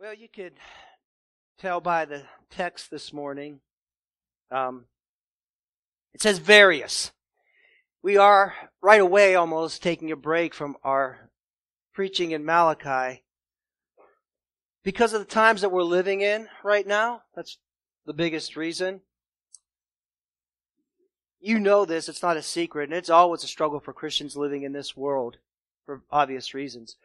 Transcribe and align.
Well, 0.00 0.14
you 0.14 0.28
could 0.34 0.54
tell 1.58 1.82
by 1.82 2.06
the 2.06 2.22
text 2.48 2.90
this 2.90 3.12
morning. 3.12 3.60
Um, 4.50 4.86
it 6.14 6.22
says 6.22 6.38
various. 6.38 7.12
We 8.02 8.16
are 8.16 8.54
right 8.80 9.02
away 9.02 9.34
almost 9.34 9.82
taking 9.82 10.10
a 10.10 10.16
break 10.16 10.54
from 10.54 10.78
our 10.82 11.28
preaching 11.92 12.30
in 12.30 12.46
Malachi 12.46 13.24
because 14.84 15.12
of 15.12 15.20
the 15.20 15.26
times 15.26 15.60
that 15.60 15.70
we're 15.70 15.82
living 15.82 16.22
in 16.22 16.48
right 16.64 16.86
now. 16.86 17.20
That's 17.36 17.58
the 18.06 18.14
biggest 18.14 18.56
reason. 18.56 19.02
You 21.40 21.58
know 21.58 21.84
this, 21.84 22.08
it's 22.08 22.22
not 22.22 22.38
a 22.38 22.42
secret, 22.42 22.84
and 22.84 22.94
it's 22.94 23.10
always 23.10 23.44
a 23.44 23.48
struggle 23.48 23.80
for 23.80 23.92
Christians 23.92 24.34
living 24.34 24.62
in 24.62 24.72
this 24.72 24.96
world 24.96 25.36
for 25.84 26.00
obvious 26.10 26.54
reasons. 26.54 26.96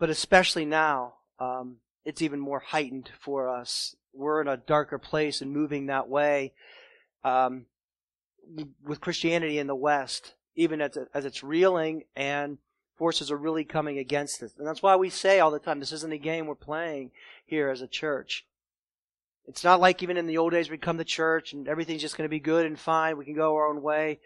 But 0.00 0.10
especially 0.10 0.64
now, 0.64 1.14
um, 1.38 1.76
it's 2.06 2.22
even 2.22 2.38
more 2.38 2.60
heightened 2.60 3.10
for 3.18 3.48
us. 3.48 3.96
We're 4.14 4.40
in 4.40 4.48
a 4.48 4.56
darker 4.56 4.96
place 4.96 5.42
and 5.42 5.52
moving 5.52 5.86
that 5.86 6.08
way 6.08 6.52
um, 7.24 7.66
with 8.84 9.00
Christianity 9.00 9.58
in 9.58 9.66
the 9.66 9.74
West, 9.74 10.34
even 10.54 10.80
as, 10.80 10.96
as 11.12 11.24
it's 11.24 11.42
reeling 11.42 12.04
and 12.14 12.58
forces 12.96 13.30
are 13.30 13.36
really 13.36 13.64
coming 13.64 13.98
against 13.98 14.40
us. 14.42 14.52
And 14.56 14.66
that's 14.66 14.82
why 14.82 14.94
we 14.94 15.10
say 15.10 15.40
all 15.40 15.50
the 15.50 15.58
time, 15.58 15.80
this 15.80 15.92
isn't 15.92 16.12
a 16.12 16.16
game 16.16 16.46
we're 16.46 16.54
playing 16.54 17.10
here 17.44 17.68
as 17.68 17.82
a 17.82 17.88
church. 17.88 18.46
It's 19.48 19.64
not 19.64 19.80
like 19.80 20.00
even 20.02 20.16
in 20.16 20.28
the 20.28 20.38
old 20.38 20.52
days 20.52 20.70
we 20.70 20.78
come 20.78 20.98
to 20.98 21.04
church 21.04 21.52
and 21.52 21.66
everything's 21.66 22.02
just 22.02 22.16
going 22.16 22.26
to 22.26 22.30
be 22.30 22.40
good 22.40 22.66
and 22.66 22.78
fine. 22.78 23.18
We 23.18 23.24
can 23.24 23.34
go 23.34 23.56
our 23.56 23.66
own 23.66 23.82
way. 23.82 24.20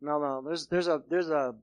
No, 0.00 0.20
no. 0.20 0.40
There's 0.40 0.66
there's 0.66 0.88
a 0.88 1.02
there's 1.08 1.30
a 1.30 1.54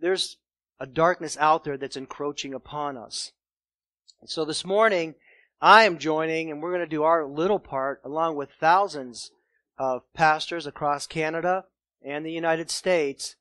there's 0.00 0.36
a 0.78 0.86
darkness 0.86 1.36
out 1.38 1.64
there 1.64 1.76
that's 1.76 1.96
encroaching 1.96 2.54
upon 2.54 2.96
us. 2.96 3.32
So 4.24 4.44
this 4.44 4.64
morning, 4.64 5.14
I 5.60 5.84
am 5.84 5.98
joining, 5.98 6.50
and 6.50 6.62
we're 6.62 6.72
going 6.72 6.80
to 6.80 6.86
do 6.86 7.02
our 7.02 7.26
little 7.26 7.58
part 7.58 8.00
along 8.04 8.36
with 8.36 8.50
thousands 8.58 9.30
of 9.78 10.02
pastors 10.14 10.66
across 10.66 11.06
Canada 11.06 11.64
and 12.02 12.24
the 12.24 12.32
United 12.32 12.70
States 12.70 13.36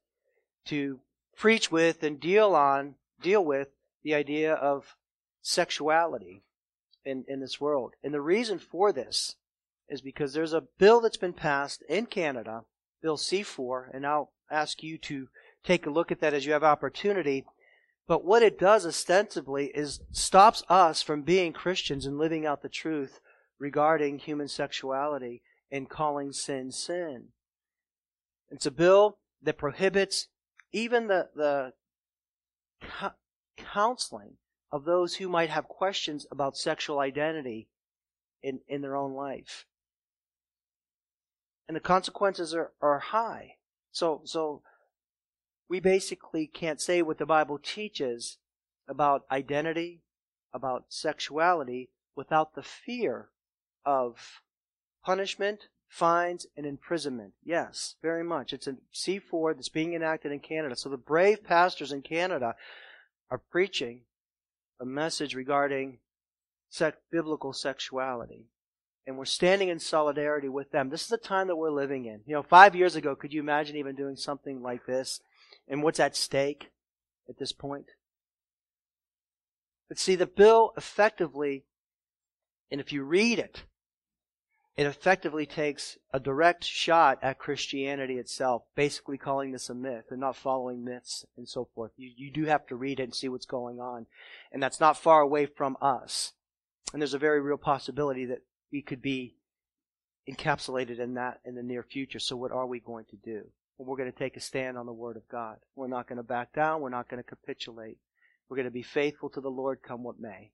to 0.66 1.00
preach 1.36 1.72
with 1.72 2.04
and 2.04 2.20
deal 2.20 2.56
on, 2.56 2.96
deal 3.22 3.44
with 3.44 3.70
the 4.04 4.14
idea 4.14 4.54
of 4.54 4.96
sexuality 5.42 6.44
in, 7.06 7.26
in 7.28 7.40
this 7.40 7.60
world. 7.60 7.94
And 8.04 8.14
the 8.14 8.22
reason 8.22 8.60
for 8.60 8.92
this 8.92 9.36
is 9.88 10.02
because 10.02 10.34
there's 10.34 10.54
a 10.54 10.68
bill 10.78 11.02
that's 11.02 11.18
been 11.18 11.34
passed 11.34 11.82
in 11.90 12.06
Canada, 12.06 12.64
Bill 13.02 13.18
C4, 13.18 13.94
and 13.94 14.06
I'll 14.06 14.32
ask 14.52 14.84
you 14.84 14.98
to 15.00 15.28
take 15.64 15.86
a 15.86 15.90
look 15.90 16.12
at 16.12 16.20
that 16.22 16.34
as 16.34 16.46
you 16.46 16.54
have 16.54 16.64
opportunity. 16.64 17.46
But 18.10 18.26
what 18.26 18.42
it 18.42 18.58
does 18.58 18.88
ostensibly 18.88 19.68
is 19.68 20.00
stops 20.12 20.64
us 20.68 21.04
from 21.04 21.22
being 21.22 21.54
Christians 21.54 22.08
and 22.08 22.18
living 22.18 22.44
out 22.44 22.64
the 22.64 22.68
truth 22.68 23.20
regarding 23.60 24.18
human 24.18 24.48
sexuality 24.48 25.44
and 25.72 25.88
calling 25.88 26.34
sin 26.34 26.72
sin. 26.72 27.26
It's 28.50 28.66
a 28.66 28.72
bill 28.72 29.20
that 29.44 29.60
prohibits 29.60 30.28
even 30.72 31.06
the, 31.06 31.30
the 31.36 31.74
counseling 33.56 34.38
of 34.72 34.86
those 34.86 35.18
who 35.18 35.30
might 35.30 35.52
have 35.52 35.68
questions 35.68 36.26
about 36.32 36.58
sexual 36.58 36.98
identity 36.98 37.70
in, 38.42 38.62
in 38.68 38.82
their 38.82 38.96
own 38.96 39.14
life. 39.14 39.68
And 41.68 41.76
the 41.76 41.80
consequences 41.80 42.56
are, 42.56 42.72
are 42.82 42.98
high. 42.98 43.58
So, 43.92 44.22
so 44.24 44.64
we 45.70 45.80
basically 45.80 46.48
can't 46.48 46.82
say 46.82 47.02
what 47.02 47.20
the 47.20 47.26
Bible 47.26 47.60
teaches 47.60 48.38
about 48.88 49.26
identity, 49.32 50.02
about 50.54 50.86
sexuality, 50.90 51.90
without 52.16 52.56
the 52.56 52.64
fear 52.64 53.30
of 53.86 54.42
punishment, 55.06 55.68
fines, 55.88 56.48
and 56.58 56.66
imprisonment. 56.66 57.34
Yes, 57.44 57.96
very 58.02 58.24
much. 58.24 58.52
It's 58.52 58.68
a 58.68 58.78
C4 58.94 59.56
that's 59.56 59.70
being 59.70 59.94
enacted 59.94 60.32
in 60.32 60.40
Canada. 60.40 60.76
So 60.76 60.90
the 60.90 60.98
brave 60.98 61.44
pastors 61.44 61.92
in 61.92 62.02
Canada 62.02 62.56
are 63.30 63.38
preaching 63.38 64.02
a 64.82 64.86
message 64.86 65.36
regarding 65.36 66.00
biblical 67.12 67.54
sexuality. 67.54 68.48
And 69.08 69.18
we're 69.18 69.26
standing 69.26 69.70
in 69.70 69.80
solidarity 69.80 70.50
with 70.50 70.72
them. 70.72 70.90
This 70.90 71.02
is 71.02 71.08
the 71.08 71.18
time 71.18 71.48
that 71.48 71.56
we're 71.56 71.72
living 71.72 72.06
in. 72.06 72.22
You 72.26 72.36
know, 72.36 72.44
five 72.44 72.76
years 72.76 72.96
ago, 72.96 73.16
could 73.16 73.34
you 73.34 73.42
imagine 73.42 73.76
even 73.78 73.96
doing 73.96 74.16
something 74.16 74.62
like 74.62 74.86
this? 74.86 75.22
And 75.70 75.84
what's 75.84 76.00
at 76.00 76.16
stake 76.16 76.72
at 77.30 77.38
this 77.38 77.52
point. 77.52 77.86
But 79.88 80.00
see, 80.00 80.16
the 80.16 80.26
bill 80.26 80.74
effectively, 80.76 81.66
and 82.72 82.82
if 82.82 82.92
you 82.92 83.04
read 83.04 83.40
it, 83.40 83.64
it 84.78 84.86
effectively 84.86 85.46
takes 85.46 85.98
a 86.14 86.22
direct 86.22 86.64
shot 86.64 87.20
at 87.22 87.38
Christianity 87.38 88.18
itself, 88.18 88.64
basically 88.76 89.18
calling 89.18 89.52
this 89.52 89.70
a 89.70 89.76
myth 89.76 90.06
and 90.10 90.22
not 90.22 90.38
following 90.38 90.86
myths 90.86 91.26
and 91.36 91.50
so 91.50 91.68
forth. 91.76 91.92
You, 91.98 92.12
you 92.16 92.32
do 92.32 92.46
have 92.46 92.66
to 92.68 92.76
read 92.76 93.00
it 93.00 93.04
and 93.04 93.14
see 93.14 93.28
what's 93.28 93.46
going 93.46 93.80
on. 93.80 94.06
And 94.54 94.64
that's 94.64 94.80
not 94.80 94.98
far 94.98 95.20
away 95.20 95.48
from 95.48 95.76
us. 95.82 96.32
And 96.94 97.02
there's 97.02 97.14
a 97.14 97.20
very 97.20 97.42
real 97.42 97.58
possibility 97.58 98.26
that 98.28 98.44
we 98.72 98.82
could 98.82 99.02
be 99.02 99.36
encapsulated 100.30 101.00
in 101.00 101.16
that 101.16 101.42
in 101.44 101.56
the 101.56 101.64
near 101.64 101.84
future. 101.84 102.20
So 102.20 102.38
what 102.38 102.52
are 102.52 102.66
we 102.66 102.80
going 102.80 103.06
to 103.10 103.18
do? 103.18 103.48
We're 103.88 103.98
going 103.98 104.12
to 104.12 104.18
take 104.18 104.36
a 104.36 104.42
stand 104.42 104.78
on 104.78 104.86
the 104.86 104.94
Word 104.94 105.16
of 105.16 105.28
God. 105.30 105.58
We're 105.76 105.88
not 105.88 106.08
going 106.08 106.18
to 106.18 106.24
back 106.24 106.54
down. 106.54 106.82
We're 106.82 106.90
not 106.90 107.10
going 107.10 107.24
to 107.24 107.28
capitulate. 107.28 107.98
We're 108.50 108.58
going 108.58 108.66
to 108.66 108.72
be 108.72 108.84
faithful 108.84 109.30
to 109.32 109.42
the 109.42 109.50
Lord 109.50 109.80
come 109.82 110.04
what 110.04 110.20
may. 110.20 110.52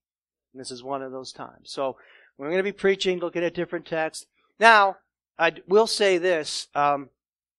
And 0.53 0.61
this 0.61 0.71
is 0.71 0.83
one 0.83 1.01
of 1.01 1.11
those 1.11 1.31
times. 1.31 1.71
So 1.71 1.97
we're 2.37 2.47
going 2.47 2.59
to 2.59 2.63
be 2.63 2.71
preaching, 2.71 3.19
looking 3.19 3.43
at 3.43 3.53
different 3.53 3.85
texts. 3.85 4.25
Now, 4.59 4.97
I 5.39 5.53
will 5.67 5.87
say 5.87 6.17
this. 6.17 6.67
Um, 6.75 7.09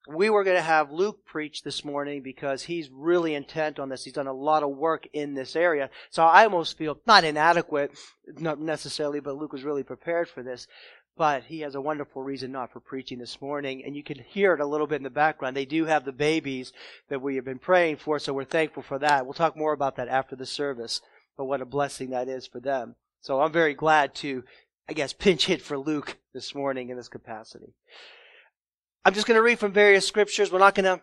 we 0.08 0.30
were 0.30 0.44
going 0.44 0.56
to 0.56 0.62
have 0.62 0.92
Luke 0.92 1.24
preach 1.24 1.62
this 1.62 1.84
morning 1.84 2.22
because 2.22 2.62
he's 2.62 2.88
really 2.92 3.34
intent 3.34 3.80
on 3.80 3.88
this. 3.88 4.04
He's 4.04 4.12
done 4.12 4.28
a 4.28 4.32
lot 4.32 4.62
of 4.62 4.70
work 4.70 5.08
in 5.12 5.34
this 5.34 5.56
area. 5.56 5.90
So 6.10 6.22
I 6.22 6.44
almost 6.44 6.78
feel 6.78 7.00
not 7.06 7.24
inadequate, 7.24 7.90
not 8.38 8.60
necessarily, 8.60 9.18
but 9.18 9.36
Luke 9.36 9.52
was 9.52 9.64
really 9.64 9.82
prepared 9.82 10.28
for 10.28 10.44
this 10.44 10.68
but 11.16 11.44
he 11.44 11.60
has 11.60 11.74
a 11.74 11.80
wonderful 11.80 12.22
reason 12.22 12.52
not 12.52 12.72
for 12.72 12.80
preaching 12.80 13.18
this 13.18 13.40
morning. 13.40 13.82
And 13.84 13.96
you 13.96 14.02
can 14.02 14.18
hear 14.18 14.52
it 14.52 14.60
a 14.60 14.66
little 14.66 14.86
bit 14.86 14.96
in 14.96 15.02
the 15.02 15.10
background. 15.10 15.56
They 15.56 15.64
do 15.64 15.86
have 15.86 16.04
the 16.04 16.12
babies 16.12 16.72
that 17.08 17.22
we 17.22 17.36
have 17.36 17.44
been 17.44 17.58
praying 17.58 17.96
for, 17.96 18.18
so 18.18 18.32
we're 18.32 18.44
thankful 18.44 18.82
for 18.82 18.98
that. 18.98 19.24
We'll 19.24 19.34
talk 19.34 19.56
more 19.56 19.72
about 19.72 19.96
that 19.96 20.08
after 20.08 20.36
the 20.36 20.46
service, 20.46 21.00
but 21.36 21.46
what 21.46 21.62
a 21.62 21.66
blessing 21.66 22.10
that 22.10 22.28
is 22.28 22.46
for 22.46 22.60
them. 22.60 22.96
So 23.22 23.40
I'm 23.40 23.52
very 23.52 23.74
glad 23.74 24.14
to, 24.16 24.44
I 24.88 24.92
guess, 24.92 25.12
pinch 25.12 25.46
hit 25.46 25.62
for 25.62 25.78
Luke 25.78 26.18
this 26.34 26.54
morning 26.54 26.90
in 26.90 26.96
this 26.96 27.08
capacity. 27.08 27.72
I'm 29.04 29.14
just 29.14 29.26
going 29.26 29.38
to 29.38 29.42
read 29.42 29.58
from 29.58 29.72
various 29.72 30.06
scriptures. 30.06 30.52
We're 30.52 30.58
not 30.58 30.74
going 30.74 30.98
to 30.98 31.00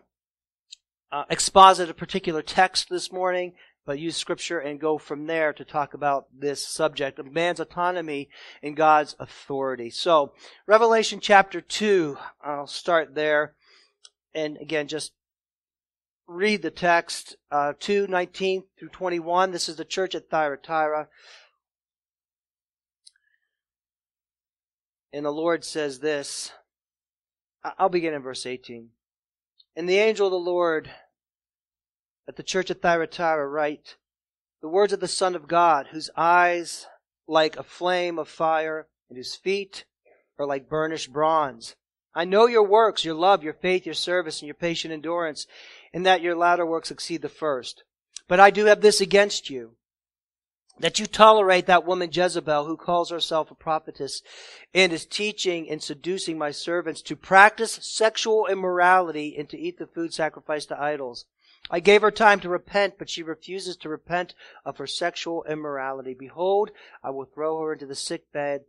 uh, 1.10 1.24
exposit 1.30 1.90
a 1.90 1.94
particular 1.94 2.42
text 2.42 2.88
this 2.88 3.10
morning 3.10 3.54
but 3.86 3.98
use 3.98 4.16
scripture 4.16 4.58
and 4.58 4.80
go 4.80 4.98
from 4.98 5.26
there 5.26 5.52
to 5.52 5.64
talk 5.64 5.94
about 5.94 6.26
this 6.36 6.66
subject 6.66 7.18
of 7.18 7.32
man's 7.32 7.60
autonomy 7.60 8.28
and 8.62 8.76
God's 8.76 9.14
authority. 9.18 9.90
So, 9.90 10.32
Revelation 10.66 11.20
chapter 11.20 11.60
2, 11.60 12.16
I'll 12.42 12.66
start 12.66 13.14
there. 13.14 13.54
And 14.34 14.56
again, 14.56 14.88
just 14.88 15.12
read 16.26 16.62
the 16.62 16.70
text, 16.70 17.36
uh, 17.50 17.74
2, 17.78 18.06
19 18.06 18.64
through 18.78 18.88
21. 18.88 19.50
This 19.50 19.68
is 19.68 19.76
the 19.76 19.84
church 19.84 20.14
at 20.14 20.30
Thyatira. 20.30 21.08
And 25.12 25.24
the 25.24 25.30
Lord 25.30 25.64
says 25.64 26.00
this. 26.00 26.52
I'll 27.78 27.88
begin 27.88 28.14
in 28.14 28.22
verse 28.22 28.46
18. 28.46 28.88
And 29.76 29.88
the 29.88 29.98
angel 29.98 30.26
of 30.26 30.32
the 30.32 30.38
Lord 30.38 30.90
at 32.28 32.36
the 32.36 32.42
church 32.42 32.70
at 32.70 32.80
Thyatira 32.80 33.46
write 33.46 33.96
the 34.62 34.68
words 34.68 34.92
of 34.92 35.00
the 35.00 35.08
Son 35.08 35.34
of 35.34 35.48
God, 35.48 35.88
whose 35.88 36.10
eyes 36.16 36.86
like 37.26 37.56
a 37.56 37.62
flame 37.62 38.18
of 38.18 38.28
fire, 38.28 38.88
and 39.08 39.16
whose 39.16 39.34
feet 39.34 39.84
are 40.38 40.46
like 40.46 40.68
burnished 40.68 41.12
bronze. 41.12 41.76
I 42.14 42.24
know 42.24 42.46
your 42.46 42.66
works, 42.66 43.04
your 43.04 43.14
love, 43.14 43.42
your 43.42 43.52
faith, 43.52 43.84
your 43.84 43.94
service, 43.94 44.40
and 44.40 44.46
your 44.46 44.54
patient 44.54 44.92
endurance, 44.92 45.46
and 45.92 46.06
that 46.06 46.22
your 46.22 46.36
latter 46.36 46.64
works 46.64 46.90
exceed 46.90 47.22
the 47.22 47.28
first. 47.28 47.84
But 48.28 48.40
I 48.40 48.50
do 48.50 48.66
have 48.66 48.80
this 48.80 49.00
against 49.00 49.50
you, 49.50 49.76
that 50.78 50.98
you 50.98 51.06
tolerate 51.06 51.66
that 51.66 51.86
woman 51.86 52.10
Jezebel 52.12 52.64
who 52.64 52.76
calls 52.76 53.10
herself 53.10 53.50
a 53.50 53.54
prophetess 53.54 54.22
and 54.74 54.92
is 54.92 55.06
teaching 55.06 55.70
and 55.70 55.82
seducing 55.82 56.36
my 56.36 56.50
servants 56.50 57.00
to 57.02 57.16
practice 57.16 57.78
sexual 57.82 58.46
immorality 58.46 59.36
and 59.38 59.48
to 59.48 59.58
eat 59.58 59.78
the 59.78 59.86
food 59.86 60.12
sacrificed 60.12 60.68
to 60.68 60.80
idols. 60.80 61.26
I 61.70 61.80
gave 61.80 62.02
her 62.02 62.10
time 62.10 62.40
to 62.40 62.48
repent, 62.48 62.98
but 62.98 63.08
she 63.08 63.22
refuses 63.22 63.76
to 63.78 63.88
repent 63.88 64.34
of 64.64 64.76
her 64.78 64.86
sexual 64.86 65.44
immorality. 65.44 66.14
Behold, 66.14 66.70
I 67.02 67.10
will 67.10 67.24
throw 67.24 67.58
her 67.60 67.72
into 67.72 67.86
the 67.86 67.94
sick 67.94 68.30
bed, 68.32 68.64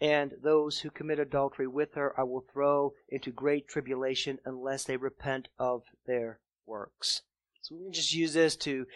and 0.00 0.32
those 0.42 0.80
who 0.80 0.90
commit 0.90 1.20
adultery 1.20 1.68
with 1.68 1.94
her 1.94 2.18
I 2.18 2.24
will 2.24 2.44
throw 2.52 2.94
into 3.08 3.30
great 3.30 3.68
tribulation 3.68 4.40
unless 4.44 4.84
they 4.84 4.96
repent 4.96 5.48
of 5.58 5.84
their 6.06 6.40
works. 6.66 7.22
So 7.62 7.76
we 7.76 7.84
can 7.84 7.92
just 7.92 8.12
use 8.12 8.32
this 8.32 8.56
to 8.56 8.86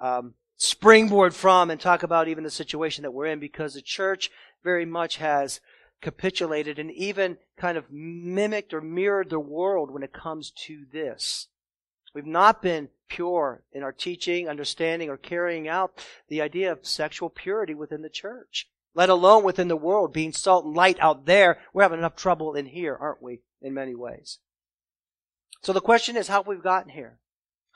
um, 0.00 0.34
springboard 0.56 1.34
from 1.34 1.70
and 1.70 1.80
talk 1.80 2.02
about 2.02 2.28
even 2.28 2.44
the 2.44 2.50
situation 2.50 3.02
that 3.02 3.12
we're 3.12 3.26
in 3.26 3.38
because 3.38 3.74
the 3.74 3.82
church 3.82 4.30
very 4.64 4.86
much 4.86 5.16
has 5.16 5.60
capitulated 6.00 6.78
and 6.78 6.90
even 6.90 7.38
kind 7.56 7.78
of 7.78 7.90
mimicked 7.90 8.72
or 8.74 8.80
mirrored 8.80 9.30
the 9.30 9.40
world 9.40 9.90
when 9.90 10.02
it 10.02 10.12
comes 10.12 10.50
to 10.50 10.84
this. 10.92 11.48
We've 12.14 12.26
not 12.26 12.62
been 12.62 12.88
pure 13.08 13.62
in 13.72 13.82
our 13.82 13.92
teaching, 13.92 14.48
understanding, 14.48 15.10
or 15.10 15.16
carrying 15.16 15.68
out 15.68 16.04
the 16.28 16.40
idea 16.40 16.72
of 16.72 16.86
sexual 16.86 17.28
purity 17.28 17.74
within 17.74 18.02
the 18.02 18.08
church, 18.08 18.68
let 18.94 19.10
alone 19.10 19.44
within 19.44 19.68
the 19.68 19.76
world, 19.76 20.12
being 20.12 20.32
salt 20.32 20.64
and 20.64 20.74
light 20.74 20.96
out 21.00 21.26
there. 21.26 21.58
We're 21.72 21.82
having 21.82 21.98
enough 21.98 22.16
trouble 22.16 22.54
in 22.54 22.66
here, 22.66 22.96
aren't 22.98 23.22
we, 23.22 23.40
in 23.60 23.74
many 23.74 23.94
ways? 23.94 24.38
So 25.62 25.72
the 25.72 25.80
question 25.80 26.16
is, 26.16 26.28
how 26.28 26.38
have 26.38 26.46
we 26.46 26.56
gotten 26.56 26.90
here? 26.90 27.18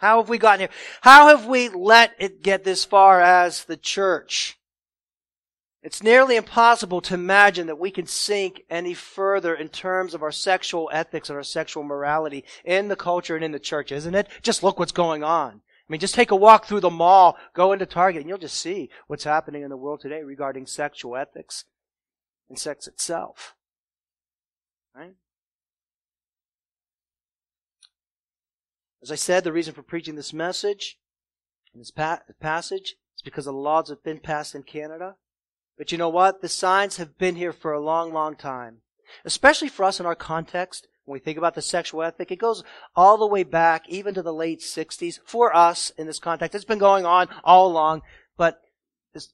How 0.00 0.16
have 0.16 0.30
we 0.30 0.38
gotten 0.38 0.60
here? 0.60 0.70
How 1.02 1.28
have 1.28 1.44
we 1.44 1.68
let 1.68 2.14
it 2.18 2.42
get 2.42 2.64
this 2.64 2.86
far 2.86 3.20
as 3.20 3.64
the 3.64 3.76
church? 3.76 4.58
It's 5.82 6.02
nearly 6.02 6.36
impossible 6.36 7.02
to 7.02 7.14
imagine 7.14 7.66
that 7.66 7.78
we 7.78 7.90
can 7.90 8.06
sink 8.06 8.62
any 8.70 8.94
further 8.94 9.54
in 9.54 9.68
terms 9.68 10.14
of 10.14 10.22
our 10.22 10.32
sexual 10.32 10.88
ethics 10.90 11.28
and 11.28 11.36
our 11.36 11.42
sexual 11.42 11.82
morality 11.82 12.44
in 12.64 12.88
the 12.88 12.96
culture 12.96 13.34
and 13.34 13.44
in 13.44 13.52
the 13.52 13.58
church, 13.58 13.92
isn't 13.92 14.14
it? 14.14 14.28
Just 14.40 14.62
look 14.62 14.78
what's 14.78 14.90
going 14.90 15.22
on. 15.22 15.52
I 15.52 15.92
mean, 15.92 16.00
just 16.00 16.14
take 16.14 16.30
a 16.30 16.36
walk 16.36 16.64
through 16.64 16.80
the 16.80 16.88
mall, 16.88 17.36
go 17.52 17.72
into 17.72 17.84
Target, 17.84 18.20
and 18.20 18.28
you'll 18.28 18.38
just 18.38 18.56
see 18.56 18.88
what's 19.06 19.24
happening 19.24 19.62
in 19.62 19.68
the 19.68 19.76
world 19.76 20.00
today 20.00 20.22
regarding 20.22 20.66
sexual 20.66 21.14
ethics 21.14 21.66
and 22.48 22.58
sex 22.58 22.86
itself. 22.86 23.54
Right? 24.94 25.12
As 29.02 29.10
I 29.10 29.16
said, 29.16 29.44
the 29.44 29.52
reason 29.52 29.74
for 29.74 29.82
preaching 29.82 30.14
this 30.14 30.32
message 30.32 30.98
this 31.74 31.92
pa- 31.92 32.22
passage 32.40 32.96
is 33.16 33.22
because 33.24 33.44
the 33.44 33.52
laws 33.52 33.90
have 33.90 34.02
been 34.02 34.18
passed 34.18 34.54
in 34.54 34.64
Canada 34.64 35.14
but 35.80 35.90
you 35.90 35.96
know 35.96 36.10
what? 36.10 36.42
The 36.42 36.48
signs 36.50 36.98
have 36.98 37.16
been 37.16 37.36
here 37.36 37.54
for 37.54 37.72
a 37.72 37.80
long, 37.80 38.12
long 38.12 38.36
time. 38.36 38.82
Especially 39.24 39.68
for 39.68 39.84
us 39.84 39.98
in 39.98 40.04
our 40.04 40.14
context, 40.14 40.86
when 41.06 41.14
we 41.14 41.20
think 41.20 41.38
about 41.38 41.54
the 41.54 41.62
sexual 41.62 42.02
ethic, 42.02 42.30
it 42.30 42.36
goes 42.36 42.62
all 42.94 43.16
the 43.16 43.26
way 43.26 43.44
back, 43.44 43.88
even 43.88 44.12
to 44.12 44.20
the 44.20 44.30
late 44.30 44.60
60s. 44.60 45.20
For 45.24 45.56
us, 45.56 45.88
in 45.96 46.06
this 46.06 46.18
context, 46.18 46.54
it's 46.54 46.66
been 46.66 46.76
going 46.76 47.06
on 47.06 47.28
all 47.44 47.66
along, 47.66 48.02
but 48.36 48.60
as, 49.14 49.30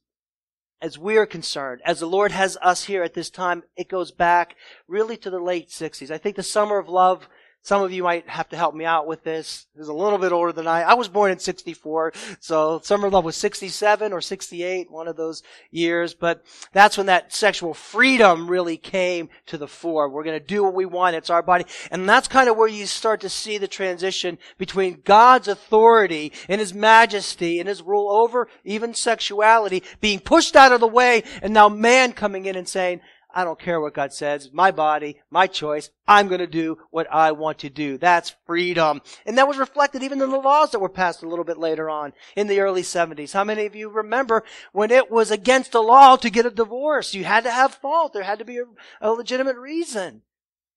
as 0.80 1.00
we're 1.00 1.26
concerned, 1.26 1.80
as 1.84 1.98
the 1.98 2.06
Lord 2.06 2.30
has 2.30 2.56
us 2.62 2.84
here 2.84 3.02
at 3.02 3.14
this 3.14 3.28
time, 3.28 3.64
it 3.76 3.88
goes 3.88 4.12
back 4.12 4.54
really 4.86 5.16
to 5.16 5.30
the 5.30 5.40
late 5.40 5.70
60s. 5.70 6.12
I 6.12 6.18
think 6.18 6.36
the 6.36 6.44
Summer 6.44 6.78
of 6.78 6.88
Love 6.88 7.28
some 7.66 7.82
of 7.82 7.92
you 7.92 8.04
might 8.04 8.28
have 8.28 8.48
to 8.50 8.56
help 8.56 8.76
me 8.76 8.84
out 8.84 9.08
with 9.08 9.24
this. 9.24 9.66
Who's 9.74 9.88
a 9.88 9.92
little 9.92 10.20
bit 10.20 10.30
older 10.30 10.52
than 10.52 10.68
I. 10.68 10.82
I 10.82 10.94
was 10.94 11.08
born 11.08 11.32
in 11.32 11.40
64, 11.40 12.12
so 12.38 12.78
Summer 12.84 13.10
Love 13.10 13.24
was 13.24 13.34
67 13.34 14.12
or 14.12 14.20
68, 14.20 14.88
one 14.88 15.08
of 15.08 15.16
those 15.16 15.42
years. 15.72 16.14
But 16.14 16.44
that's 16.72 16.96
when 16.96 17.06
that 17.06 17.34
sexual 17.34 17.74
freedom 17.74 18.48
really 18.48 18.76
came 18.76 19.30
to 19.46 19.58
the 19.58 19.66
fore. 19.66 20.08
We're 20.08 20.22
going 20.22 20.38
to 20.38 20.46
do 20.46 20.62
what 20.62 20.74
we 20.74 20.86
want. 20.86 21.16
It's 21.16 21.28
our 21.28 21.42
body. 21.42 21.64
And 21.90 22.08
that's 22.08 22.28
kind 22.28 22.48
of 22.48 22.56
where 22.56 22.68
you 22.68 22.86
start 22.86 23.20
to 23.22 23.28
see 23.28 23.58
the 23.58 23.66
transition 23.66 24.38
between 24.58 25.02
God's 25.04 25.48
authority 25.48 26.32
and 26.48 26.60
His 26.60 26.72
majesty 26.72 27.58
and 27.58 27.68
His 27.68 27.82
rule 27.82 28.08
over 28.12 28.46
even 28.62 28.94
sexuality 28.94 29.82
being 30.00 30.20
pushed 30.20 30.54
out 30.54 30.70
of 30.70 30.78
the 30.78 30.86
way 30.86 31.24
and 31.42 31.52
now 31.52 31.68
man 31.68 32.12
coming 32.12 32.46
in 32.46 32.54
and 32.54 32.68
saying, 32.68 33.00
I 33.36 33.44
don't 33.44 33.60
care 33.60 33.82
what 33.82 33.92
God 33.92 34.14
says. 34.14 34.50
My 34.50 34.70
body, 34.70 35.20
my 35.30 35.46
choice. 35.46 35.90
I'm 36.08 36.28
going 36.28 36.40
to 36.40 36.46
do 36.46 36.78
what 36.90 37.06
I 37.12 37.32
want 37.32 37.58
to 37.58 37.68
do. 37.68 37.98
That's 37.98 38.34
freedom. 38.46 39.02
And 39.26 39.36
that 39.36 39.46
was 39.46 39.58
reflected 39.58 40.02
even 40.02 40.22
in 40.22 40.30
the 40.30 40.38
laws 40.38 40.70
that 40.70 40.78
were 40.78 40.88
passed 40.88 41.22
a 41.22 41.28
little 41.28 41.44
bit 41.44 41.58
later 41.58 41.90
on 41.90 42.14
in 42.34 42.46
the 42.46 42.60
early 42.60 42.80
70s. 42.80 43.34
How 43.34 43.44
many 43.44 43.66
of 43.66 43.76
you 43.76 43.90
remember 43.90 44.42
when 44.72 44.90
it 44.90 45.10
was 45.10 45.30
against 45.30 45.72
the 45.72 45.82
law 45.82 46.16
to 46.16 46.30
get 46.30 46.46
a 46.46 46.50
divorce? 46.50 47.12
You 47.12 47.24
had 47.24 47.44
to 47.44 47.50
have 47.50 47.74
fault. 47.74 48.14
There 48.14 48.22
had 48.22 48.38
to 48.38 48.46
be 48.46 48.56
a, 48.56 48.64
a 49.02 49.12
legitimate 49.12 49.58
reason. 49.58 50.22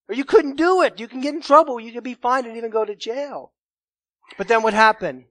Or 0.09 0.15
you 0.15 0.25
couldn't 0.25 0.57
do 0.57 0.81
it. 0.81 0.99
You 0.99 1.07
can 1.07 1.21
get 1.21 1.33
in 1.33 1.41
trouble. 1.41 1.79
You 1.79 1.93
could 1.93 2.03
be 2.03 2.15
fined 2.15 2.45
and 2.45 2.57
even 2.57 2.71
go 2.71 2.83
to 2.83 2.93
jail. 2.93 3.53
But 4.37 4.49
then 4.49 4.63
what 4.63 4.73
happened? 4.73 5.23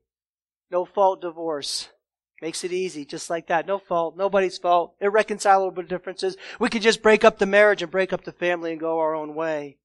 No 0.71 0.87
fault 0.87 1.21
divorce. 1.21 1.91
Makes 2.41 2.63
it 2.63 2.73
easy, 2.73 3.05
just 3.05 3.31
like 3.31 3.49
that. 3.49 3.67
No 3.67 3.79
fault, 3.79 4.17
nobody's 4.17 4.59
fault, 4.59 4.95
irreconcilable 5.01 5.83
differences. 5.83 6.37
We 6.61 6.69
could 6.69 6.83
just 6.83 7.03
break 7.03 7.25
up 7.25 7.39
the 7.39 7.47
marriage 7.47 7.83
and 7.83 7.91
break 7.91 8.13
up 8.13 8.25
the 8.25 8.33
family 8.33 8.71
and 8.71 8.81
go 8.81 8.99
our 8.99 9.15
own 9.15 9.35
way. 9.35 9.79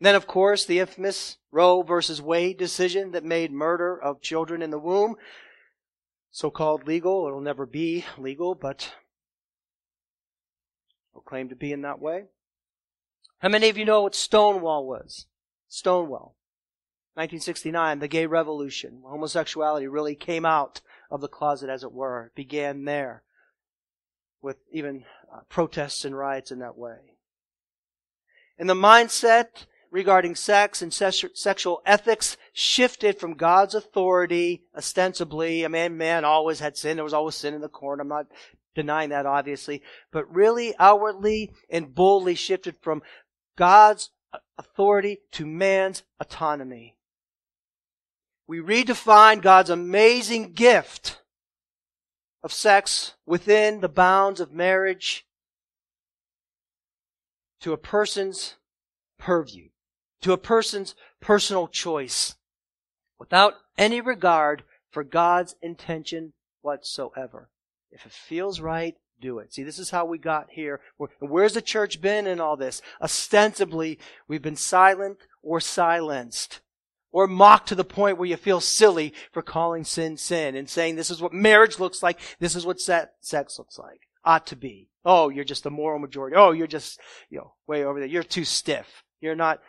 then, 0.00 0.14
of 0.14 0.26
course, 0.26 0.64
the 0.64 0.80
infamous 0.80 1.38
Roe 1.50 1.82
versus 1.82 2.20
Wade 2.20 2.58
decision 2.58 3.12
that 3.12 3.24
made 3.24 3.52
murder 3.52 3.96
of 3.96 4.20
children 4.20 4.60
in 4.60 4.70
the 4.70 4.78
womb 4.78 5.16
so-called 6.36 6.86
legal. 6.86 7.26
It'll 7.26 7.40
never 7.40 7.64
be 7.64 8.04
legal, 8.18 8.54
but 8.54 8.92
will 11.14 11.22
claim 11.22 11.48
to 11.48 11.56
be 11.56 11.72
in 11.72 11.80
that 11.80 11.98
way. 11.98 12.24
How 13.38 13.48
many 13.48 13.70
of 13.70 13.78
you 13.78 13.86
know 13.86 14.02
what 14.02 14.14
Stonewall 14.14 14.86
was? 14.86 15.24
Stonewall. 15.68 16.36
1969, 17.14 18.00
the 18.00 18.08
gay 18.08 18.26
revolution. 18.26 19.00
Homosexuality 19.02 19.86
really 19.86 20.14
came 20.14 20.44
out 20.44 20.82
of 21.10 21.20
the 21.20 21.28
closet, 21.28 21.70
as 21.70 21.82
it 21.82 21.92
were. 21.92 22.32
Began 22.34 22.84
there 22.84 23.22
with 24.42 24.56
even 24.72 25.04
uh, 25.32 25.40
protests 25.48 26.04
and 26.04 26.16
riots 26.16 26.50
in 26.50 26.60
that 26.60 26.78
way. 26.78 26.96
And 28.58 28.68
the 28.68 28.74
mindset 28.74 29.66
regarding 29.90 30.34
sex 30.34 30.82
and 30.82 30.92
sexual 30.92 31.82
ethics 31.86 32.36
shifted 32.52 33.18
from 33.18 33.34
God's 33.34 33.74
authority, 33.74 34.62
ostensibly. 34.76 35.64
I 35.64 35.68
mean, 35.68 35.96
man 35.96 36.24
always 36.24 36.60
had 36.60 36.76
sin. 36.76 36.96
There 36.96 37.04
was 37.04 37.14
always 37.14 37.34
sin 37.34 37.54
in 37.54 37.60
the 37.60 37.68
court. 37.68 38.00
I'm 38.00 38.08
not 38.08 38.26
denying 38.74 39.10
that, 39.10 39.26
obviously. 39.26 39.82
But 40.12 40.32
really, 40.34 40.74
outwardly 40.78 41.52
and 41.70 41.94
boldly 41.94 42.34
shifted 42.34 42.76
from 42.80 43.02
God's 43.56 44.10
authority 44.58 45.20
to 45.32 45.46
man's 45.46 46.02
autonomy 46.20 46.95
we 48.46 48.58
redefine 48.58 49.42
God's 49.42 49.70
amazing 49.70 50.52
gift 50.52 51.20
of 52.42 52.52
sex 52.52 53.14
within 53.26 53.80
the 53.80 53.88
bounds 53.88 54.40
of 54.40 54.52
marriage 54.52 55.26
to 57.60 57.72
a 57.72 57.78
person's 57.78 58.54
purview, 59.18 59.68
to 60.20 60.32
a 60.32 60.38
person's 60.38 60.94
personal 61.20 61.66
choice, 61.66 62.36
without 63.18 63.54
any 63.76 64.00
regard 64.00 64.62
for 64.90 65.02
God's 65.02 65.56
intention 65.60 66.32
whatsoever. 66.62 67.50
If 67.90 68.06
it 68.06 68.12
feels 68.12 68.60
right, 68.60 68.94
do 69.20 69.38
it. 69.38 69.54
See, 69.54 69.62
this 69.62 69.78
is 69.78 69.90
how 69.90 70.04
we 70.04 70.18
got 70.18 70.50
here. 70.50 70.80
Where's 71.18 71.54
the 71.54 71.62
church 71.62 72.00
been 72.00 72.26
in 72.26 72.40
all 72.40 72.56
this? 72.56 72.82
Ostensibly, 73.00 73.98
we've 74.28 74.42
been 74.42 74.56
silent 74.56 75.18
or 75.42 75.58
silenced 75.58 76.60
or 77.12 77.26
mocked 77.26 77.68
to 77.68 77.74
the 77.74 77.84
point 77.84 78.18
where 78.18 78.28
you 78.28 78.36
feel 78.36 78.60
silly 78.60 79.14
for 79.32 79.42
calling 79.42 79.84
sin 79.84 80.16
sin 80.16 80.54
and 80.54 80.68
saying 80.68 80.96
this 80.96 81.10
is 81.10 81.22
what 81.22 81.32
marriage 81.32 81.78
looks 81.78 82.02
like, 82.02 82.20
this 82.40 82.54
is 82.54 82.66
what 82.66 82.80
sex 82.80 83.58
looks 83.58 83.78
like, 83.78 84.00
ought 84.24 84.46
to 84.46 84.56
be. 84.56 84.88
Oh, 85.04 85.28
you're 85.28 85.44
just 85.44 85.62
the 85.62 85.70
moral 85.70 86.00
majority. 86.00 86.36
Oh, 86.36 86.50
you're 86.50 86.66
just, 86.66 87.00
you 87.30 87.38
know, 87.38 87.54
way 87.66 87.84
over 87.84 88.00
there. 88.00 88.08
You're 88.08 88.22
too 88.22 88.44
stiff. 88.44 89.04
You're 89.20 89.36
not. 89.36 89.60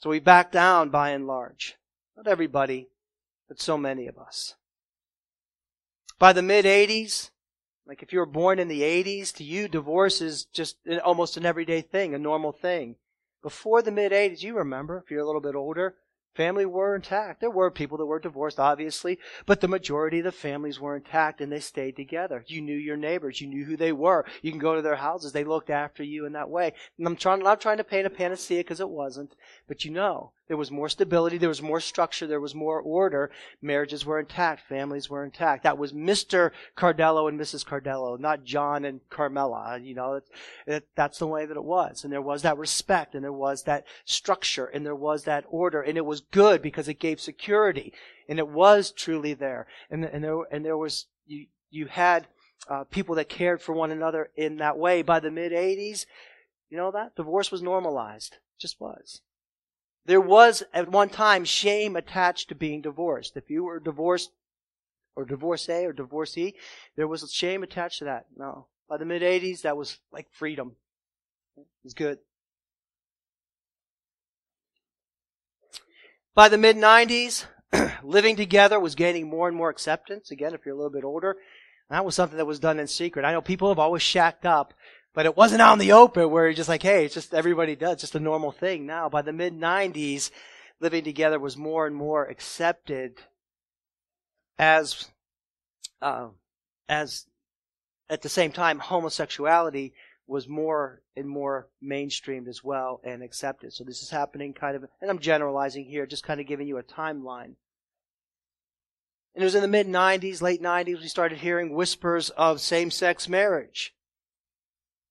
So 0.00 0.10
we 0.10 0.20
back 0.20 0.52
down 0.52 0.90
by 0.90 1.10
and 1.10 1.26
large. 1.26 1.76
Not 2.16 2.28
everybody, 2.28 2.88
but 3.48 3.60
so 3.60 3.78
many 3.78 4.06
of 4.06 4.18
us. 4.18 4.54
By 6.18 6.32
the 6.32 6.42
mid 6.42 6.66
80s, 6.66 7.30
like 7.86 8.02
if 8.02 8.12
you 8.12 8.18
were 8.18 8.26
born 8.26 8.58
in 8.58 8.68
the 8.68 8.82
80s, 8.82 9.32
to 9.34 9.44
you, 9.44 9.66
divorce 9.66 10.20
is 10.20 10.44
just 10.44 10.76
almost 11.04 11.36
an 11.36 11.46
everyday 11.46 11.80
thing, 11.80 12.14
a 12.14 12.18
normal 12.18 12.52
thing. 12.52 12.96
Before 13.42 13.82
the 13.82 13.90
mid 13.90 14.12
80s, 14.12 14.42
you 14.42 14.56
remember, 14.56 14.98
if 14.98 15.10
you're 15.10 15.20
a 15.20 15.26
little 15.26 15.40
bit 15.40 15.56
older, 15.56 15.96
family 16.34 16.64
were 16.64 16.94
intact. 16.94 17.40
There 17.40 17.50
were 17.50 17.70
people 17.70 17.98
that 17.98 18.06
were 18.06 18.18
divorced, 18.18 18.58
obviously, 18.58 19.18
but 19.46 19.60
the 19.60 19.68
majority 19.68 20.18
of 20.18 20.24
the 20.24 20.32
families 20.32 20.80
were 20.80 20.96
intact 20.96 21.40
and 21.40 21.52
they 21.52 21.60
stayed 21.60 21.96
together. 21.96 22.44
You 22.46 22.60
knew 22.60 22.76
your 22.76 22.96
neighbors. 22.96 23.40
You 23.40 23.48
knew 23.48 23.64
who 23.64 23.76
they 23.76 23.92
were. 23.92 24.24
You 24.42 24.50
can 24.50 24.60
go 24.60 24.74
to 24.74 24.82
their 24.82 24.96
houses. 24.96 25.32
They 25.32 25.44
looked 25.44 25.70
after 25.70 26.02
you 26.02 26.26
in 26.26 26.32
that 26.32 26.50
way. 26.50 26.72
And 26.98 27.06
I'm 27.06 27.16
trying, 27.16 27.40
not 27.40 27.60
trying 27.60 27.78
to 27.78 27.84
paint 27.84 28.06
a 28.06 28.10
panacea 28.10 28.60
because 28.60 28.80
it 28.80 28.88
wasn't, 28.88 29.34
but 29.68 29.84
you 29.84 29.90
know, 29.90 30.32
there 30.52 30.56
was 30.58 30.70
more 30.70 30.90
stability, 30.90 31.38
there 31.38 31.48
was 31.48 31.62
more 31.62 31.80
structure, 31.80 32.26
there 32.26 32.38
was 32.38 32.54
more 32.54 32.78
order. 32.78 33.30
Marriages 33.62 34.04
were 34.04 34.20
intact, 34.20 34.68
families 34.68 35.08
were 35.08 35.24
intact. 35.24 35.62
That 35.62 35.78
was 35.78 35.94
Mr. 35.94 36.50
Cardello 36.76 37.26
and 37.26 37.40
Mrs. 37.40 37.64
Cardello, 37.64 38.20
not 38.20 38.44
John 38.44 38.84
and 38.84 39.00
Carmela. 39.08 39.78
You 39.78 39.94
know, 39.94 40.14
it, 40.14 40.24
it, 40.66 40.88
that's 40.94 41.18
the 41.18 41.26
way 41.26 41.46
that 41.46 41.56
it 41.56 41.64
was. 41.64 42.04
And 42.04 42.12
there 42.12 42.20
was 42.20 42.42
that 42.42 42.58
respect, 42.58 43.14
and 43.14 43.24
there 43.24 43.32
was 43.32 43.62
that 43.62 43.86
structure, 44.04 44.66
and 44.66 44.84
there 44.84 44.94
was 44.94 45.24
that 45.24 45.44
order, 45.48 45.80
and 45.80 45.96
it 45.96 46.04
was 46.04 46.21
good 46.30 46.62
because 46.62 46.88
it 46.88 47.00
gave 47.00 47.20
security, 47.20 47.92
and 48.28 48.38
it 48.38 48.48
was 48.48 48.92
truly 48.92 49.34
there. 49.34 49.66
And, 49.90 50.04
and 50.04 50.22
there, 50.24 50.38
and 50.50 50.64
there 50.64 50.76
was, 50.76 51.06
you, 51.26 51.46
you 51.70 51.86
had, 51.86 52.26
uh, 52.68 52.84
people 52.84 53.16
that 53.16 53.28
cared 53.28 53.60
for 53.60 53.72
one 53.72 53.90
another 53.90 54.30
in 54.36 54.56
that 54.56 54.78
way. 54.78 55.02
By 55.02 55.20
the 55.20 55.30
mid 55.30 55.52
80s, 55.52 56.06
you 56.70 56.76
know 56.76 56.90
that? 56.92 57.16
Divorce 57.16 57.50
was 57.50 57.62
normalized. 57.62 58.34
It 58.34 58.60
just 58.60 58.80
was. 58.80 59.20
There 60.04 60.20
was 60.20 60.62
at 60.72 60.90
one 60.90 61.08
time 61.08 61.44
shame 61.44 61.96
attached 61.96 62.48
to 62.48 62.54
being 62.54 62.82
divorced. 62.82 63.36
If 63.36 63.50
you 63.50 63.64
were 63.64 63.78
divorced 63.78 64.30
or 65.14 65.24
divorcee 65.24 65.84
or 65.84 65.92
divorcee, 65.92 66.54
there 66.96 67.06
was 67.06 67.30
shame 67.32 67.62
attached 67.62 67.98
to 68.00 68.04
that. 68.06 68.26
No. 68.36 68.66
By 68.88 68.96
the 68.96 69.04
mid 69.04 69.22
80s, 69.22 69.62
that 69.62 69.76
was 69.76 69.98
like 70.12 70.26
freedom. 70.32 70.76
It 71.56 71.66
was 71.84 71.94
good. 71.94 72.18
By 76.34 76.48
the 76.48 76.58
mid 76.58 76.76
90s, 76.76 77.44
living 78.02 78.36
together 78.36 78.80
was 78.80 78.94
gaining 78.94 79.28
more 79.28 79.48
and 79.48 79.56
more 79.56 79.68
acceptance. 79.68 80.30
Again, 80.30 80.54
if 80.54 80.64
you're 80.64 80.74
a 80.74 80.78
little 80.78 80.92
bit 80.92 81.04
older, 81.04 81.36
that 81.90 82.04
was 82.04 82.14
something 82.14 82.38
that 82.38 82.46
was 82.46 82.58
done 82.58 82.80
in 82.80 82.86
secret. 82.86 83.24
I 83.24 83.32
know 83.32 83.42
people 83.42 83.68
have 83.68 83.78
always 83.78 84.02
shacked 84.02 84.46
up, 84.46 84.72
but 85.14 85.26
it 85.26 85.36
wasn't 85.36 85.60
out 85.60 85.74
in 85.74 85.78
the 85.78 85.92
open 85.92 86.30
where 86.30 86.46
you're 86.46 86.54
just 86.54 86.70
like, 86.70 86.82
hey, 86.82 87.04
it's 87.04 87.14
just 87.14 87.34
everybody 87.34 87.76
does, 87.76 87.94
it's 87.94 88.02
just 88.02 88.14
a 88.14 88.20
normal 88.20 88.50
thing. 88.50 88.86
Now, 88.86 89.10
by 89.10 89.20
the 89.20 89.32
mid 89.32 89.54
90s, 89.54 90.30
living 90.80 91.04
together 91.04 91.38
was 91.38 91.56
more 91.56 91.86
and 91.86 91.94
more 91.94 92.24
accepted 92.24 93.20
as, 94.58 95.10
uh, 96.00 96.28
as 96.88 97.26
at 98.08 98.22
the 98.22 98.28
same 98.30 98.52
time, 98.52 98.78
homosexuality 98.78 99.92
was 100.32 100.48
more 100.48 101.02
and 101.14 101.28
more 101.28 101.68
mainstreamed 101.84 102.48
as 102.48 102.64
well 102.64 103.02
and 103.04 103.22
accepted. 103.22 103.70
So 103.70 103.84
this 103.84 104.02
is 104.02 104.08
happening 104.08 104.54
kind 104.54 104.74
of, 104.74 104.84
and 105.02 105.10
I'm 105.10 105.18
generalizing 105.18 105.84
here, 105.84 106.06
just 106.06 106.24
kind 106.24 106.40
of 106.40 106.46
giving 106.46 106.66
you 106.66 106.78
a 106.78 106.82
timeline. 106.82 107.54
And 109.34 109.42
it 109.42 109.44
was 109.44 109.54
in 109.54 109.60
the 109.60 109.68
mid 109.68 109.86
90s, 109.86 110.40
late 110.40 110.62
90s, 110.62 111.02
we 111.02 111.08
started 111.08 111.38
hearing 111.38 111.74
whispers 111.74 112.30
of 112.30 112.62
same 112.62 112.90
sex 112.90 113.28
marriage, 113.28 113.94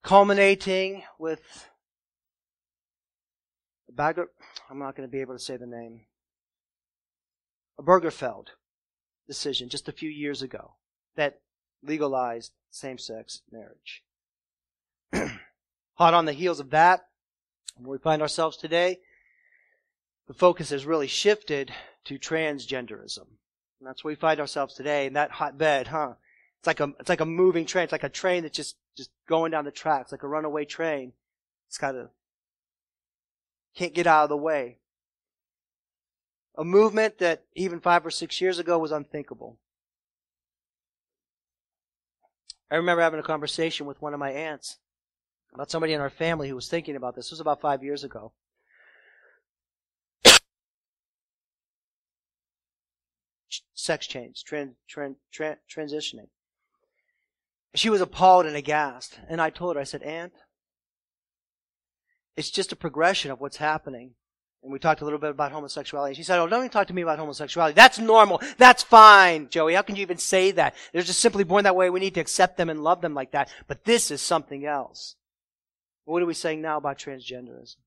culminating 0.03 1.03
with 1.19 1.69
a 3.89 3.91
Bagger, 3.91 4.25
I'm 4.71 4.79
not 4.79 4.95
going 4.95 5.07
to 5.07 5.11
be 5.11 5.21
able 5.21 5.35
to 5.35 5.43
say 5.43 5.55
the 5.55 5.67
name, 5.67 6.01
a 7.77 7.83
Obergefell 7.83 8.45
decision 9.27 9.69
just 9.69 9.87
a 9.87 9.91
few 9.93 10.09
years 10.09 10.41
ago 10.41 10.73
that 11.15 11.41
legalized 11.83 12.53
same 12.71 12.97
sex 12.97 13.41
marriage. 13.51 14.01
Hot 15.95 16.13
on 16.13 16.25
the 16.25 16.33
heels 16.33 16.59
of 16.59 16.71
that, 16.71 17.01
where 17.77 17.91
we 17.91 17.97
find 17.97 18.21
ourselves 18.21 18.57
today, 18.57 18.99
the 20.27 20.33
focus 20.33 20.69
has 20.69 20.85
really 20.85 21.07
shifted 21.07 21.71
to 22.05 22.17
transgenderism. 22.17 23.25
And 23.79 23.87
that's 23.87 24.03
where 24.03 24.11
we 24.11 24.15
find 24.15 24.39
ourselves 24.39 24.73
today 24.73 25.07
in 25.07 25.13
that 25.13 25.31
hotbed, 25.31 25.87
huh? 25.87 26.13
It's 26.59 26.67
like 26.67 26.79
a, 26.79 26.93
it's 26.99 27.09
like 27.09 27.21
a 27.21 27.25
moving 27.25 27.65
train. 27.65 27.83
It's 27.83 27.91
like 27.91 28.03
a 28.03 28.09
train 28.09 28.43
that's 28.43 28.55
just, 28.55 28.75
just 28.95 29.09
going 29.27 29.51
down 29.51 29.65
the 29.65 29.71
tracks, 29.71 30.11
like 30.11 30.23
a 30.23 30.27
runaway 30.27 30.65
train. 30.65 31.13
It's 31.67 31.77
kind 31.77 31.97
of, 31.97 32.09
can't 33.75 33.93
get 33.93 34.07
out 34.07 34.23
of 34.23 34.29
the 34.29 34.37
way. 34.37 34.77
A 36.57 36.63
movement 36.63 37.17
that 37.17 37.43
even 37.55 37.79
five 37.79 38.05
or 38.05 38.11
six 38.11 38.39
years 38.39 38.59
ago 38.59 38.77
was 38.77 38.91
unthinkable. 38.91 39.57
I 42.69 42.75
remember 42.75 43.01
having 43.01 43.19
a 43.19 43.23
conversation 43.23 43.85
with 43.85 44.01
one 44.01 44.13
of 44.13 44.19
my 44.19 44.31
aunts 44.31 44.77
about 45.53 45.71
somebody 45.71 45.93
in 45.93 46.01
our 46.01 46.09
family 46.09 46.49
who 46.49 46.55
was 46.55 46.67
thinking 46.67 46.95
about 46.95 47.15
this. 47.15 47.25
This 47.25 47.31
was 47.31 47.39
about 47.41 47.61
five 47.61 47.83
years 47.83 48.03
ago. 48.03 48.31
sex 53.81 54.07
change, 54.07 54.43
tran, 54.43 54.75
tran, 54.93 55.15
tran, 55.33 55.57
transitioning. 55.69 56.27
She 57.73 57.89
was 57.89 58.01
appalled 58.01 58.45
and 58.45 58.55
aghast. 58.55 59.19
And 59.29 59.41
I 59.41 59.49
told 59.49 59.75
her, 59.75 59.81
I 59.81 59.85
said, 59.85 60.03
Aunt, 60.03 60.33
it's 62.35 62.51
just 62.51 62.71
a 62.71 62.75
progression 62.75 63.31
of 63.31 63.39
what's 63.39 63.57
happening. 63.57 64.11
And 64.63 64.71
we 64.71 64.77
talked 64.77 65.01
a 65.01 65.03
little 65.03 65.19
bit 65.19 65.31
about 65.31 65.51
homosexuality. 65.51 66.15
She 66.15 66.23
said, 66.23 66.39
Oh, 66.39 66.47
don't 66.47 66.59
even 66.59 66.69
talk 66.69 66.87
to 66.87 66.93
me 66.93 67.01
about 67.01 67.17
homosexuality. 67.17 67.73
That's 67.73 67.97
normal. 67.97 68.41
That's 68.57 68.83
fine, 68.83 69.49
Joey. 69.49 69.73
How 69.73 69.81
can 69.81 69.95
you 69.95 70.03
even 70.03 70.17
say 70.17 70.51
that? 70.51 70.75
They're 70.93 71.01
just 71.01 71.19
simply 71.19 71.43
born 71.43 71.63
that 71.63 71.75
way. 71.75 71.89
We 71.89 71.99
need 71.99 72.13
to 72.15 72.21
accept 72.21 72.57
them 72.57 72.69
and 72.69 72.83
love 72.83 73.01
them 73.01 73.15
like 73.15 73.31
that. 73.31 73.51
But 73.67 73.85
this 73.85 74.11
is 74.11 74.21
something 74.21 74.65
else. 74.65 75.15
What 76.05 76.21
are 76.21 76.25
we 76.25 76.33
saying 76.33 76.61
now 76.61 76.77
about 76.77 76.97
transgenderism? 76.97 77.77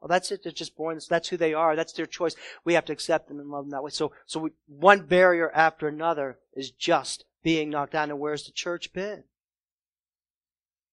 Well, 0.00 0.08
that's 0.08 0.30
it. 0.30 0.42
They're 0.42 0.52
just 0.52 0.76
born. 0.76 0.98
That's 1.08 1.28
who 1.28 1.36
they 1.36 1.52
are. 1.52 1.76
That's 1.76 1.92
their 1.92 2.06
choice. 2.06 2.34
We 2.64 2.74
have 2.74 2.86
to 2.86 2.92
accept 2.92 3.28
them 3.28 3.38
and 3.38 3.50
love 3.50 3.64
them 3.64 3.72
that 3.72 3.82
way. 3.82 3.90
So, 3.90 4.12
so 4.24 4.40
we, 4.40 4.50
one 4.66 5.02
barrier 5.02 5.50
after 5.54 5.88
another 5.88 6.38
is 6.54 6.70
just 6.70 7.24
being 7.42 7.68
knocked 7.68 7.92
down. 7.92 8.10
And 8.10 8.18
where's 8.18 8.44
the 8.44 8.52
church 8.52 8.92
been? 8.94 9.24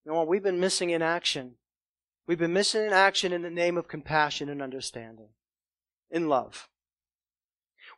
You 0.06 0.12
know, 0.12 0.24
we've 0.24 0.44
been 0.44 0.60
missing 0.60 0.90
in 0.90 1.02
action. 1.02 1.54
We've 2.28 2.38
been 2.38 2.54
missing 2.54 2.86
in 2.86 2.94
action 2.94 3.32
in 3.32 3.44
the 3.44 3.50
name 3.50 3.78
of 3.78 3.88
compassion 3.88 4.50
and 4.50 4.62
understanding, 4.62 5.30
in 6.12 6.28
love. 6.28 6.68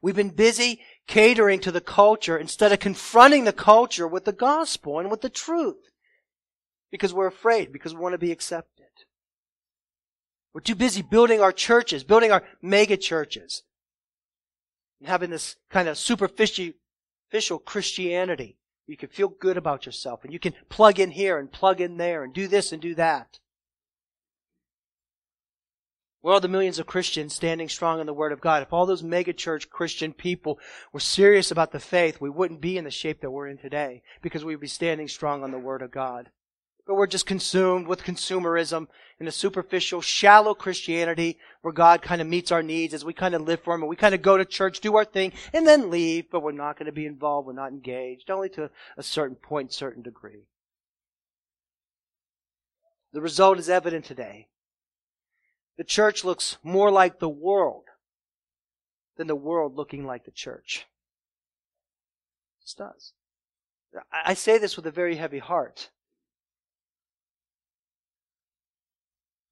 We've 0.02 0.16
been 0.16 0.30
busy 0.30 0.82
catering 1.08 1.60
to 1.62 1.72
the 1.72 1.82
culture 1.82 2.38
instead 2.38 2.72
of 2.72 2.80
confronting 2.80 3.46
the 3.46 3.54
culture 3.54 4.08
with 4.08 4.26
the 4.26 4.32
gospel 4.32 5.00
and 5.00 5.10
with 5.10 5.22
the 5.22 5.30
truth. 5.30 5.89
Because 6.92 7.14
we're 7.14 7.28
afraid, 7.28 7.72
because 7.72 7.94
we 7.94 8.02
want 8.02 8.14
to 8.14 8.20
be 8.20 8.32
accepted. 8.32 8.80
We're 10.54 10.62
too 10.62 10.76
busy 10.76 11.02
building 11.02 11.42
our 11.42 11.52
churches, 11.52 12.04
building 12.04 12.32
our 12.32 12.44
mega 12.62 12.98
churches, 12.98 13.64
and 15.00 15.08
having 15.08 15.30
this 15.30 15.56
kind 15.70 15.88
of 15.88 15.98
superficial 15.98 17.60
Christianity. 17.60 18.58
You 18.88 18.98
can 18.98 19.10
feel 19.10 19.28
good 19.28 19.58
about 19.58 19.86
yourself 19.86 20.24
and 20.24 20.34
you 20.34 20.40
can 20.40 20.56
plug 20.68 21.00
in 21.00 21.12
here 21.12 21.38
and 21.38 21.52
plug 21.52 21.80
in 21.80 21.98
there 21.98 22.24
and 22.24 22.34
do 22.34 22.48
this 22.48 22.72
and 22.72 22.82
do 22.82 22.96
that. 22.96 23.40
Where 26.22 26.34
are 26.34 26.42
the 26.42 26.48
millions 26.48 26.80
of 26.80 26.88
Christians 26.88 27.36
standing 27.36 27.70
strong 27.70 28.02
in 28.02 28.08
the 28.08 28.14
Word 28.14 28.34
of 28.34 28.42
God? 28.42 28.64
If 28.64 28.74
all 28.74 28.88
those 28.88 29.04
megachurch 29.04 29.70
Christian 29.70 30.12
people 30.12 30.60
were 30.92 31.00
serious 31.00 31.52
about 31.52 31.72
the 31.72 31.80
faith, 31.80 32.20
we 32.20 32.32
wouldn't 32.32 32.60
be 32.60 32.78
in 32.78 32.84
the 32.84 32.92
shape 32.92 33.22
that 33.22 33.32
we're 33.32 33.48
in 33.48 33.60
today 33.60 34.02
because 34.22 34.44
we'd 34.44 34.60
be 34.60 34.68
standing 34.68 35.08
strong 35.08 35.44
on 35.44 35.52
the 35.52 35.60
Word 35.60 35.84
of 35.84 35.92
God 35.92 36.32
but 36.86 36.96
we're 36.96 37.08
just 37.08 37.26
consumed 37.26 37.88
with 37.88 38.04
consumerism 38.04 38.88
and 39.20 39.28
a 39.28 39.32
superficial, 39.32 40.02
shallow 40.02 40.54
Christianity 40.54 41.38
where 41.62 41.74
God 41.74 42.02
kind 42.02 42.22
of 42.22 42.28
meets 42.28 42.52
our 42.52 42.64
needs 42.64 42.94
as 42.94 43.06
we 43.06 43.14
kind 43.14 43.36
of 43.36 43.42
live 43.42 43.62
for 43.62 43.74
Him 43.74 43.82
and 43.82 43.90
we 43.90 43.96
kind 43.96 44.16
of 44.16 44.22
go 44.22 44.38
to 44.38 44.46
church, 44.46 44.80
do 44.80 44.96
our 44.96 45.06
thing, 45.06 45.34
and 45.54 45.68
then 45.68 45.90
leave, 45.90 46.32
but 46.32 46.42
we're 46.42 46.52
not 46.52 46.78
going 46.78 46.88
to 46.88 46.92
be 46.92 47.06
involved, 47.06 47.48
we're 47.48 47.54
not 47.54 47.72
engaged, 47.72 48.30
only 48.30 48.50
to 48.50 48.70
a 48.98 49.04
certain 49.04 49.36
point, 49.36 49.74
certain 49.74 50.02
degree. 50.02 50.46
The 53.12 53.22
result 53.22 53.60
is 53.60 53.70
evident 53.70 54.06
today. 54.06 54.48
The 55.78 55.84
church 55.84 56.24
looks 56.24 56.58
more 56.64 56.92
like 56.92 57.20
the 57.20 57.30
world 57.30 57.86
than 59.18 59.28
the 59.28 59.36
world 59.36 59.76
looking 59.76 60.06
like 60.06 60.26
the 60.26 60.32
church. 60.32 60.86
It 62.62 62.78
does. 62.78 63.14
I 64.12 64.34
say 64.34 64.58
this 64.58 64.76
with 64.76 64.86
a 64.86 64.92
very 64.92 65.16
heavy 65.16 65.40
heart. 65.40 65.90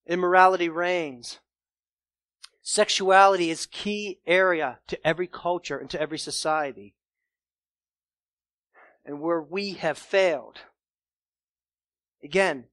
Immorality 0.08 0.70
reigns. 0.70 1.40
Sexuality 2.62 3.50
is 3.50 3.66
key 3.66 4.20
area 4.26 4.80
to 4.88 5.08
every 5.08 5.28
culture 5.28 5.78
and 5.78 5.90
to 5.90 6.02
every 6.02 6.20
society. 6.20 6.96
And 9.06 9.22
where 9.22 9.42
we 9.42 9.74
have 9.74 9.98
failed, 9.98 10.60
again, 12.24 12.66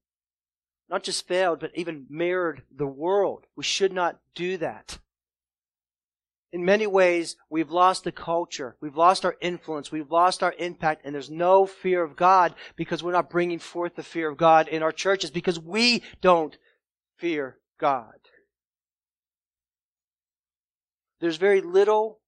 not 0.89 1.03
just 1.03 1.27
failed, 1.27 1.61
but 1.61 1.71
even 1.75 2.07
mirrored 2.09 2.63
the 2.75 2.87
world. 2.87 3.47
We 3.57 3.65
should 3.65 3.93
not 3.93 4.19
do 4.35 4.57
that. 4.59 4.99
In 6.53 6.65
many 6.65 6.87
ways, 6.87 7.37
we've 7.51 7.71
lost 7.71 8.05
the 8.05 8.13
culture. 8.13 8.77
We've 8.81 8.97
lost 8.97 9.25
our 9.25 9.37
influence. 9.41 9.91
We've 9.91 10.11
lost 10.11 10.43
our 10.43 10.55
impact. 10.59 11.03
And 11.05 11.13
there's 11.15 11.31
no 11.31 11.67
fear 11.67 12.05
of 12.05 12.15
God 12.15 12.55
because 12.77 13.03
we're 13.03 13.13
not 13.13 13.31
bringing 13.31 13.59
forth 13.59 13.97
the 13.97 14.05
fear 14.05 14.29
of 14.29 14.37
God 14.37 14.69
in 14.69 14.83
our 14.83 14.93
churches 14.93 15.33
because 15.33 15.59
we 15.59 16.03
don't 16.21 16.57
fear 17.17 17.59
God. 17.79 18.19
There's 21.21 21.37
very 21.37 21.61
little 21.61 22.21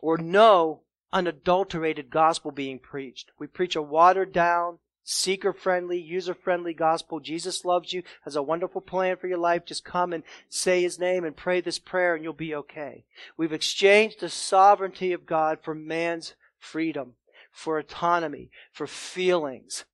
or 0.00 0.18
no 0.18 0.82
unadulterated 1.12 2.10
gospel 2.10 2.50
being 2.50 2.78
preached. 2.78 3.30
We 3.38 3.46
preach 3.46 3.76
a 3.76 3.80
watered 3.80 4.32
down, 4.32 4.80
seeker 5.02 5.52
friendly, 5.52 5.98
user 5.98 6.34
friendly 6.34 6.74
gospel. 6.74 7.20
Jesus 7.20 7.64
loves 7.64 7.92
you, 7.92 8.02
has 8.24 8.36
a 8.36 8.42
wonderful 8.42 8.80
plan 8.80 9.16
for 9.16 9.28
your 9.28 9.38
life. 9.38 9.64
Just 9.64 9.84
come 9.84 10.12
and 10.12 10.24
say 10.48 10.82
his 10.82 10.98
name 10.98 11.24
and 11.24 11.36
pray 11.36 11.60
this 11.60 11.78
prayer 11.78 12.14
and 12.14 12.24
you'll 12.24 12.32
be 12.32 12.54
okay. 12.54 13.04
We've 13.36 13.52
exchanged 13.52 14.20
the 14.20 14.28
sovereignty 14.28 15.12
of 15.12 15.24
God 15.24 15.58
for 15.62 15.74
man's 15.74 16.34
freedom, 16.58 17.14
for 17.50 17.78
autonomy, 17.78 18.50
for 18.72 18.86
feelings, 18.86 19.84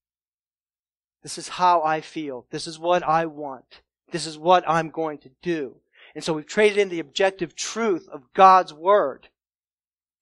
this 1.23 1.39
is 1.39 1.49
how 1.49 1.83
I 1.83 2.01
feel. 2.01 2.47
This 2.51 2.67
is 2.67 2.79
what 2.79 3.03
I 3.03 3.27
want. 3.27 3.83
This 4.11 4.27
is 4.27 4.39
what 4.39 4.65
I'm 4.67 4.91
going 4.91 5.19
to 5.19 5.31
do. 5.43 5.77
And 6.15 6.25
so 6.25 6.33
we've 6.33 6.47
traded 6.47 6.79
in 6.79 6.89
the 6.89 7.01
objective 7.01 7.55
truth 7.55 8.09
of 8.11 8.33
God's 8.35 8.73
Word 8.73 9.29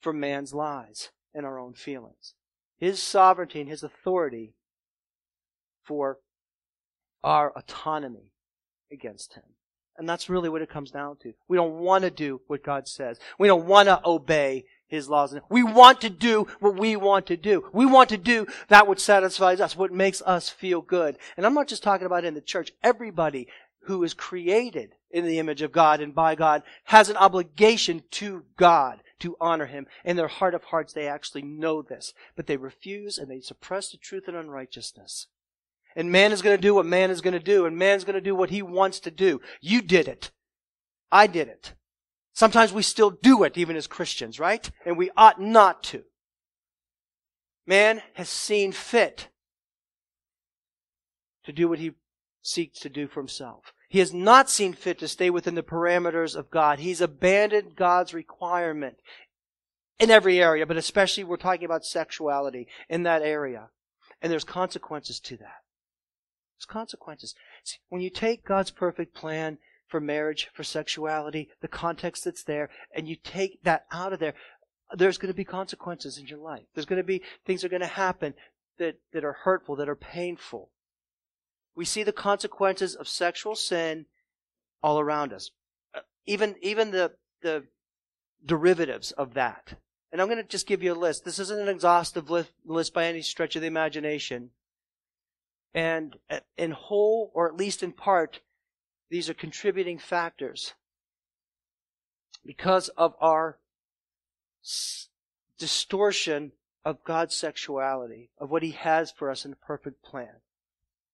for 0.00 0.12
man's 0.12 0.52
lies 0.52 1.11
and 1.35 1.47
our 1.47 1.59
own 1.59 1.75
feelings. 1.75 2.35
His 2.78 3.02
sovereignty 3.02 3.61
and 3.61 3.69
His 3.69 3.83
authority 3.83 4.55
for 5.85 6.19
our 7.25 7.52
autonomy 7.57 8.33
against 8.93 9.35
Him. 9.35 9.45
And 9.97 10.09
that's 10.09 10.28
really 10.28 10.49
what 10.49 10.62
it 10.62 10.71
comes 10.71 10.90
down 10.90 11.17
to. 11.23 11.33
We 11.49 11.57
don't 11.57 11.78
want 11.78 12.05
to 12.05 12.11
do 12.11 12.40
what 12.47 12.62
God 12.62 12.87
says. 12.87 13.19
We 13.38 13.49
don't 13.49 13.67
want 13.67 13.87
to 13.88 14.00
obey 14.05 14.67
His 14.88 15.09
laws. 15.09 15.35
We 15.49 15.62
want 15.62 16.00
to 16.00 16.11
do 16.11 16.47
what 16.61 16.76
we 16.76 16.97
want 16.97 17.26
to 17.26 17.37
do. 17.37 17.68
We 17.73 17.87
want 17.87 18.09
to 18.09 18.16
do 18.16 18.47
that 18.68 18.88
which 18.88 19.00
satisfies 19.00 19.61
us, 19.61 19.76
what 19.76 19.92
makes 19.92 20.23
us 20.23 20.49
feel 20.49 20.80
good. 20.80 21.18
And 21.37 21.45
I'm 21.45 21.54
not 21.54 21.68
just 21.68 21.83
talking 21.83 22.07
about 22.07 22.25
in 22.25 22.35
the 22.35 22.40
church. 22.40 22.73
Everybody 22.83 23.49
who 23.83 24.02
is 24.02 24.14
created 24.14 24.95
in 25.11 25.25
the 25.25 25.38
image 25.38 25.62
of 25.62 25.73
God 25.73 26.00
and 26.00 26.14
by 26.14 26.35
God 26.35 26.62
has 26.85 27.09
an 27.09 27.16
obligation 27.16 28.02
to 28.12 28.45
God 28.57 29.02
to 29.21 29.37
honor 29.40 29.66
Him. 29.66 29.87
In 30.04 30.16
their 30.16 30.28
heart 30.28 30.54
of 30.54 30.64
hearts, 30.64 30.92
they 30.92 31.07
actually 31.07 31.42
know 31.42 31.83
this, 31.83 32.12
but 32.37 32.47
they 32.47 32.57
refuse 32.57 33.18
and 33.18 33.30
they 33.30 33.40
suppress 33.40 33.90
the 33.90 33.99
truth 33.99 34.25
and 34.26 34.37
unrighteousness. 34.37 35.26
And 35.97 36.12
man 36.12 36.33
is 36.33 36.42
going 36.42 36.57
to 36.57 36.61
do 36.61 36.75
what 36.75 36.87
man 36.87 37.11
is 37.11 37.21
going 37.21 37.35
to 37.35 37.40
do, 37.40 37.66
and 37.66 37.76
man's 37.76 38.04
going 38.04 38.14
to 38.14 38.21
do 38.21 38.35
what 38.35 38.50
he 38.50 38.62
wants 38.62 39.00
to 39.00 39.11
do. 39.11 39.40
You 39.61 39.83
did 39.83 40.07
it. 40.07 40.30
I 41.11 41.26
did 41.26 41.49
it. 41.49 41.73
Sometimes 42.38 42.73
we 42.73 42.83
still 42.83 43.11
do 43.11 43.42
it, 43.42 43.59
even 43.59 43.75
as 43.75 43.88
Christians, 43.88 44.38
right? 44.38 44.71
And 44.87 44.97
we 44.97 45.11
ought 45.16 45.40
not 45.40 45.83
to. 45.83 46.04
Man 47.66 48.00
has 48.14 48.28
seen 48.28 48.71
fit 48.71 49.26
to 51.42 51.52
do 51.52 51.68
what 51.68 51.80
he 51.80 51.95
seeks 52.40 52.78
to 52.78 52.88
do 52.88 53.09
for 53.09 53.18
himself. 53.18 53.73
He 53.88 53.99
has 53.99 54.14
not 54.14 54.49
seen 54.49 54.73
fit 54.73 55.00
to 55.00 55.09
stay 55.09 55.30
within 55.30 55.57
the 55.57 55.64
parameters 55.64 56.37
of 56.37 56.49
God. 56.49 56.78
He's 56.78 57.00
abandoned 57.00 57.75
God's 57.75 58.14
requirement 58.14 58.99
in 59.99 60.09
every 60.09 60.40
area, 60.40 60.64
but 60.64 60.76
especially 60.76 61.25
we're 61.25 61.38
talking 61.38 61.64
about 61.64 61.85
sexuality 61.85 62.68
in 62.88 63.02
that 63.02 63.23
area. 63.23 63.71
And 64.23 64.30
there's 64.30 64.45
consequences 64.45 65.18
to 65.18 65.37
that. 65.38 65.64
There's 66.57 66.66
consequences. 66.66 67.35
See, 67.64 67.78
when 67.88 68.00
you 68.00 68.11
take 68.11 68.45
God's 68.45 68.71
perfect 68.71 69.12
plan 69.12 69.59
for 69.88 70.00
marriage, 70.00 70.49
for 70.52 70.62
sexuality, 70.62 71.49
the 71.61 71.68
context 71.68 72.25
that's 72.25 72.45
there, 72.45 72.68
and 72.95 73.09
you 73.09 73.16
take 73.16 73.62
that 73.64 73.87
out 73.90 74.12
of 74.12 74.21
there, 74.21 74.35
there's 74.95 75.18
going 75.18 75.33
to 75.33 75.37
be 75.37 75.45
consequences 75.45 76.18
in 76.18 76.26
your 76.26 76.38
life. 76.38 76.64
There's 76.75 76.87
going 76.87 76.99
to 76.99 77.04
be 77.04 77.23
things 77.45 77.64
are 77.64 77.68
going 77.68 77.80
to 77.80 77.87
happen 77.87 78.35
that, 78.78 78.97
that 79.12 79.25
are 79.25 79.33
hurtful, 79.45 79.76
that 79.76 79.88
are 79.88 79.97
painful. 79.97 80.71
We 81.75 81.85
see 81.85 82.02
the 82.02 82.12
consequences 82.12 82.95
of 82.95 83.09
sexual 83.09 83.54
sin 83.54 84.07
all 84.83 84.99
around 84.99 85.33
us. 85.33 85.50
Uh, 85.95 86.00
even, 86.26 86.57
even 86.62 86.90
the, 86.90 87.12
the 87.42 87.64
derivatives 88.45 89.12
of 89.12 89.35
that. 89.35 89.75
And 90.11 90.21
I'm 90.21 90.28
going 90.28 90.38
to 90.38 90.45
just 90.45 90.66
give 90.66 90.83
you 90.83 90.92
a 90.92 90.95
list. 90.95 91.25
This 91.25 91.38
isn't 91.38 91.61
an 91.61 91.68
exhaustive 91.68 92.30
list, 92.30 92.50
list 92.64 92.95
by 92.95 93.04
any 93.04 93.23
stretch 93.23 93.57
of 93.57 93.62
the 93.62 93.68
imagination. 93.68 94.50
And 95.75 96.16
uh, 96.30 96.40
in 96.57 96.71
whole, 96.71 97.30
or 97.35 97.47
at 97.47 97.57
least 97.57 97.83
in 97.83 97.92
part, 97.92 98.40
these 99.11 99.29
are 99.29 99.35
contributing 99.35 99.99
factors 99.99 100.75
because 102.45 102.88
of 102.91 103.15
our 103.21 103.59
distortion 105.59 106.53
of 106.85 107.05
God's 107.05 107.35
sexuality, 107.35 108.31
of 108.38 108.50
what 108.50 108.62
He 108.62 108.73
has 108.73 109.11
for 109.11 109.31
us 109.31 109.45
in 109.45 109.50
the 109.50 109.57
perfect 109.57 110.03
plan, 110.03 110.41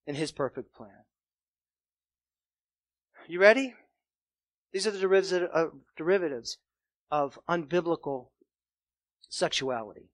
in 0.07 0.15
His 0.15 0.33
perfect 0.33 0.75
plan. 0.75 1.05
You 3.27 3.41
ready? 3.41 3.75
These 4.73 4.87
are 4.87 4.91
the 4.91 5.51
uh, 5.53 5.67
derivatives 5.97 6.59
of 7.11 7.39
unbiblical 7.49 8.27
sexuality. 9.29 10.11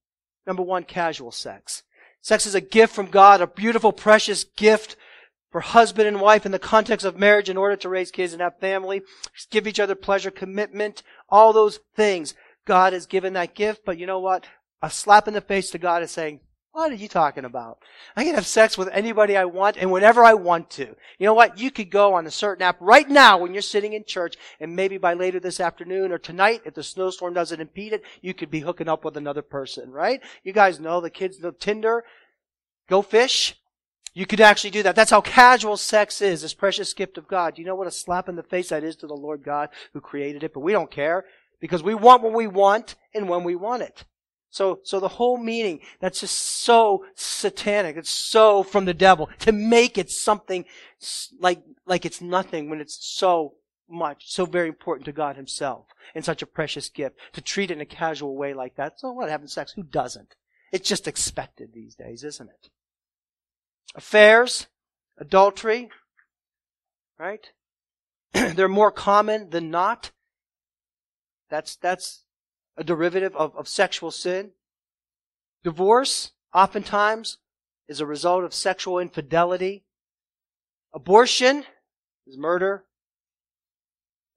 Number 0.46 0.62
one, 0.62 0.84
casual 0.84 1.32
sex. 1.32 1.82
Sex 2.22 2.46
is 2.46 2.54
a 2.54 2.60
gift 2.60 2.94
from 2.94 3.06
God, 3.06 3.40
a 3.40 3.46
beautiful, 3.46 3.92
precious 3.92 4.44
gift 4.44 4.96
for 5.50 5.60
husband 5.60 6.06
and 6.06 6.20
wife 6.20 6.46
in 6.46 6.52
the 6.52 6.58
context 6.58 7.04
of 7.04 7.18
marriage 7.18 7.50
in 7.50 7.56
order 7.56 7.76
to 7.76 7.88
raise 7.88 8.10
kids 8.10 8.32
and 8.32 8.40
have 8.40 8.58
family, 8.60 9.02
give 9.50 9.66
each 9.66 9.80
other 9.80 9.94
pleasure, 9.94 10.30
commitment, 10.30 11.02
all 11.28 11.52
those 11.52 11.80
things. 11.96 12.34
God 12.64 12.92
has 12.92 13.06
given 13.06 13.32
that 13.32 13.54
gift, 13.54 13.82
but 13.84 13.98
you 13.98 14.06
know 14.06 14.20
what? 14.20 14.46
A 14.82 14.90
slap 14.90 15.26
in 15.26 15.34
the 15.34 15.40
face 15.40 15.70
to 15.70 15.78
God 15.78 16.02
is 16.02 16.10
saying, 16.10 16.40
what 16.72 16.92
are 16.92 16.94
you 16.96 17.08
talking 17.08 17.44
about? 17.44 17.78
I 18.14 18.22
can 18.22 18.36
have 18.36 18.46
sex 18.46 18.78
with 18.78 18.88
anybody 18.92 19.36
I 19.36 19.44
want 19.44 19.76
and 19.76 19.90
whenever 19.90 20.24
I 20.24 20.34
want 20.34 20.70
to. 20.70 20.86
You 21.18 21.26
know 21.26 21.34
what? 21.34 21.58
You 21.58 21.72
could 21.72 21.90
go 21.90 22.14
on 22.14 22.26
a 22.26 22.30
certain 22.30 22.62
app 22.62 22.76
right 22.80 23.08
now 23.08 23.38
when 23.38 23.52
you're 23.52 23.62
sitting 23.62 23.92
in 23.92 24.04
church 24.04 24.36
and 24.60 24.76
maybe 24.76 24.96
by 24.96 25.14
later 25.14 25.40
this 25.40 25.58
afternoon 25.58 26.12
or 26.12 26.18
tonight, 26.18 26.62
if 26.64 26.74
the 26.74 26.84
snowstorm 26.84 27.34
doesn't 27.34 27.60
impede 27.60 27.92
it, 27.92 28.04
you 28.22 28.34
could 28.34 28.52
be 28.52 28.60
hooking 28.60 28.88
up 28.88 29.04
with 29.04 29.16
another 29.16 29.42
person, 29.42 29.90
right? 29.90 30.20
You 30.44 30.52
guys 30.52 30.78
know 30.78 31.00
the 31.00 31.10
kids 31.10 31.40
know 31.40 31.50
Tinder, 31.50 32.04
go 32.88 33.02
fish. 33.02 33.59
You 34.12 34.26
could 34.26 34.40
actually 34.40 34.70
do 34.70 34.82
that. 34.82 34.96
That's 34.96 35.10
how 35.10 35.20
casual 35.20 35.76
sex 35.76 36.20
is, 36.20 36.42
this 36.42 36.54
precious 36.54 36.92
gift 36.94 37.16
of 37.16 37.28
God. 37.28 37.58
You 37.58 37.64
know 37.64 37.76
what 37.76 37.86
a 37.86 37.92
slap 37.92 38.28
in 38.28 38.36
the 38.36 38.42
face 38.42 38.70
that 38.70 38.82
is 38.82 38.96
to 38.96 39.06
the 39.06 39.14
Lord 39.14 39.44
God 39.44 39.68
who 39.92 40.00
created 40.00 40.42
it? 40.42 40.52
But 40.52 40.60
we 40.60 40.72
don't 40.72 40.90
care 40.90 41.24
because 41.60 41.82
we 41.82 41.94
want 41.94 42.22
what 42.22 42.32
we 42.32 42.46
want 42.46 42.96
and 43.14 43.28
when 43.28 43.44
we 43.44 43.54
want 43.54 43.82
it. 43.82 44.04
So, 44.52 44.80
so 44.82 44.98
the 44.98 45.06
whole 45.06 45.38
meaning, 45.38 45.78
that's 46.00 46.20
just 46.20 46.36
so 46.36 47.04
satanic. 47.14 47.96
It's 47.96 48.10
so 48.10 48.64
from 48.64 48.84
the 48.84 48.94
devil 48.94 49.30
to 49.40 49.52
make 49.52 49.96
it 49.96 50.10
something 50.10 50.64
like, 51.38 51.62
like 51.86 52.04
it's 52.04 52.20
nothing 52.20 52.68
when 52.68 52.80
it's 52.80 52.98
so 53.00 53.54
much, 53.88 54.24
so 54.26 54.46
very 54.46 54.68
important 54.68 55.04
to 55.04 55.12
God 55.12 55.36
himself 55.36 55.86
and 56.16 56.24
such 56.24 56.42
a 56.42 56.46
precious 56.46 56.88
gift. 56.88 57.16
To 57.34 57.40
treat 57.40 57.70
it 57.70 57.74
in 57.74 57.80
a 57.80 57.86
casual 57.86 58.36
way 58.36 58.52
like 58.54 58.74
that. 58.74 58.98
So 58.98 59.12
what, 59.12 59.30
having 59.30 59.46
sex? 59.46 59.72
Who 59.72 59.84
doesn't? 59.84 60.34
It's 60.72 60.88
just 60.88 61.06
expected 61.06 61.70
these 61.72 61.94
days, 61.94 62.24
isn't 62.24 62.50
it? 62.50 62.70
Affairs, 63.94 64.68
adultery, 65.18 65.90
right? 67.18 67.50
They're 68.32 68.68
more 68.68 68.92
common 68.92 69.50
than 69.50 69.70
not. 69.70 70.12
That's, 71.50 71.76
that's 71.76 72.24
a 72.76 72.84
derivative 72.84 73.34
of, 73.34 73.54
of 73.56 73.68
sexual 73.68 74.10
sin. 74.10 74.52
Divorce, 75.64 76.32
oftentimes, 76.54 77.38
is 77.88 78.00
a 78.00 78.06
result 78.06 78.44
of 78.44 78.54
sexual 78.54 78.98
infidelity. 78.98 79.84
Abortion 80.94 81.64
is 82.26 82.38
murder. 82.38 82.84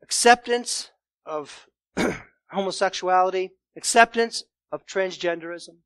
Acceptance 0.01 0.89
of 1.25 1.67
homosexuality. 2.51 3.51
Acceptance 3.77 4.43
of 4.71 4.85
transgenderism. 4.85 5.77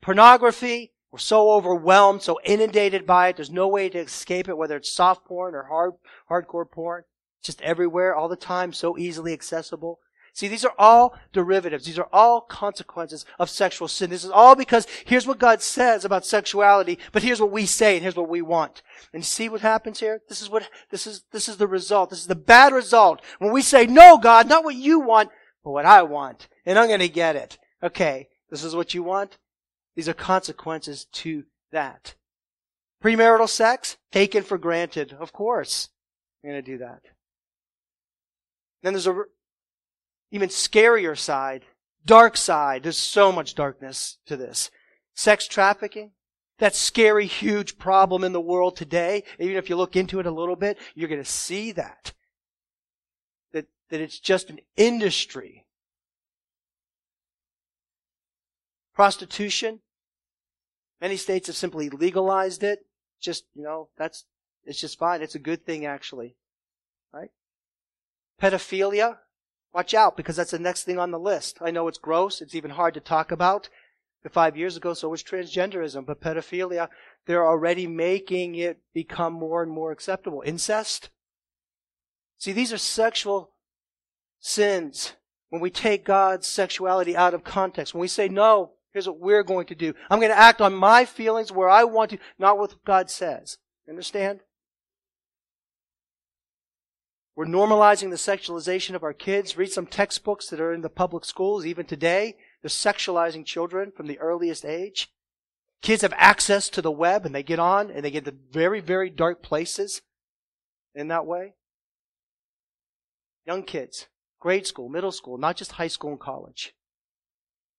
Pornography, 0.00 0.92
we're 1.12 1.18
so 1.18 1.50
overwhelmed, 1.50 2.22
so 2.22 2.38
inundated 2.44 3.06
by 3.06 3.28
it. 3.28 3.36
There's 3.36 3.50
no 3.50 3.66
way 3.66 3.88
to 3.88 3.98
escape 3.98 4.48
it, 4.48 4.56
whether 4.56 4.76
it's 4.76 4.92
soft 4.92 5.24
porn 5.24 5.54
or 5.54 5.64
hard, 5.64 5.94
hardcore 6.30 6.70
porn. 6.70 7.04
Just 7.42 7.60
everywhere, 7.62 8.14
all 8.14 8.28
the 8.28 8.36
time, 8.36 8.72
so 8.72 8.98
easily 8.98 9.32
accessible. 9.32 9.98
See, 10.32 10.46
these 10.46 10.64
are 10.64 10.74
all 10.78 11.18
derivatives. 11.32 11.86
These 11.86 11.98
are 11.98 12.08
all 12.12 12.42
consequences 12.42 13.24
of 13.38 13.50
sexual 13.50 13.88
sin. 13.88 14.10
This 14.10 14.24
is 14.24 14.30
all 14.30 14.54
because 14.54 14.86
here's 15.04 15.26
what 15.26 15.38
God 15.38 15.60
says 15.60 16.04
about 16.04 16.24
sexuality, 16.24 16.98
but 17.10 17.22
here's 17.22 17.40
what 17.40 17.50
we 17.50 17.66
say 17.66 17.94
and 17.94 18.02
here's 18.02 18.14
what 18.14 18.28
we 18.28 18.42
want. 18.42 18.82
And 19.12 19.24
see 19.24 19.48
what 19.48 19.62
happens 19.62 19.98
here? 19.98 20.20
This 20.28 20.40
is 20.40 20.48
what, 20.48 20.68
this 20.90 21.06
is, 21.06 21.24
this 21.32 21.48
is 21.48 21.56
the 21.56 21.66
result. 21.66 22.10
This 22.10 22.20
is 22.20 22.28
the 22.28 22.36
bad 22.36 22.72
result. 22.72 23.20
When 23.38 23.52
we 23.52 23.62
say, 23.62 23.86
no, 23.86 24.18
God, 24.18 24.48
not 24.48 24.64
what 24.64 24.76
you 24.76 25.00
want, 25.00 25.30
but 25.64 25.72
what 25.72 25.86
I 25.86 26.02
want. 26.02 26.46
And 26.64 26.78
I'm 26.78 26.88
gonna 26.88 27.08
get 27.08 27.34
it. 27.34 27.58
Okay. 27.82 28.28
This 28.50 28.64
is 28.64 28.74
what 28.74 28.94
you 28.94 29.02
want? 29.02 29.38
These 29.96 30.08
are 30.08 30.14
consequences 30.14 31.04
to 31.12 31.44
that. 31.72 32.14
Premarital 33.02 33.48
sex, 33.48 33.96
taken 34.12 34.42
for 34.42 34.58
granted. 34.58 35.16
Of 35.18 35.32
course, 35.32 35.88
I'm 36.42 36.50
going 36.50 36.62
to 36.62 36.70
do 36.70 36.78
that. 36.78 37.02
Then 38.82 38.92
there's 38.92 39.06
a 39.06 39.24
even 40.30 40.48
scarier 40.48 41.18
side, 41.18 41.64
dark 42.04 42.36
side. 42.36 42.82
There's 42.82 42.96
so 42.96 43.32
much 43.32 43.54
darkness 43.54 44.18
to 44.26 44.36
this. 44.36 44.70
Sex 45.14 45.46
trafficking, 45.46 46.12
that 46.58 46.74
scary, 46.74 47.26
huge 47.26 47.78
problem 47.78 48.22
in 48.22 48.32
the 48.32 48.40
world 48.40 48.76
today. 48.76 49.24
Even 49.38 49.56
if 49.56 49.68
you 49.68 49.76
look 49.76 49.96
into 49.96 50.20
it 50.20 50.26
a 50.26 50.30
little 50.30 50.56
bit, 50.56 50.78
you're 50.94 51.08
going 51.08 51.22
to 51.22 51.30
see 51.30 51.72
that. 51.72 52.12
That, 53.52 53.66
that 53.88 54.00
it's 54.00 54.20
just 54.20 54.50
an 54.50 54.60
industry 54.76 55.66
Prostitution. 59.00 59.80
Many 61.00 61.16
states 61.16 61.46
have 61.46 61.56
simply 61.56 61.88
legalized 61.88 62.62
it. 62.62 62.80
Just, 63.18 63.46
you 63.54 63.62
know, 63.62 63.88
that's, 63.96 64.26
it's 64.66 64.78
just 64.78 64.98
fine. 64.98 65.22
It's 65.22 65.34
a 65.34 65.38
good 65.38 65.64
thing 65.64 65.86
actually. 65.86 66.36
Right? 67.10 67.30
Pedophilia. 68.42 69.16
Watch 69.72 69.94
out 69.94 70.18
because 70.18 70.36
that's 70.36 70.50
the 70.50 70.58
next 70.58 70.84
thing 70.84 70.98
on 70.98 71.12
the 71.12 71.18
list. 71.18 71.56
I 71.62 71.70
know 71.70 71.88
it's 71.88 71.96
gross. 71.96 72.42
It's 72.42 72.54
even 72.54 72.72
hard 72.72 72.92
to 72.92 73.00
talk 73.00 73.32
about. 73.32 73.70
Five 74.30 74.54
years 74.54 74.76
ago, 74.76 74.92
so 74.92 75.08
was 75.08 75.22
transgenderism, 75.22 76.04
but 76.04 76.20
pedophilia, 76.20 76.90
they're 77.24 77.48
already 77.48 77.86
making 77.86 78.54
it 78.56 78.80
become 78.92 79.32
more 79.32 79.62
and 79.62 79.72
more 79.72 79.92
acceptable. 79.92 80.42
Incest. 80.44 81.08
See, 82.36 82.52
these 82.52 82.70
are 82.70 82.76
sexual 82.76 83.52
sins. 84.40 85.14
When 85.48 85.62
we 85.62 85.70
take 85.70 86.04
God's 86.04 86.46
sexuality 86.46 87.16
out 87.16 87.32
of 87.32 87.44
context, 87.44 87.94
when 87.94 88.02
we 88.02 88.06
say, 88.06 88.28
no, 88.28 88.72
Here's 88.92 89.06
what 89.06 89.20
we're 89.20 89.42
going 89.42 89.66
to 89.66 89.74
do. 89.74 89.94
I'm 90.10 90.18
going 90.18 90.32
to 90.32 90.38
act 90.38 90.60
on 90.60 90.74
my 90.74 91.04
feelings 91.04 91.52
where 91.52 91.68
I 91.68 91.84
want 91.84 92.10
to, 92.10 92.18
not 92.38 92.58
what 92.58 92.84
God 92.84 93.10
says. 93.10 93.58
Understand? 93.88 94.40
We're 97.36 97.46
normalizing 97.46 98.10
the 98.10 98.16
sexualization 98.16 98.94
of 98.94 99.02
our 99.02 99.12
kids. 99.12 99.56
Read 99.56 99.72
some 99.72 99.86
textbooks 99.86 100.48
that 100.48 100.60
are 100.60 100.72
in 100.72 100.82
the 100.82 100.88
public 100.88 101.24
schools 101.24 101.64
even 101.64 101.86
today. 101.86 102.36
They're 102.62 102.68
sexualizing 102.68 103.46
children 103.46 103.92
from 103.96 104.08
the 104.08 104.18
earliest 104.18 104.64
age. 104.64 105.08
Kids 105.80 106.02
have 106.02 106.12
access 106.16 106.68
to 106.68 106.82
the 106.82 106.90
web 106.90 107.24
and 107.24 107.34
they 107.34 107.42
get 107.42 107.58
on 107.58 107.90
and 107.90 108.04
they 108.04 108.10
get 108.10 108.24
to 108.26 108.34
very, 108.50 108.80
very 108.80 109.08
dark 109.08 109.42
places 109.42 110.02
in 110.94 111.08
that 111.08 111.24
way. 111.24 111.54
Young 113.46 113.62
kids, 113.62 114.08
grade 114.40 114.66
school, 114.66 114.88
middle 114.88 115.12
school, 115.12 115.38
not 115.38 115.56
just 115.56 115.72
high 115.72 115.88
school 115.88 116.10
and 116.10 116.20
college. 116.20 116.74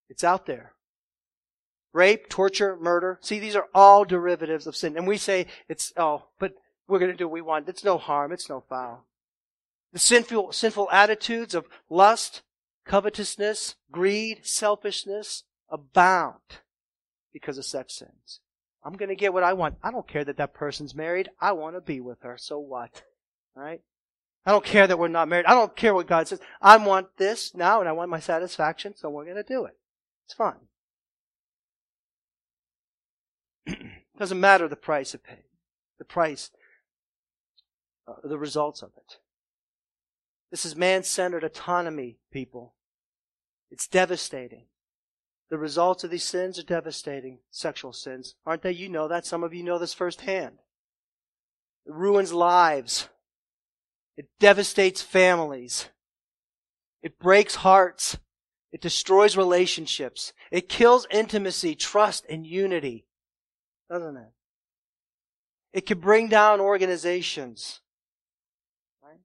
It's 0.09 0.23
out 0.23 0.45
there. 0.45 0.73
Rape, 1.93 2.29
torture, 2.29 2.77
murder. 2.79 3.19
See, 3.21 3.39
these 3.39 3.55
are 3.55 3.67
all 3.73 4.05
derivatives 4.05 4.65
of 4.67 4.75
sin. 4.75 4.95
And 4.95 5.07
we 5.07 5.17
say 5.17 5.47
it's, 5.67 5.91
oh, 5.97 6.27
but 6.39 6.53
we're 6.87 6.99
going 6.99 7.11
to 7.11 7.17
do 7.17 7.27
what 7.27 7.33
we 7.33 7.41
want. 7.41 7.67
It's 7.67 7.83
no 7.83 7.97
harm. 7.97 8.31
It's 8.31 8.49
no 8.49 8.63
foul. 8.69 9.05
The 9.91 9.99
sinful, 9.99 10.53
sinful 10.53 10.89
attitudes 10.91 11.53
of 11.53 11.67
lust, 11.89 12.43
covetousness, 12.85 13.75
greed, 13.91 14.41
selfishness 14.43 15.43
abound 15.69 16.39
because 17.33 17.57
of 17.57 17.65
sex 17.65 17.97
sins. 17.97 18.39
I'm 18.83 18.93
going 18.93 19.09
to 19.09 19.15
get 19.15 19.33
what 19.33 19.43
I 19.43 19.53
want. 19.53 19.75
I 19.83 19.91
don't 19.91 20.07
care 20.07 20.23
that 20.23 20.37
that 20.37 20.53
person's 20.53 20.95
married. 20.95 21.29
I 21.39 21.51
want 21.51 21.75
to 21.75 21.81
be 21.81 21.99
with 21.99 22.21
her. 22.21 22.37
So 22.37 22.57
what? 22.57 23.03
Right? 23.55 23.81
I 24.45 24.51
don't 24.51 24.65
care 24.65 24.87
that 24.87 24.97
we're 24.97 25.07
not 25.07 25.27
married. 25.27 25.45
I 25.45 25.53
don't 25.53 25.75
care 25.75 25.93
what 25.93 26.07
God 26.07 26.27
says. 26.27 26.39
I 26.61 26.77
want 26.77 27.17
this 27.17 27.53
now 27.53 27.79
and 27.79 27.87
I 27.87 27.91
want 27.91 28.09
my 28.09 28.19
satisfaction, 28.19 28.95
so 28.95 29.09
we're 29.09 29.25
going 29.25 29.35
to 29.35 29.43
do 29.43 29.65
it. 29.65 29.77
It's 30.25 30.33
fun. 30.33 30.55
Doesn't 34.21 34.39
matter 34.39 34.67
the 34.67 34.75
price 34.75 35.15
it 35.15 35.23
paid. 35.23 35.45
The 35.97 36.05
price, 36.05 36.51
uh, 38.07 38.13
the 38.23 38.37
results 38.37 38.83
of 38.83 38.91
it. 38.95 39.17
This 40.51 40.63
is 40.63 40.75
man-centered 40.75 41.43
autonomy, 41.43 42.19
people. 42.31 42.75
It's 43.71 43.87
devastating. 43.87 44.65
The 45.49 45.57
results 45.57 46.03
of 46.03 46.11
these 46.11 46.23
sins 46.23 46.59
are 46.59 46.63
devastating. 46.63 47.39
Sexual 47.49 47.93
sins. 47.93 48.35
Aren't 48.45 48.61
they? 48.61 48.73
You 48.73 48.89
know 48.89 49.07
that. 49.07 49.25
Some 49.25 49.43
of 49.43 49.55
you 49.55 49.63
know 49.63 49.79
this 49.79 49.95
firsthand. 49.95 50.59
It 51.87 51.91
ruins 51.91 52.31
lives. 52.31 53.09
It 54.17 54.29
devastates 54.39 55.01
families. 55.01 55.89
It 57.01 57.17
breaks 57.17 57.55
hearts. 57.55 58.19
It 58.71 58.81
destroys 58.81 59.35
relationships. 59.35 60.31
It 60.51 60.69
kills 60.69 61.07
intimacy, 61.09 61.73
trust, 61.73 62.23
and 62.29 62.45
unity. 62.45 63.07
Doesn't 63.91 64.15
it? 64.15 64.31
It 65.73 65.85
can 65.85 65.99
bring 65.99 66.29
down 66.29 66.61
organizations. 66.61 67.81
Right? 69.03 69.19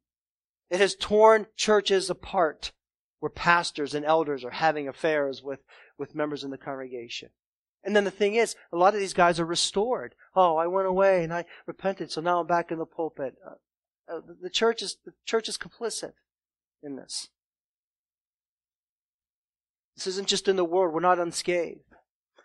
It 0.70 0.81
has 0.81 0.96
torn 0.96 1.46
churches 1.57 2.11
apart 2.11 2.72
where 3.20 3.31
pastors 3.31 3.94
and 3.94 4.05
elders 4.05 4.44
are 4.44 4.50
having 4.50 4.88
affairs 4.88 5.40
with 5.42 5.61
with 5.98 6.16
members 6.16 6.42
in 6.42 6.50
the 6.50 6.59
congregation. 6.59 7.31
And 7.85 7.94
then 7.94 8.02
the 8.02 8.11
thing 8.11 8.35
is, 8.35 8.57
a 8.72 8.76
lot 8.76 8.94
of 8.94 9.00
these 9.00 9.14
guys 9.14 9.38
are 9.38 9.46
restored. 9.46 10.16
Oh, 10.35 10.57
I 10.57 10.66
went 10.66 10.88
away 10.88 11.22
and 11.22 11.33
I 11.33 11.44
repented, 11.66 12.11
so 12.11 12.20
now 12.20 12.40
I'm 12.40 12.46
back 12.48 12.72
in 12.72 12.79
the 12.79 12.87
pulpit. 12.87 13.37
Uh, 13.46 14.12
uh, 14.12 14.20
the 14.42 14.50
church 14.50 14.83
is 14.83 14.96
the 15.05 15.12
church 15.24 15.48
is 15.48 15.57
complicit 15.57 16.14
in 16.83 16.96
this. 16.96 17.29
This 19.94 20.09
isn't 20.09 20.29
just 20.29 20.48
in 20.48 20.57
the 20.57 20.64
world. 20.64 20.92
We're 20.92 21.00
not 21.00 21.20
unscathed. 21.20 21.95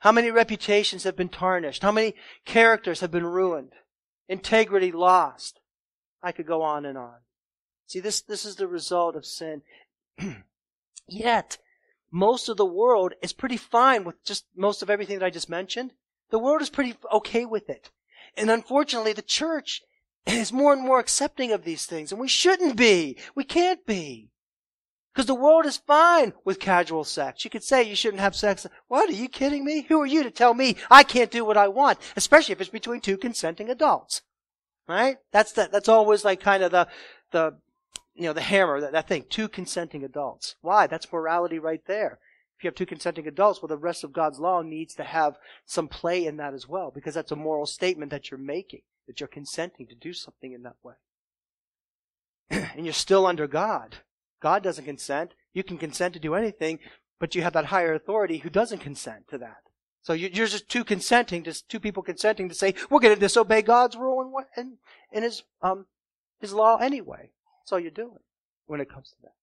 How 0.02 0.12
many 0.12 0.32
reputations 0.32 1.04
have 1.04 1.16
been 1.16 1.30
tarnished? 1.30 1.84
How 1.84 1.92
many 1.92 2.16
characters 2.44 3.02
have 3.02 3.12
been 3.12 3.26
ruined? 3.26 3.74
Integrity 4.28 4.92
lost. 4.92 5.60
I 6.24 6.32
could 6.32 6.48
go 6.48 6.64
on 6.64 6.86
and 6.86 6.98
on. 6.98 7.18
See, 7.86 8.00
this, 8.00 8.20
this 8.22 8.44
is 8.44 8.56
the 8.56 8.68
result 8.68 9.16
of 9.16 9.28
sin. 9.28 9.62
Yet, 11.08 11.60
most 12.10 12.50
of 12.50 12.58
the 12.58 12.66
world 12.66 13.14
is 13.22 13.32
pretty 13.32 13.58
fine 13.58 14.04
with 14.04 14.24
just 14.26 14.46
most 14.56 14.82
of 14.82 14.90
everything 14.90 15.20
that 15.20 15.26
I 15.26 15.30
just 15.30 15.50
mentioned. 15.50 15.92
The 16.32 16.40
world 16.40 16.64
is 16.64 16.72
pretty 16.72 16.96
okay 17.14 17.46
with 17.46 17.70
it. 17.70 17.92
And 18.36 18.50
unfortunately, 18.50 19.14
the 19.14 19.22
church 19.22 19.84
is 20.26 20.52
more 20.52 20.74
and 20.74 20.82
more 20.82 21.00
accepting 21.00 21.52
of 21.52 21.64
these 21.64 21.86
things, 21.86 22.12
and 22.12 22.20
we 22.20 22.28
shouldn't 22.28 22.76
be. 22.76 23.18
We 23.36 23.44
can't 23.44 23.86
be. 23.86 24.31
Because 25.14 25.26
the 25.26 25.36
world 25.36 25.66
is 25.66 25.78
fine 25.78 26.34
with 26.46 26.60
casual 26.60 27.04
sex. 27.04 27.44
You 27.44 27.52
could 27.52 27.64
say 27.64 27.84
you 27.84 27.96
shouldn't 27.96 28.22
have 28.22 28.36
sex. 28.36 28.66
What? 28.88 29.10
Are 29.10 29.14
you 29.14 29.28
kidding 29.28 29.66
me? 29.66 29.86
Who 29.90 30.02
are 30.02 30.06
you 30.06 30.24
to 30.24 30.32
tell 30.32 30.54
me 30.54 30.78
I 30.90 31.04
can't 31.04 31.32
do 31.32 31.44
what 31.44 31.58
I 31.58 31.68
want? 31.68 32.00
Especially 32.16 32.54
if 32.54 32.62
it's 32.62 32.70
between 32.70 33.02
two 33.02 33.18
consenting 33.18 33.70
adults. 33.70 34.22
Right? 34.88 35.18
That's 35.32 35.52
the, 35.52 35.70
that's 35.72 35.90
always 35.90 36.24
like 36.24 36.40
kind 36.40 36.64
of 36.64 36.72
the, 36.72 36.88
the 37.32 37.56
you 38.16 38.24
know, 38.24 38.34
the 38.34 38.42
hammer, 38.42 38.80
that, 38.82 38.92
that 38.94 39.08
thing, 39.08 39.26
two 39.30 39.48
consenting 39.48 40.04
adults. 40.04 40.56
Why? 40.62 40.88
That's 40.88 41.12
morality 41.12 41.60
right 41.60 41.82
there. 41.88 42.20
If 42.58 42.64
you 42.64 42.68
have 42.68 42.76
two 42.76 42.86
consenting 42.86 43.28
adults, 43.28 43.62
well, 43.62 43.68
the 43.68 43.78
rest 43.78 44.04
of 44.04 44.14
God's 44.14 44.40
law 44.40 44.62
needs 44.62 44.94
to 44.96 45.04
have 45.04 45.38
some 45.66 45.88
play 45.88 46.26
in 46.26 46.38
that 46.38 46.54
as 46.54 46.68
well, 46.68 46.92
because 46.94 47.16
that's 47.16 47.32
a 47.32 47.36
moral 47.36 47.66
statement 47.66 48.12
that 48.12 48.30
you're 48.30 48.40
making, 48.40 48.82
that 49.08 49.20
you're 49.20 49.28
consenting 49.28 49.88
to 49.88 49.96
do 49.96 50.14
something 50.14 50.54
in 50.54 50.64
that 50.64 50.76
way. 50.84 50.94
and 52.76 52.86
you're 52.86 52.94
still 52.94 53.26
under 53.26 53.48
God. 53.48 53.98
God 54.42 54.64
doesn't 54.64 54.86
consent. 54.86 55.34
You 55.54 55.64
can 55.64 55.78
consent 55.78 56.14
to 56.16 56.20
do 56.20 56.36
anything, 56.36 56.80
but 57.20 57.36
you 57.36 57.42
have 57.44 57.54
that 57.54 57.66
higher 57.66 57.94
authority 57.94 58.40
who 58.40 58.50
doesn't 58.50 58.80
consent 58.80 59.28
to 59.30 59.38
that. 59.38 59.62
So 60.04 60.14
you're 60.14 60.48
just 60.48 60.68
two 60.68 60.84
consenting, 60.84 61.44
just 61.44 61.70
two 61.70 61.80
people 61.80 62.02
consenting 62.02 62.50
to 62.50 62.56
say, 62.56 62.74
we're 62.90 63.00
going 63.00 63.14
to 63.14 63.20
disobey 63.20 63.62
God's 63.62 63.96
rule 63.96 64.22
and, 64.22 64.46
and, 64.56 64.78
and 65.14 65.24
his, 65.24 65.44
um, 65.62 65.86
his 66.40 66.54
law 66.54 66.78
anyway. 66.78 67.30
That's 67.60 67.72
all 67.72 67.80
you're 67.80 67.92
doing 67.92 68.18
when 68.66 68.82
it 68.82 68.90
comes 68.90 69.10
to 69.10 69.16
that. 69.22 69.34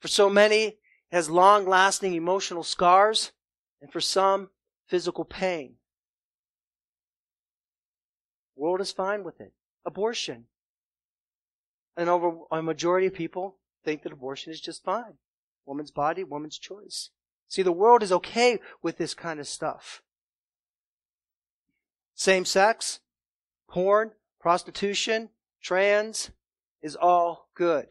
For 0.00 0.08
so 0.08 0.28
many, 0.28 0.64
it 0.64 0.78
has 1.12 1.30
long 1.30 1.66
lasting 1.66 2.14
emotional 2.14 2.64
scars, 2.64 3.32
and 3.80 3.92
for 3.92 4.00
some, 4.00 4.50
physical 4.88 5.24
pain. 5.24 5.74
The 8.56 8.62
world 8.62 8.80
is 8.80 8.90
fine 8.90 9.22
with 9.22 9.40
it. 9.40 9.52
Abortion. 9.84 10.44
And 11.96 12.08
over 12.08 12.32
a 12.50 12.62
majority 12.62 13.06
of 13.06 13.14
people 13.14 13.56
think 13.84 14.02
that 14.02 14.12
abortion 14.12 14.52
is 14.52 14.60
just 14.60 14.84
fine. 14.84 15.14
Woman's 15.66 15.90
body, 15.90 16.24
woman's 16.24 16.58
choice. 16.58 17.10
See, 17.48 17.62
the 17.62 17.72
world 17.72 18.02
is 18.02 18.12
okay 18.12 18.60
with 18.82 18.96
this 18.96 19.14
kind 19.14 19.40
of 19.40 19.48
stuff. 19.48 20.02
Same 22.14 22.44
sex, 22.44 23.00
porn, 23.68 24.12
prostitution, 24.40 25.30
trans 25.62 26.30
is 26.82 26.96
all 26.96 27.48
good. 27.54 27.88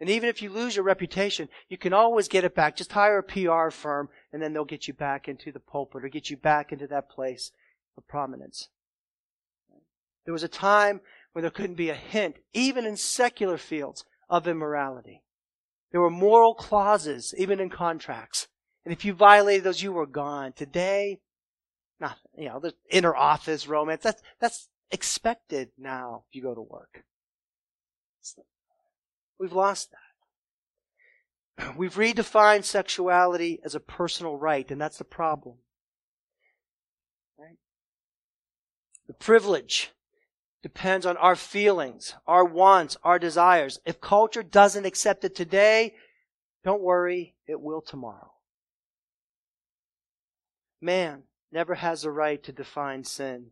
And 0.00 0.10
even 0.10 0.28
if 0.28 0.42
you 0.42 0.50
lose 0.50 0.76
your 0.76 0.84
reputation, 0.84 1.48
you 1.68 1.78
can 1.78 1.92
always 1.92 2.28
get 2.28 2.44
it 2.44 2.54
back. 2.54 2.76
Just 2.76 2.92
hire 2.92 3.18
a 3.18 3.22
PR 3.22 3.70
firm 3.70 4.08
and 4.32 4.42
then 4.42 4.52
they'll 4.52 4.64
get 4.64 4.88
you 4.88 4.94
back 4.94 5.28
into 5.28 5.52
the 5.52 5.60
pulpit 5.60 6.04
or 6.04 6.08
get 6.08 6.30
you 6.30 6.36
back 6.36 6.72
into 6.72 6.86
that 6.88 7.08
place 7.08 7.52
of 7.96 8.06
prominence. 8.08 8.68
There 10.24 10.32
was 10.32 10.42
a 10.42 10.48
time 10.48 11.00
when 11.32 11.42
there 11.42 11.50
couldn't 11.50 11.74
be 11.74 11.90
a 11.90 11.94
hint, 11.94 12.36
even 12.52 12.86
in 12.86 12.96
secular 12.96 13.58
fields, 13.58 14.04
of 14.28 14.48
immorality. 14.48 15.22
There 15.92 16.00
were 16.00 16.10
moral 16.10 16.54
clauses, 16.54 17.34
even 17.36 17.60
in 17.60 17.70
contracts. 17.70 18.48
And 18.84 18.92
if 18.92 19.04
you 19.04 19.12
violated 19.12 19.64
those, 19.64 19.82
you 19.82 19.92
were 19.92 20.06
gone. 20.06 20.52
Today, 20.52 21.20
not, 22.00 22.18
you 22.36 22.48
know, 22.48 22.58
the 22.58 22.74
inner 22.90 23.14
office 23.14 23.68
romance. 23.68 24.02
That's, 24.02 24.22
that's 24.40 24.68
expected 24.90 25.70
now 25.78 26.24
if 26.28 26.34
you 26.34 26.42
go 26.42 26.54
to 26.54 26.60
work. 26.60 27.04
We've 29.38 29.52
lost 29.52 29.90
that. 31.58 31.76
We've 31.76 31.94
redefined 31.94 32.64
sexuality 32.64 33.60
as 33.64 33.74
a 33.74 33.80
personal 33.80 34.36
right, 34.36 34.70
and 34.70 34.80
that's 34.80 34.98
the 34.98 35.04
problem. 35.04 35.56
Right? 37.38 37.56
The 39.06 39.14
privilege 39.14 39.93
depends 40.64 41.04
on 41.04 41.14
our 41.18 41.36
feelings, 41.36 42.14
our 42.26 42.42
wants, 42.42 42.96
our 43.04 43.18
desires. 43.18 43.80
If 43.84 44.00
culture 44.00 44.42
doesn't 44.42 44.86
accept 44.86 45.22
it 45.22 45.34
today, 45.34 45.92
don't 46.64 46.80
worry, 46.80 47.34
it 47.46 47.60
will 47.60 47.82
tomorrow. 47.82 48.32
Man 50.80 51.24
never 51.52 51.74
has 51.74 52.00
the 52.00 52.10
right 52.10 52.42
to 52.44 52.50
define 52.50 53.04
sin. 53.04 53.48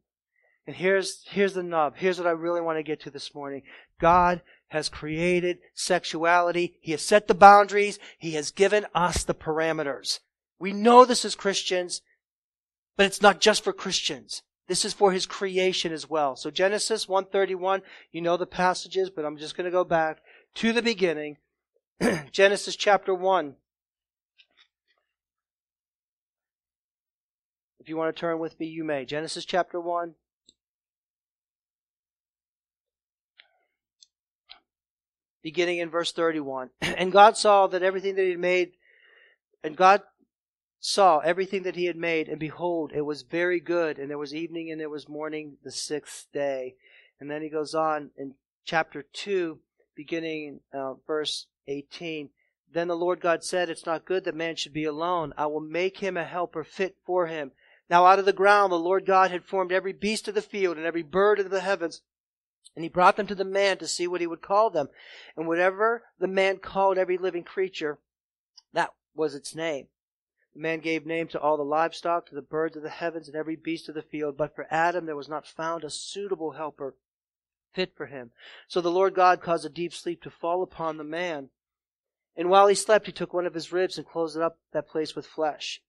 And 0.67 0.75
here's, 0.75 1.23
here's 1.29 1.53
the 1.53 1.63
nub. 1.63 1.97
Here's 1.97 2.17
what 2.17 2.27
I 2.27 2.31
really 2.31 2.63
want 2.63 2.79
to 2.79 2.83
get 2.83 3.03
to 3.03 3.11
this 3.11 3.35
morning. 3.35 3.61
God 4.01 4.41
has 4.69 4.89
created 4.89 5.59
sexuality. 5.75 6.77
He 6.81 6.93
has 6.93 7.03
set 7.03 7.29
the 7.29 7.35
boundaries. 7.35 7.99
He 8.17 8.31
has 8.31 8.51
given 8.51 8.87
us 8.95 9.23
the 9.23 9.35
parameters. 9.35 10.21
We 10.59 10.73
know 10.73 11.05
this 11.05 11.27
as 11.27 11.35
Christians, 11.35 12.01
but 12.97 13.05
it's 13.05 13.21
not 13.21 13.39
just 13.39 13.63
for 13.63 13.75
Christians. 13.75 14.43
This 14.69 14.85
is 14.85 14.93
for 14.93 15.13
his 15.13 15.27
creation 15.27 15.93
as 15.93 16.09
well. 16.09 16.37
So 16.37 16.51
Genesis 16.51 17.09
131, 17.09 17.83
you 18.13 18.21
know 18.21 18.37
the 18.37 18.47
passages, 18.47 19.11
but 19.11 19.25
I'm 19.25 19.37
just 19.37 19.57
going 19.57 19.65
to 19.65 19.71
go 19.71 19.85
back 19.85 20.19
to 20.57 20.73
the 20.73 20.83
beginning. 20.83 21.39
Genesis 22.33 22.77
chapter 22.77 23.15
1. 23.15 23.57
If 27.81 27.89
you 27.89 27.97
want 27.97 28.15
to 28.15 28.21
turn 28.21 28.39
with 28.39 28.59
me, 28.61 28.67
you 28.67 28.85
may. 28.85 29.05
Genesis 29.05 29.45
chapter 29.45 29.81
1. 29.81 30.15
beginning 35.43 35.79
in 35.79 35.91
verse 35.91 36.13
31. 36.13 36.71
And 36.81 37.13
God 37.13 37.37
saw 37.37 37.67
that 37.67 37.83
everything 37.83 38.15
that 38.15 38.23
he 38.23 38.31
had 38.31 38.39
made, 38.39 38.73
and 39.65 39.77
God 39.77 40.03
saw 40.85 41.21
everything 41.21 41.63
that 41.63 41.77
he 41.77 41.87
had 41.87 41.97
made, 41.97 42.29
and 42.29 42.41
behold, 42.41 42.91
it 42.93 43.03
was 43.03 43.23
very 43.23 43.61
good. 43.61 43.99
And 43.99 44.11
there 44.11 44.19
was 44.19 44.35
evening 44.35 44.71
and 44.71 44.81
there 44.81 44.91
was 44.91 45.09
morning 45.09 45.57
the 45.63 45.71
sixth 45.71 46.27
day. 46.33 46.75
And 47.21 47.31
then 47.31 47.41
he 47.41 47.49
goes 47.49 47.75
on 47.75 48.11
in 48.19 48.35
chapter 48.65 49.03
2, 49.03 49.61
beginning 49.95 50.61
uh, 50.75 50.95
verse 51.07 51.47
18. 51.69 52.31
Then 52.73 52.89
the 52.89 52.97
Lord 52.97 53.21
God 53.21 53.45
said, 53.45 53.71
It's 53.71 53.87
not 53.87 54.05
good 54.05 54.25
that 54.25 54.35
man 54.35 54.57
should 54.57 54.73
be 54.73 54.85
alone. 54.85 55.33
I 55.39 55.47
will 55.47 55.61
make 55.61 55.99
him 55.99 56.17
a 56.17 56.25
helper 56.25 56.65
fit 56.65 56.97
for 57.07 57.29
him. 57.29 57.53
Now 57.89 58.07
out 58.07 58.19
of 58.19 58.25
the 58.25 58.33
ground 58.33 58.73
the 58.73 58.77
Lord 58.77 59.07
God 59.07 59.31
had 59.31 59.45
formed 59.45 59.71
every 59.71 59.93
beast 59.93 60.27
of 60.27 60.35
the 60.35 60.43
field 60.43 60.77
and 60.77 60.85
every 60.85 61.03
bird 61.03 61.39
of 61.39 61.51
the 61.51 61.61
heavens 61.61 62.03
and 62.75 62.85
he 62.85 62.89
brought 62.89 63.17
them 63.17 63.27
to 63.27 63.35
the 63.35 63.45
man 63.45 63.79
to 63.79 63.87
see 63.87 64.07
what 64.07 64.21
he 64.21 64.27
would 64.27 64.41
call 64.41 64.71
them. 64.71 64.89
And 65.37 65.47
whatever 65.47 66.05
the 66.19 66.29
man 66.29 66.59
called 66.59 66.97
every 66.97 67.19
living 67.19 67.45
creature, 67.45 67.99
that 68.73 68.91
was 69.15 69.35
its 69.35 69.55
name. 69.55 69.89
The 70.55 70.61
man 70.61 70.81
gave 70.81 71.07
name 71.07 71.29
to 71.29 71.41
all 71.41 71.57
the 71.57 71.63
livestock, 71.63 72.27
to 72.27 72.35
the 72.35 72.43
birds 72.43 72.77
of 72.77 72.83
the 72.83 72.91
heavens, 72.91 73.27
and 73.27 73.37
every 73.37 73.57
beast 73.57 73.89
of 73.89 73.95
the 73.95 74.03
field. 74.03 74.37
But 74.37 74.55
for 74.55 74.67
Adam 74.71 75.07
there 75.07 75.17
was 75.17 75.29
not 75.29 75.47
found 75.47 75.83
a 75.83 75.91
suitable 75.91 76.53
helper 76.53 76.95
fit 77.73 77.97
for 77.97 78.07
him. 78.07 78.33
So 78.69 78.81
the 78.81 78.91
Lord 78.91 79.15
God 79.15 79.41
caused 79.41 79.65
a 79.65 79.71
deep 79.71 79.95
sleep 79.95 80.23
to 80.23 80.31
fall 80.31 80.63
upon 80.63 80.99
the 80.99 81.05
man. 81.05 81.49
And 82.37 82.51
while 82.51 82.67
he 82.67 82.75
slept, 82.75 83.07
he 83.07 83.13
took 83.13 83.33
one 83.33 83.47
of 83.47 83.55
his 83.55 83.73
ribs 83.73 83.97
and 83.97 84.07
closed 84.07 84.39
up 84.39 84.59
that 84.73 84.89
place 84.89 85.15
with 85.15 85.27
flesh. 85.27 85.83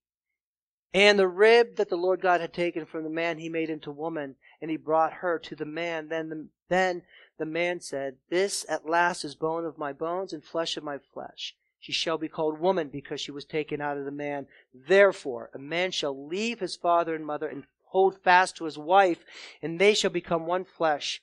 And 0.93 1.17
the 1.17 1.27
rib 1.27 1.77
that 1.77 1.89
the 1.89 1.97
Lord 1.97 2.21
God 2.21 2.39
had 2.39 2.53
taken 2.53 2.85
from 2.85 3.03
the 3.03 3.09
man 3.09 3.39
he 3.39 3.49
made 3.49 3.69
into 3.69 3.91
woman, 3.91 4.35
and 4.61 4.69
he 4.69 4.77
brought 4.77 5.13
her 5.13 5.39
to 5.39 5.55
the 5.55 5.65
man. 5.65 6.09
Then 6.09 6.29
the, 6.29 6.47
then 6.69 7.01
the 7.37 7.45
man 7.45 7.79
said, 7.79 8.17
This 8.29 8.65
at 8.69 8.87
last 8.87 9.25
is 9.25 9.35
bone 9.35 9.65
of 9.65 9.77
my 9.77 9.91
bones 9.91 10.33
and 10.33 10.43
flesh 10.43 10.77
of 10.77 10.83
my 10.83 10.99
flesh. 11.13 11.55
She 11.83 11.91
shall 11.91 12.17
be 12.17 12.29
called 12.29 12.61
woman 12.61 12.87
because 12.87 13.19
she 13.19 13.33
was 13.33 13.43
taken 13.43 13.81
out 13.81 13.97
of 13.97 14.05
the 14.05 14.11
man. 14.11 14.47
Therefore, 14.73 15.49
a 15.53 15.59
man 15.59 15.91
shall 15.91 16.27
leave 16.27 16.61
his 16.61 16.77
father 16.77 17.13
and 17.13 17.25
mother 17.25 17.45
and 17.45 17.65
hold 17.87 18.23
fast 18.23 18.55
to 18.55 18.63
his 18.63 18.77
wife, 18.77 19.25
and 19.61 19.77
they 19.77 19.93
shall 19.93 20.09
become 20.09 20.45
one 20.45 20.63
flesh. 20.63 21.21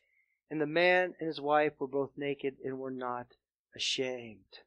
And 0.50 0.60
the 0.60 0.66
man 0.66 1.14
and 1.18 1.28
his 1.28 1.40
wife 1.40 1.72
were 1.78 1.86
both 1.86 2.10
naked 2.14 2.56
and 2.62 2.78
were 2.78 2.90
not 2.90 3.28
ashamed. 3.74 4.58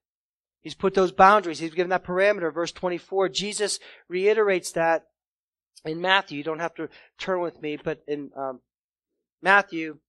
He's 0.62 0.74
put 0.74 0.96
those 0.96 1.12
boundaries. 1.12 1.60
He's 1.60 1.76
given 1.76 1.92
that 1.92 2.04
parameter. 2.04 2.52
Verse 2.52 2.72
24. 2.72 3.30
Jesus 3.30 3.78
reiterates 4.08 4.72
that 4.72 5.10
in 5.86 6.02
Matthew. 6.02 6.40
You 6.40 6.44
don't 6.44 6.58
have 6.58 6.74
to 6.76 6.90
turn 7.20 7.40
with 7.40 7.62
me, 7.62 7.78
but 7.78 8.02
in 8.08 8.32
um, 8.36 8.62
Matthew 9.44 10.00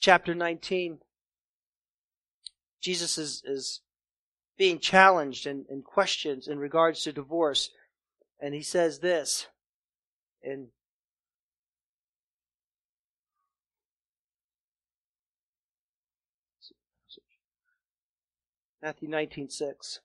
chapter 0.00 0.34
19, 0.34 1.00
Jesus 2.80 3.18
is, 3.18 3.42
is 3.44 3.82
being 4.62 4.78
challenged 4.78 5.44
and, 5.44 5.66
and 5.68 5.84
questions 5.84 6.46
in 6.46 6.56
regards 6.56 7.02
to 7.02 7.12
divorce. 7.12 7.70
And 8.40 8.54
he 8.54 8.62
says 8.62 9.00
this 9.00 9.48
in 10.40 10.68
Matthew 18.80 19.08
19:6. 19.08 19.98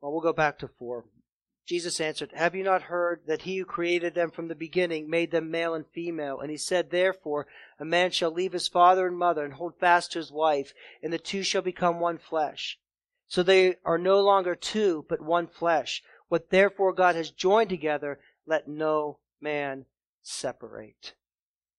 Well, 0.00 0.12
we'll 0.12 0.20
go 0.20 0.32
back 0.32 0.60
to 0.60 0.68
4. 0.68 1.04
Jesus 1.66 2.00
answered, 2.00 2.32
Have 2.34 2.54
you 2.54 2.64
not 2.64 2.82
heard 2.82 3.22
that 3.26 3.42
he 3.42 3.58
who 3.58 3.64
created 3.64 4.14
them 4.14 4.30
from 4.30 4.48
the 4.48 4.54
beginning 4.54 5.08
made 5.08 5.30
them 5.30 5.50
male 5.50 5.74
and 5.74 5.86
female? 5.86 6.40
And 6.40 6.50
he 6.50 6.56
said, 6.56 6.90
Therefore, 6.90 7.46
a 7.78 7.84
man 7.84 8.10
shall 8.10 8.32
leave 8.32 8.52
his 8.52 8.68
father 8.68 9.06
and 9.06 9.16
mother 9.16 9.44
and 9.44 9.54
hold 9.54 9.78
fast 9.78 10.12
to 10.12 10.18
his 10.18 10.32
wife, 10.32 10.72
and 11.02 11.12
the 11.12 11.18
two 11.18 11.42
shall 11.42 11.62
become 11.62 12.00
one 12.00 12.18
flesh. 12.18 12.78
So 13.28 13.42
they 13.42 13.76
are 13.84 13.98
no 13.98 14.20
longer 14.20 14.54
two, 14.54 15.06
but 15.08 15.22
one 15.22 15.46
flesh. 15.46 16.02
What 16.28 16.50
therefore 16.50 16.92
God 16.92 17.14
has 17.14 17.30
joined 17.30 17.70
together, 17.70 18.18
let 18.46 18.66
no 18.66 19.18
man 19.40 19.86
separate. 20.22 21.14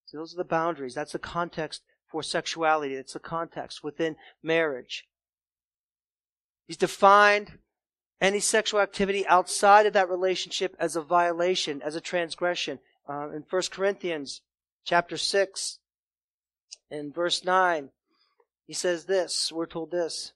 So 0.06 0.16
those 0.16 0.34
are 0.34 0.38
the 0.38 0.44
boundaries. 0.44 0.94
That's 0.94 1.12
the 1.12 1.18
context 1.18 1.82
for 2.10 2.22
sexuality. 2.22 2.94
It's 2.94 3.12
the 3.12 3.20
context 3.20 3.84
within 3.84 4.16
marriage. 4.42 5.06
He's 6.66 6.76
defined 6.76 7.58
any 8.20 8.40
sexual 8.40 8.80
activity 8.80 9.26
outside 9.26 9.86
of 9.86 9.92
that 9.92 10.08
relationship 10.08 10.76
as 10.78 10.96
a 10.96 11.02
violation, 11.02 11.82
as 11.82 11.94
a 11.96 12.00
transgression. 12.00 12.78
Uh, 13.08 13.28
in 13.30 13.44
1 13.48 13.62
Corinthians 13.70 14.40
chapter 14.84 15.16
6 15.16 15.78
in 16.90 17.12
verse 17.12 17.44
9, 17.44 17.90
he 18.66 18.72
says 18.72 19.04
this, 19.04 19.52
we're 19.52 19.66
told 19.66 19.90
this. 19.90 20.32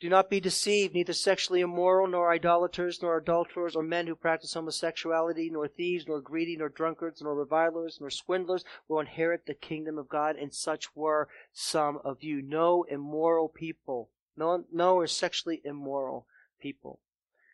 Do 0.00 0.08
not 0.08 0.30
be 0.30 0.38
deceived, 0.38 0.94
neither 0.94 1.12
sexually 1.12 1.60
immoral, 1.60 2.06
nor 2.06 2.30
idolaters, 2.32 3.02
nor 3.02 3.16
adulterers, 3.16 3.74
or 3.74 3.82
men 3.82 4.06
who 4.06 4.14
practice 4.14 4.54
homosexuality, 4.54 5.50
nor 5.50 5.66
thieves, 5.66 6.06
nor 6.06 6.20
greedy, 6.20 6.56
nor 6.56 6.68
drunkards, 6.68 7.20
nor 7.20 7.34
revilers, 7.34 7.98
nor 8.00 8.08
swindlers 8.08 8.64
will 8.86 9.00
inherit 9.00 9.46
the 9.46 9.54
kingdom 9.54 9.98
of 9.98 10.08
God, 10.08 10.36
and 10.36 10.54
such 10.54 10.94
were 10.94 11.28
some 11.52 11.98
of 12.04 12.22
you. 12.22 12.40
No 12.42 12.84
immoral 12.84 13.48
people. 13.48 14.10
No, 14.36 14.64
no 14.70 14.98
are 14.98 15.08
sexually 15.08 15.60
immoral 15.64 16.28
people. 16.60 17.00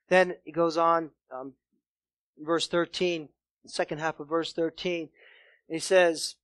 Then 0.09 0.35
he 0.45 0.53
goes 0.53 0.77
on, 0.77 1.11
um, 1.33 1.55
verse 2.38 2.69
13, 2.69 3.29
the 3.62 3.69
second 3.69 3.99
half 3.99 4.21
of 4.21 4.29
verse 4.29 4.53
13. 4.53 5.09
He 5.69 5.79
says, 5.79 6.37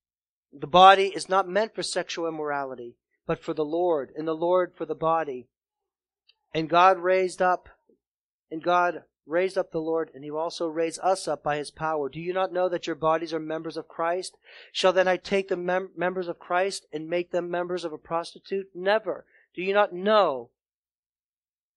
The 0.51 0.67
body 0.67 1.07
is 1.07 1.29
not 1.29 1.47
meant 1.47 1.75
for 1.75 1.83
sexual 1.83 2.27
immorality, 2.27 2.95
but 3.27 3.43
for 3.43 3.53
the 3.53 3.65
Lord, 3.65 4.11
and 4.17 4.27
the 4.27 4.35
Lord 4.35 4.73
for 4.75 4.85
the 4.85 4.95
body. 4.95 5.47
And 6.53 6.69
God 6.69 6.97
raised 6.97 7.41
up, 7.41 7.69
and 8.49 8.63
God 8.63 9.03
raised 9.27 9.57
up 9.57 9.71
the 9.71 9.79
Lord, 9.79 10.09
and 10.13 10.23
he 10.23 10.31
also 10.31 10.67
raise 10.67 10.99
us 10.99 11.27
up 11.27 11.43
by 11.43 11.57
his 11.57 11.71
power. 11.71 12.09
Do 12.09 12.19
you 12.19 12.33
not 12.33 12.51
know 12.51 12.67
that 12.67 12.87
your 12.87 12.95
bodies 12.95 13.33
are 13.33 13.39
members 13.39 13.77
of 13.77 13.87
Christ? 13.87 14.35
Shall 14.71 14.91
then 14.91 15.07
I 15.07 15.17
take 15.17 15.47
the 15.47 15.55
mem- 15.55 15.91
members 15.95 16.27
of 16.27 16.39
Christ 16.39 16.87
and 16.91 17.07
make 17.07 17.31
them 17.31 17.49
members 17.49 17.85
of 17.85 17.93
a 17.93 17.97
prostitute? 17.97 18.69
Never. 18.73 19.25
Do 19.53 19.61
you 19.61 19.73
not 19.73 19.93
know 19.93 20.49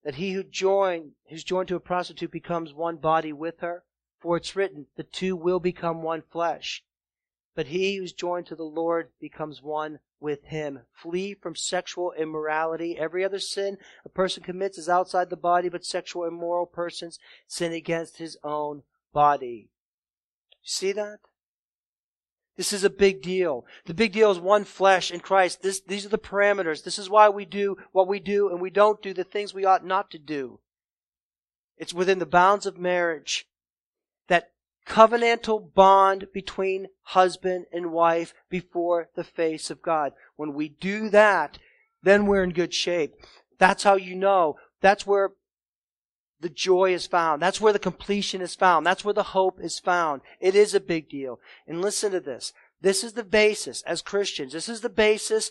that 0.04 0.16
he 0.16 0.32
who 0.32 0.44
joined, 0.44 1.12
who's 1.28 1.44
joined 1.44 1.68
to 1.68 1.76
a 1.76 1.80
prostitute 1.80 2.30
becomes 2.30 2.72
one 2.72 2.96
body 2.96 3.32
with 3.32 3.60
her? 3.60 3.84
For 4.20 4.36
it's 4.36 4.54
written, 4.54 4.86
the 4.96 5.02
two 5.02 5.36
will 5.36 5.60
become 5.60 6.02
one 6.02 6.22
flesh. 6.22 6.84
But 7.54 7.66
he 7.66 7.96
who's 7.96 8.12
joined 8.12 8.46
to 8.46 8.56
the 8.56 8.64
Lord 8.64 9.10
becomes 9.20 9.62
one 9.62 10.00
with 10.20 10.44
him. 10.44 10.80
Flee 10.92 11.34
from 11.34 11.54
sexual 11.54 12.12
immorality. 12.12 12.98
Every 12.98 13.24
other 13.24 13.38
sin 13.38 13.78
a 14.04 14.08
person 14.08 14.42
commits 14.42 14.78
is 14.78 14.88
outside 14.88 15.30
the 15.30 15.36
body, 15.36 15.68
but 15.68 15.84
sexual 15.84 16.24
immoral 16.24 16.66
persons 16.66 17.18
sin 17.46 17.72
against 17.72 18.16
his 18.16 18.36
own 18.42 18.82
body. 19.12 19.68
See 20.62 20.92
that? 20.92 21.20
This 22.56 22.72
is 22.72 22.84
a 22.84 22.90
big 22.90 23.20
deal. 23.20 23.66
The 23.86 23.94
big 23.94 24.12
deal 24.12 24.30
is 24.30 24.38
one 24.38 24.64
flesh 24.64 25.10
in 25.10 25.20
Christ. 25.20 25.62
This, 25.62 25.80
these 25.80 26.06
are 26.06 26.10
the 26.10 26.18
parameters. 26.18 26.84
This 26.84 26.98
is 26.98 27.10
why 27.10 27.28
we 27.28 27.44
do 27.44 27.76
what 27.92 28.06
we 28.06 28.20
do 28.20 28.48
and 28.48 28.60
we 28.60 28.70
don't 28.70 29.02
do 29.02 29.12
the 29.12 29.24
things 29.24 29.52
we 29.52 29.64
ought 29.64 29.84
not 29.84 30.10
to 30.12 30.18
do. 30.18 30.60
It's 31.76 31.92
within 31.94 32.20
the 32.20 32.26
bounds 32.26 32.66
of 32.66 32.78
marriage 32.78 33.46
that 34.28 34.52
covenantal 34.86 35.74
bond 35.74 36.28
between 36.32 36.86
husband 37.02 37.66
and 37.72 37.90
wife 37.90 38.34
before 38.48 39.08
the 39.16 39.24
face 39.24 39.70
of 39.70 39.82
God. 39.82 40.12
When 40.36 40.54
we 40.54 40.68
do 40.68 41.08
that, 41.10 41.58
then 42.02 42.26
we're 42.26 42.44
in 42.44 42.50
good 42.50 42.72
shape. 42.72 43.14
That's 43.58 43.82
how 43.82 43.96
you 43.96 44.14
know. 44.14 44.56
That's 44.80 45.06
where 45.06 45.32
the 46.44 46.50
joy 46.50 46.92
is 46.92 47.06
found. 47.06 47.40
That's 47.40 47.58
where 47.58 47.72
the 47.72 47.78
completion 47.78 48.42
is 48.42 48.54
found. 48.54 48.84
That's 48.84 49.02
where 49.02 49.14
the 49.14 49.22
hope 49.22 49.58
is 49.62 49.78
found. 49.78 50.20
It 50.40 50.54
is 50.54 50.74
a 50.74 50.78
big 50.78 51.08
deal. 51.08 51.40
And 51.66 51.80
listen 51.80 52.12
to 52.12 52.20
this. 52.20 52.52
This 52.82 53.02
is 53.02 53.14
the 53.14 53.24
basis 53.24 53.80
as 53.86 54.02
Christians. 54.02 54.52
This 54.52 54.68
is 54.68 54.82
the 54.82 54.90
basis 54.90 55.50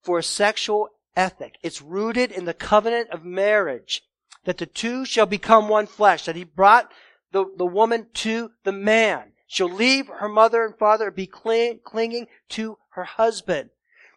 for 0.00 0.20
a 0.20 0.22
sexual 0.22 0.90
ethic. 1.16 1.56
It's 1.64 1.82
rooted 1.82 2.30
in 2.30 2.44
the 2.44 2.54
covenant 2.54 3.10
of 3.10 3.24
marriage 3.24 4.04
that 4.44 4.58
the 4.58 4.66
two 4.66 5.04
shall 5.04 5.26
become 5.26 5.68
one 5.68 5.88
flesh, 5.88 6.26
that 6.26 6.36
he 6.36 6.44
brought 6.44 6.92
the, 7.32 7.44
the 7.56 7.66
woman 7.66 8.06
to 8.14 8.52
the 8.62 8.70
man. 8.70 9.32
She'll 9.48 9.68
leave 9.68 10.06
her 10.06 10.28
mother 10.28 10.64
and 10.64 10.78
father 10.78 11.08
and 11.08 11.16
be 11.16 11.26
cling, 11.26 11.80
clinging 11.82 12.28
to 12.50 12.78
her 12.90 13.04
husband. 13.04 13.70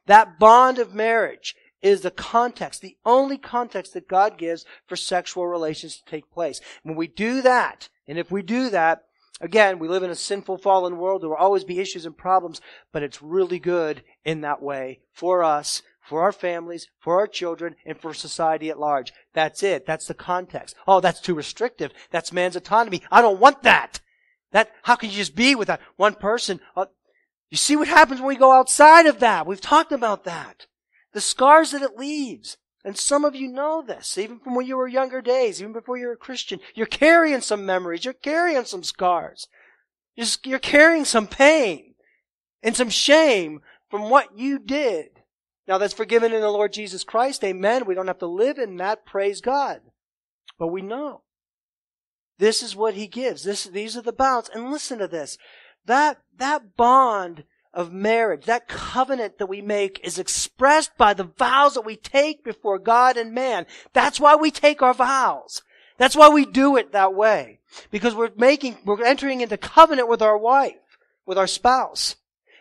That 0.05 0.37
bond 0.37 0.77
of 0.77 0.93
marriage 0.93 1.55
is 1.81 2.01
the 2.01 2.11
context, 2.11 2.81
the 2.81 2.97
only 3.05 3.37
context 3.37 3.93
that 3.93 4.07
God 4.07 4.37
gives 4.37 4.65
for 4.87 4.95
sexual 4.95 5.47
relations 5.47 5.97
to 5.97 6.05
take 6.05 6.31
place. 6.31 6.61
When 6.83 6.95
we 6.95 7.07
do 7.07 7.41
that, 7.41 7.89
and 8.07 8.17
if 8.17 8.31
we 8.31 8.41
do 8.41 8.69
that, 8.69 9.03
again, 9.39 9.79
we 9.79 9.87
live 9.87 10.03
in 10.03 10.11
a 10.11 10.15
sinful, 10.15 10.57
fallen 10.57 10.97
world. 10.97 11.21
There 11.21 11.29
will 11.29 11.37
always 11.37 11.63
be 11.63 11.79
issues 11.79 12.05
and 12.05 12.17
problems, 12.17 12.61
but 12.91 13.03
it's 13.03 13.21
really 13.21 13.59
good 13.59 14.03
in 14.23 14.41
that 14.41 14.61
way 14.61 14.99
for 15.13 15.43
us 15.43 15.81
for 16.01 16.23
our 16.23 16.31
families, 16.31 16.87
for 16.99 17.19
our 17.19 17.27
children, 17.27 17.75
and 17.85 17.97
for 17.97 18.13
society 18.13 18.69
at 18.69 18.79
large. 18.79 19.13
That's 19.33 19.63
it. 19.63 19.85
That's 19.85 20.07
the 20.07 20.13
context. 20.13 20.75
Oh, 20.87 20.99
that's 20.99 21.21
too 21.21 21.35
restrictive. 21.35 21.93
That's 22.09 22.33
man's 22.33 22.55
autonomy. 22.55 23.03
I 23.11 23.21
don't 23.21 23.39
want 23.39 23.63
that. 23.63 24.01
That, 24.51 24.71
how 24.83 24.95
can 24.95 25.09
you 25.09 25.15
just 25.15 25.35
be 25.35 25.55
with 25.55 25.67
that 25.67 25.79
one 25.95 26.15
person? 26.15 26.59
Uh, 26.75 26.87
You 27.49 27.57
see 27.57 27.75
what 27.75 27.87
happens 27.87 28.19
when 28.19 28.29
we 28.29 28.35
go 28.35 28.51
outside 28.51 29.05
of 29.05 29.19
that. 29.19 29.45
We've 29.45 29.61
talked 29.61 29.91
about 29.91 30.23
that. 30.25 30.65
The 31.13 31.21
scars 31.21 31.71
that 31.71 31.81
it 31.81 31.97
leaves. 31.97 32.57
And 32.83 32.97
some 32.97 33.25
of 33.25 33.35
you 33.35 33.47
know 33.47 33.83
this, 33.85 34.17
even 34.17 34.39
from 34.39 34.55
when 34.55 34.65
you 34.65 34.75
were 34.75 34.87
younger 34.87 35.21
days, 35.21 35.61
even 35.61 35.73
before 35.73 35.97
you 35.97 36.07
were 36.07 36.13
a 36.13 36.17
Christian. 36.17 36.59
You're 36.73 36.87
carrying 36.87 37.41
some 37.41 37.65
memories. 37.65 38.03
You're 38.03 38.13
carrying 38.13 38.65
some 38.65 38.83
scars. 38.83 39.47
You're, 40.15 40.59
carrying 40.59 41.05
some 41.05 41.27
pain 41.27 41.93
and 42.63 42.75
some 42.75 42.89
shame 42.89 43.61
from 43.89 44.09
what 44.09 44.37
you 44.37 44.59
did. 44.59 45.07
Now 45.67 45.77
that's 45.77 45.93
forgiven 45.93 46.33
in 46.33 46.41
the 46.41 46.49
Lord 46.49 46.73
Jesus 46.73 47.03
Christ. 47.03 47.43
Amen. 47.43 47.85
We 47.85 47.93
don't 47.93 48.07
have 48.07 48.19
to 48.19 48.27
live 48.27 48.57
in 48.57 48.77
that. 48.77 49.05
Praise 49.05 49.41
God. 49.41 49.81
But 50.57 50.67
we 50.67 50.81
know. 50.81 51.21
This 52.39 52.63
is 52.63 52.75
what 52.75 52.95
he 52.95 53.07
gives. 53.07 53.43
This, 53.43 53.65
these 53.65 53.95
are 53.95 54.01
the 54.01 54.11
bounds. 54.11 54.49
And 54.53 54.71
listen 54.71 54.97
to 54.99 55.07
this. 55.07 55.37
That, 55.85 56.17
that 56.37 56.75
bond 56.75 57.43
of 57.73 57.93
marriage, 57.93 58.45
that 58.45 58.67
covenant 58.67 59.37
that 59.37 59.47
we 59.47 59.61
make 59.61 59.99
is 60.03 60.19
expressed 60.19 60.97
by 60.97 61.13
the 61.13 61.23
vows 61.23 61.75
that 61.75 61.85
we 61.85 61.95
take 61.95 62.43
before 62.43 62.77
God 62.79 63.17
and 63.17 63.33
man. 63.33 63.65
That's 63.93 64.19
why 64.19 64.35
we 64.35 64.51
take 64.51 64.81
our 64.81 64.93
vows. 64.93 65.63
That's 65.97 66.15
why 66.15 66.29
we 66.29 66.45
do 66.45 66.77
it 66.77 66.91
that 66.91 67.13
way. 67.13 67.59
Because 67.89 68.15
we're 68.15 68.31
making, 68.35 68.77
we're 68.83 69.03
entering 69.03 69.41
into 69.41 69.57
covenant 69.57 70.09
with 70.09 70.21
our 70.21 70.37
wife, 70.37 70.97
with 71.25 71.37
our 71.37 71.47
spouse. 71.47 72.15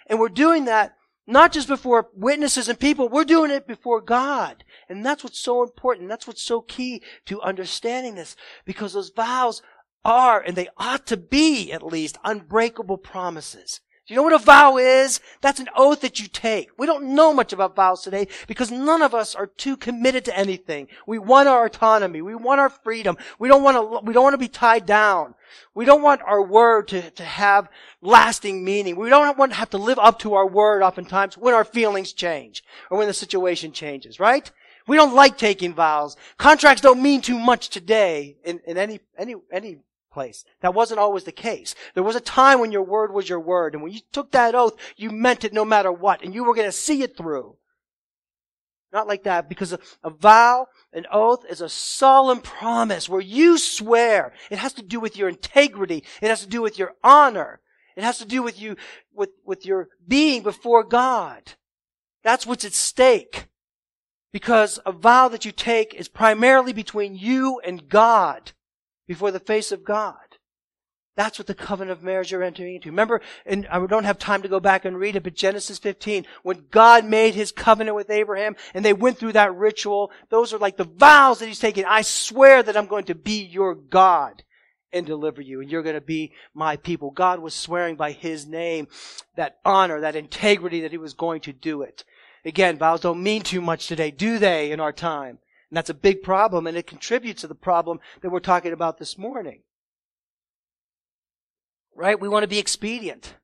And 0.07 0.21
we're 0.21 0.29
doing 0.29 0.67
that 0.67 0.97
not 1.27 1.53
just 1.53 1.69
before 1.69 2.09
witnesses 2.15 2.69
and 2.69 2.79
people, 2.79 3.09
we're 3.09 3.25
doing 3.25 3.51
it 3.51 3.67
before 3.67 4.01
God. 4.01 4.65
And 4.89 5.07
that's 5.07 5.23
what's 5.23 5.41
so 5.41 5.63
important. 5.63 6.09
That's 6.09 6.27
what's 6.27 6.43
so 6.43 6.61
key 6.61 7.03
to 7.27 7.41
understanding 7.41 8.17
this. 8.17 8.37
Because 8.65 8.93
those 8.93 9.11
vows 9.11 9.63
are, 10.05 10.41
and 10.41 10.57
they 10.57 10.69
ought 10.77 11.07
to 11.07 11.17
be 11.17 11.73
at 11.73 11.85
least, 11.85 12.19
unbreakable 12.25 12.99
promises. 12.99 13.81
Do 14.11 14.15
you 14.15 14.17
know 14.17 14.25
what 14.25 14.33
a 14.33 14.45
vow 14.45 14.77
is? 14.77 15.21
That's 15.41 15.61
an 15.61 15.69
oath 15.77 16.01
that 16.01 16.19
you 16.19 16.27
take. 16.27 16.71
We 16.77 16.85
don't 16.85 17.15
know 17.15 17.33
much 17.33 17.53
about 17.53 17.77
vows 17.77 18.03
today 18.03 18.27
because 18.49 18.73
none 18.73 19.03
of 19.03 19.15
us 19.15 19.37
are 19.37 19.47
too 19.47 19.77
committed 19.77 20.25
to 20.25 20.37
anything. 20.37 20.89
We 21.07 21.21
want 21.21 21.49
our 21.49 21.65
autonomy. 21.65 22.21
We 22.21 22.35
want 22.35 22.59
our 22.59 22.71
freedom. 22.71 23.17
We 23.39 23.47
don't 23.47 23.63
want 23.63 23.77
to, 23.77 24.05
we 24.05 24.13
don't 24.13 24.25
want 24.25 24.35
to 24.35 24.39
be 24.39 24.49
tied 24.49 24.85
down. 24.85 25.37
We 25.77 25.85
don't 25.85 26.03
want 26.03 26.23
our 26.23 26.43
word 26.43 26.89
to, 26.89 27.09
to 27.09 27.23
have 27.23 27.69
lasting 28.03 28.65
meaning. 28.65 28.97
We 28.97 29.11
don't 29.11 29.39
want 29.39 29.53
to 29.53 29.59
have 29.59 29.71
to 29.71 29.79
live 29.79 30.01
up 30.01 30.19
to 30.21 30.35
our 30.35 30.49
word 30.49 30.83
oftentimes 30.83 31.39
when 31.39 31.55
our 31.55 31.65
feelings 31.65 32.13
change 32.13 32.65
or 32.91 32.99
when 32.99 33.07
the 33.07 33.15
situation 33.15 33.71
changes, 33.71 34.19
right? 34.19 34.51
We 34.89 34.97
don't 34.97 35.15
like 35.15 35.39
taking 35.39 35.73
vows. 35.73 36.17
Contracts 36.37 36.83
don't 36.83 37.01
mean 37.01 37.21
too 37.21 37.39
much 37.39 37.69
today 37.69 38.39
in, 38.43 38.61
in 38.67 38.77
any, 38.77 38.99
any, 39.17 39.37
any 39.53 39.79
place. 40.11 40.45
That 40.61 40.75
wasn't 40.75 41.01
always 41.01 41.25
the 41.25 41.33
case. 41.33 41.75
There 41.95 42.03
was 42.03 42.17
a 42.17 42.21
time 42.21 42.61
when 42.61 42.73
your 42.73 42.83
word 42.83 43.13
was 43.13 43.29
your 43.29 43.41
word, 43.41 43.75
and 43.75 43.83
when 43.83 43.93
you 43.93 44.01
took 44.13 44.33
that 44.33 44.55
oath, 44.55 44.77
you 44.97 45.11
meant 45.11 45.45
it 45.45 45.53
no 45.53 45.65
matter 45.65 45.93
what, 45.93 46.23
and 46.23 46.35
you 46.35 46.45
were 46.45 46.55
going 46.55 46.69
to 46.69 46.73
see 46.73 47.03
it 47.03 47.17
through. 47.17 47.57
Not 48.93 49.07
like 49.07 49.23
that, 49.23 49.49
because 49.49 49.73
a, 49.73 49.79
a, 50.03 50.11
vow, 50.11 50.67
an 50.93 51.07
oath, 51.13 51.45
is 51.49 51.61
a 51.61 51.69
solemn 51.69 52.41
promise 52.41 53.09
where 53.09 53.21
you 53.21 53.57
swear. 53.57 54.33
It 54.51 54.59
has 54.59 54.73
to 54.75 54.83
do 54.83 54.99
with 54.99 55.17
your 55.17 55.29
integrity. 55.29 56.03
It 56.21 56.29
has 56.29 56.41
to 56.41 56.49
do 56.49 56.61
with 56.61 56.79
your 56.79 56.95
honor. 57.05 57.61
It 57.97 58.03
has 58.03 58.19
to 58.19 58.27
do 58.27 58.43
with 58.43 58.61
you, 58.61 58.77
with, 59.15 59.31
with 59.45 59.65
your 59.65 59.89
being 60.07 60.43
before 60.43 60.83
God. 60.83 61.53
That's 62.25 62.47
what's 62.47 62.65
at 62.65 62.73
stake. 62.73 63.47
Because 64.33 64.79
a 64.85 64.93
vow 64.93 65.29
that 65.29 65.45
you 65.45 65.53
take 65.53 65.95
is 65.95 66.09
primarily 66.09 66.73
between 66.73 67.17
you 67.17 67.61
and 67.65 67.89
God 67.89 68.53
before 69.11 69.33
the 69.33 69.41
face 69.41 69.73
of 69.73 69.83
God. 69.83 70.15
That's 71.17 71.37
what 71.37 71.49
the 71.49 71.53
covenant 71.53 71.99
of 71.99 72.05
marriage 72.05 72.31
you're 72.31 72.45
entering 72.45 72.77
into. 72.77 72.91
Remember, 72.91 73.21
and 73.45 73.67
I 73.67 73.85
don't 73.85 74.05
have 74.05 74.21
time 74.21 74.43
to 74.43 74.49
go 74.49 74.61
back 74.61 74.85
and 74.85 74.97
read 74.97 75.17
it, 75.17 75.25
but 75.25 75.35
Genesis 75.35 75.81
15, 75.81 76.27
when 76.45 76.67
God 76.71 77.05
made 77.05 77.35
his 77.35 77.51
covenant 77.51 77.97
with 77.97 78.09
Abraham 78.09 78.55
and 78.73 78.85
they 78.85 78.93
went 78.93 79.19
through 79.19 79.33
that 79.33 79.53
ritual, 79.57 80.13
those 80.29 80.53
are 80.53 80.59
like 80.59 80.77
the 80.77 80.85
vows 80.85 81.41
that 81.41 81.49
he's 81.49 81.59
taking. 81.59 81.85
I 81.87 82.03
swear 82.03 82.63
that 82.63 82.77
I'm 82.77 82.87
going 82.87 83.07
to 83.07 83.17
be 83.17 83.43
your 83.43 83.75
God 83.75 84.45
and 84.93 85.05
deliver 85.05 85.43
you 85.43 85.61
and 85.61 85.69
you're 85.69 85.83
going 85.83 85.97
to 85.97 86.01
be 86.01 86.31
my 86.55 86.77
people. 86.77 87.11
God 87.11 87.41
was 87.41 87.53
swearing 87.53 87.97
by 87.97 88.13
his 88.13 88.47
name 88.47 88.87
that 89.35 89.59
honor, 89.65 90.01
that 90.03 90.15
integrity 90.15 90.83
that 90.83 90.93
he 90.93 90.99
was 90.99 91.15
going 91.15 91.41
to 91.41 91.53
do 91.53 91.83
it. 91.83 92.05
Again, 92.45 92.79
vows 92.79 93.01
don't 93.01 93.25
mean 93.25 93.43
too 93.43 93.61
much 93.61 93.89
today, 93.89 94.13
do 94.13 94.39
they, 94.39 94.71
in 94.71 94.79
our 94.79 94.93
time? 94.93 95.41
And 95.71 95.77
that's 95.77 95.91
a 95.91 95.95
big 95.95 96.23
problem, 96.23 96.67
and 96.67 96.77
it 96.77 96.87
contributes 96.87 97.43
to 97.43 97.47
the 97.47 97.55
problem 97.55 98.01
that 98.23 98.31
we're 98.31 98.41
talking 98.41 98.73
about 98.73 98.99
this 98.99 99.17
morning. 99.17 99.63
Right? 101.95 102.21
We 102.21 102.29
want 102.29 102.43
to 102.43 102.49
be 102.49 102.59
expedient. 102.59 103.35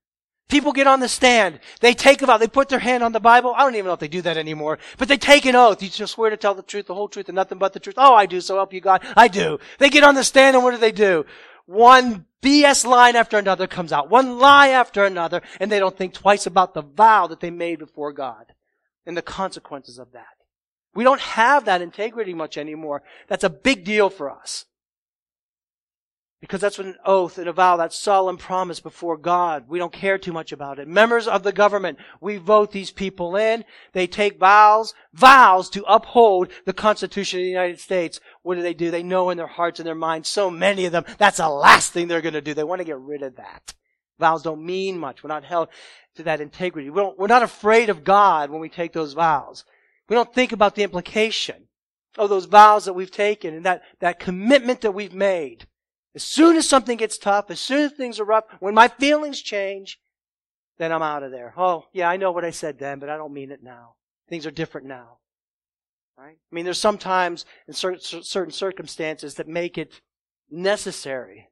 People 0.49 0.73
get 0.73 0.87
on 0.87 1.01
the 1.01 1.09
stand. 1.09 1.59
They 1.81 1.93
take 1.93 2.23
a 2.23 2.27
vow. 2.27 2.39
They 2.39 2.47
put 2.47 2.69
their 2.69 2.79
hand 2.79 3.03
on 3.03 3.12
the 3.12 3.21
Bible. 3.21 3.53
I 3.57 3.61
don't 3.61 3.75
even 3.75 3.87
know 3.87 3.93
if 3.93 4.01
they 4.01 4.09
do 4.09 4.23
that 4.23 4.37
anymore. 4.37 4.79
But 4.97 5.09
they 5.09 5.17
take 5.17 5.45
an 5.45 5.57
oath. 5.57 5.83
You 5.83 5.89
just 5.89 6.15
swear 6.15 6.31
to 6.31 6.37
tell 6.37 6.55
the 6.55 6.62
truth, 6.62 6.87
the 6.87 6.95
whole 6.95 7.09
truth, 7.09 7.29
and 7.29 7.35
nothing 7.35 7.59
but 7.59 7.73
the 7.73 7.81
truth. 7.81 7.97
Oh, 7.99 8.15
I 8.15 8.27
do. 8.27 8.41
So 8.41 8.55
help 8.55 8.73
you 8.73 8.81
God. 8.81 9.05
I 9.17 9.27
do. 9.27 9.59
They 9.79 9.91
get 9.91 10.05
on 10.05 10.15
the 10.15 10.23
stand 10.23 10.55
and 10.55 10.65
what 10.65 10.71
do 10.71 10.79
they 10.79 10.93
do? 10.93 11.27
One 11.67 12.27
BS 12.43 12.85
line 12.85 13.17
after 13.17 13.39
another 13.39 13.67
comes 13.67 13.93
out. 13.93 14.09
One 14.09 14.39
lie 14.39 14.69
after 14.69 15.05
another. 15.05 15.43
And 15.59 15.71
they 15.71 15.81
don't 15.81 15.97
think 15.97 16.15
twice 16.15 16.47
about 16.47 16.75
the 16.75 16.83
vow 16.83 17.27
that 17.27 17.41
they 17.41 17.51
made 17.51 17.81
before 17.81 18.12
God 18.12 18.53
and 19.05 19.17
the 19.17 19.23
consequences 19.23 19.99
of 19.99 20.12
that. 20.12 20.36
We 20.97 21.05
don't 21.05 21.21
have 21.21 21.67
that 21.67 21.83
integrity 21.83 22.35
much 22.35 22.57
anymore. 22.59 23.03
That's 23.29 23.45
a 23.45 23.51
big 23.51 23.85
deal 23.85 24.11
for 24.11 24.31
us. 24.31 24.65
Because 26.41 26.61
that's 26.61 26.79
what 26.79 26.87
an 26.87 26.97
oath 27.05 27.39
and 27.39 27.49
a 27.49 27.53
vow, 27.53 27.77
that 27.77 27.93
solemn 27.93 28.37
promise 28.37 28.79
before 28.79 29.17
God. 29.17 29.65
We 29.69 29.79
don't 29.79 29.93
care 29.93 30.19
too 30.19 30.33
much 30.33 30.53
about 30.53 30.79
it. 30.79 30.87
Members 30.87 31.27
of 31.27 31.43
the 31.43 31.53
government, 31.53 31.99
we 32.21 32.37
vote 32.37 32.73
these 32.73 32.91
people 32.91 33.37
in. 33.37 33.65
They 33.93 34.07
take 34.07 34.39
vows, 34.39 34.95
vows 35.15 35.71
to 35.71 35.85
uphold 35.85 36.51
the 36.65 36.73
Constitution 36.73 37.41
of 37.41 37.45
the 37.45 37.51
United 37.51 37.81
States. 37.81 38.21
What 38.43 38.57
do 38.57 38.63
they 38.63 38.75
do? 38.75 38.91
They 38.91 39.03
know 39.03 39.31
in 39.31 39.39
their 39.39 39.47
hearts 39.47 39.81
and 39.81 39.87
their 39.87 39.95
minds, 39.95 40.29
so 40.29 40.51
many 40.51 40.85
of 40.85 40.93
them, 40.93 41.05
that's 41.19 41.39
the 41.39 41.49
last 41.49 41.93
thing 41.93 42.07
they're 42.07 42.21
going 42.21 42.35
to 42.35 42.41
do. 42.41 42.55
They 42.55 42.65
want 42.65 42.81
to 42.81 42.85
get 42.85 42.99
rid 42.99 43.23
of 43.23 43.37
that. 43.37 43.75
Vows 44.19 44.43
don't 44.43 44.65
mean 44.65 44.99
much. 44.99 45.23
We're 45.23 45.29
not 45.29 45.45
held 45.45 45.69
to 46.17 46.23
that 46.23 46.41
integrity. 46.41 46.91
We 46.91 47.03
we're 47.17 47.27
not 47.27 47.43
afraid 47.43 47.91
of 47.91 48.05
God 48.05 48.51
when 48.51 48.61
we 48.61 48.69
take 48.69 48.93
those 48.93 49.13
vows. 49.13 49.65
We 50.09 50.14
don't 50.14 50.33
think 50.33 50.53
about 50.53 50.75
the 50.75 50.83
implication 50.83 51.69
of 52.16 52.31
those 52.31 52.47
vows 52.47 52.85
that 52.85 52.95
we've 52.95 53.11
taken 53.11 53.55
and 53.55 53.64
that, 53.64 53.83
that 54.01 54.19
commitment 54.19 54.81
that 54.83 54.92
we've 54.92 55.14
made. 55.14 55.66
As 56.14 56.23
soon 56.23 56.57
as 56.57 56.69
something 56.69 56.97
gets 56.97 57.19
tough, 57.19 57.51
as 57.51 57.61
soon 57.61 57.81
as 57.81 57.92
things 57.92 58.19
are 58.19 58.25
rough, 58.25 58.45
when 58.61 58.75
my 58.75 58.88
feelings 58.88 59.42
change, 59.42 60.01
then 60.79 60.92
I'm 60.92 61.03
out 61.03 61.23
of 61.23 61.31
there. 61.31 61.53
Oh, 61.57 61.85
yeah, 61.92 62.09
I 62.09 62.16
know 62.16 62.33
what 62.33 62.45
I 62.45 62.51
said 62.51 62.79
then, 62.79 62.99
but 62.99 63.11
I 63.11 63.16
don't 63.16 63.35
mean 63.35 63.51
it 63.51 63.62
now. 63.62 63.95
Things 64.29 64.47
are 64.47 64.51
different 64.51 64.87
now. 64.87 65.19
Right? 66.16 66.38
I 66.51 66.55
mean, 66.55 66.64
there's 66.64 66.81
sometimes 66.81 67.45
in 67.69 67.75
certain 67.75 68.51
circumstances 68.51 69.35
that 69.35 69.49
make 69.49 69.77
it 69.77 70.01
necessary. 70.51 71.49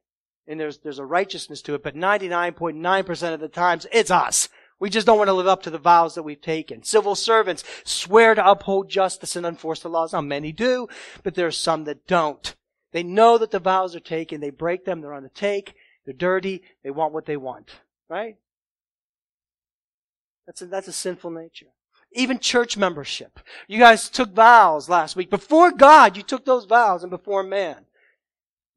And 0.47 0.59
there's, 0.59 0.79
there's 0.79 0.99
a 0.99 1.05
righteousness 1.05 1.61
to 1.63 1.75
it, 1.75 1.83
but 1.83 1.95
99.9% 1.95 3.33
of 3.33 3.39
the 3.39 3.47
times, 3.47 3.85
it's 3.91 4.11
us. 4.11 4.49
We 4.79 4.89
just 4.89 5.07
don't 5.07 5.17
want 5.17 5.29
to 5.29 5.33
live 5.33 5.47
up 5.47 5.63
to 5.63 5.69
the 5.69 5.77
vows 5.77 6.15
that 6.15 6.23
we've 6.23 6.41
taken. 6.41 6.83
Civil 6.83 7.15
servants 7.15 7.63
swear 7.85 8.35
to 8.35 8.45
uphold 8.45 8.89
justice 8.89 9.35
and 9.35 9.45
enforce 9.45 9.79
the 9.79 9.89
laws. 9.89 10.13
Now, 10.13 10.21
many 10.21 10.51
do, 10.51 10.87
but 11.23 11.35
there 11.35 11.47
are 11.47 11.51
some 11.51 11.85
that 11.85 12.07
don't. 12.07 12.55
They 12.91 13.03
know 13.03 13.37
that 13.37 13.51
the 13.51 13.59
vows 13.59 13.95
are 13.95 14.01
taken. 14.01 14.41
They 14.41 14.49
break 14.49 14.85
them. 14.85 15.01
They're 15.01 15.13
on 15.13 15.23
the 15.23 15.29
take. 15.29 15.75
They're 16.05 16.13
dirty. 16.13 16.61
They 16.83 16.91
want 16.91 17.13
what 17.13 17.25
they 17.25 17.37
want. 17.37 17.71
Right? 18.09 18.37
That's 20.45 20.61
a, 20.61 20.65
that's 20.65 20.87
a 20.87 20.93
sinful 20.93 21.31
nature. 21.31 21.67
Even 22.11 22.39
church 22.39 22.77
membership. 22.77 23.39
You 23.67 23.79
guys 23.79 24.09
took 24.09 24.33
vows 24.33 24.87
last 24.87 25.15
week. 25.15 25.29
Before 25.29 25.71
God, 25.71 26.15
you 26.15 26.23
took 26.23 26.45
those 26.45 26.65
vows 26.65 27.03
and 27.03 27.09
before 27.09 27.43
man. 27.43 27.85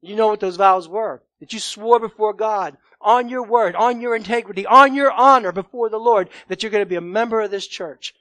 You 0.01 0.15
know 0.15 0.27
what 0.27 0.39
those 0.39 0.57
vows 0.57 0.87
were. 0.87 1.21
That 1.39 1.53
you 1.53 1.59
swore 1.59 1.99
before 1.99 2.33
God 2.33 2.77
on 3.01 3.29
your 3.29 3.43
word, 3.43 3.75
on 3.75 4.01
your 4.01 4.15
integrity, 4.15 4.65
on 4.65 4.93
your 4.93 5.11
honor 5.11 5.51
before 5.51 5.89
the 5.89 5.97
Lord 5.97 6.29
that 6.47 6.61
you're 6.61 6.71
going 6.71 6.83
to 6.83 6.89
be 6.89 6.95
a 6.95 7.01
member 7.01 7.41
of 7.41 7.51
this 7.51 7.67
church 7.67 8.13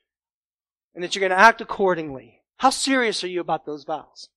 and 0.95 1.03
that 1.03 1.15
you're 1.15 1.21
going 1.27 1.37
to 1.37 1.45
act 1.45 1.61
accordingly. 1.61 2.41
How 2.59 2.71
serious 2.71 3.23
are 3.23 3.29
you 3.29 3.41
about 3.41 3.67
those 3.67 3.85
vows? 3.85 4.29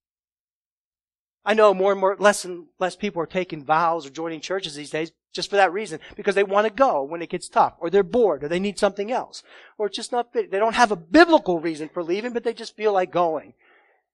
I 1.43 1.53
know 1.53 1.73
more 1.73 1.91
and 1.91 1.99
more, 1.99 2.15
less 2.19 2.45
and 2.45 2.67
less 2.79 2.95
people 2.95 3.21
are 3.21 3.27
taking 3.27 3.65
vows 3.65 4.05
or 4.05 4.11
joining 4.11 4.41
churches 4.41 4.75
these 4.75 4.91
days 4.91 5.11
just 5.33 5.49
for 5.49 5.55
that 5.55 5.71
reason, 5.71 5.99
because 6.15 6.35
they 6.35 6.43
want 6.43 6.67
to 6.67 6.73
go 6.73 7.03
when 7.03 7.21
it 7.21 7.29
gets 7.29 7.47
tough, 7.47 7.73
or 7.79 7.89
they're 7.89 8.03
bored, 8.03 8.43
or 8.43 8.49
they 8.49 8.59
need 8.59 8.77
something 8.77 9.11
else, 9.11 9.43
or 9.77 9.87
it's 9.87 9.95
just 9.95 10.11
not, 10.11 10.33
fit. 10.33 10.51
they 10.51 10.59
don't 10.59 10.75
have 10.75 10.91
a 10.91 10.97
biblical 10.97 11.59
reason 11.59 11.87
for 11.87 12.03
leaving, 12.03 12.33
but 12.33 12.43
they 12.43 12.53
just 12.53 12.75
feel 12.75 12.91
like 12.91 13.11
going. 13.11 13.53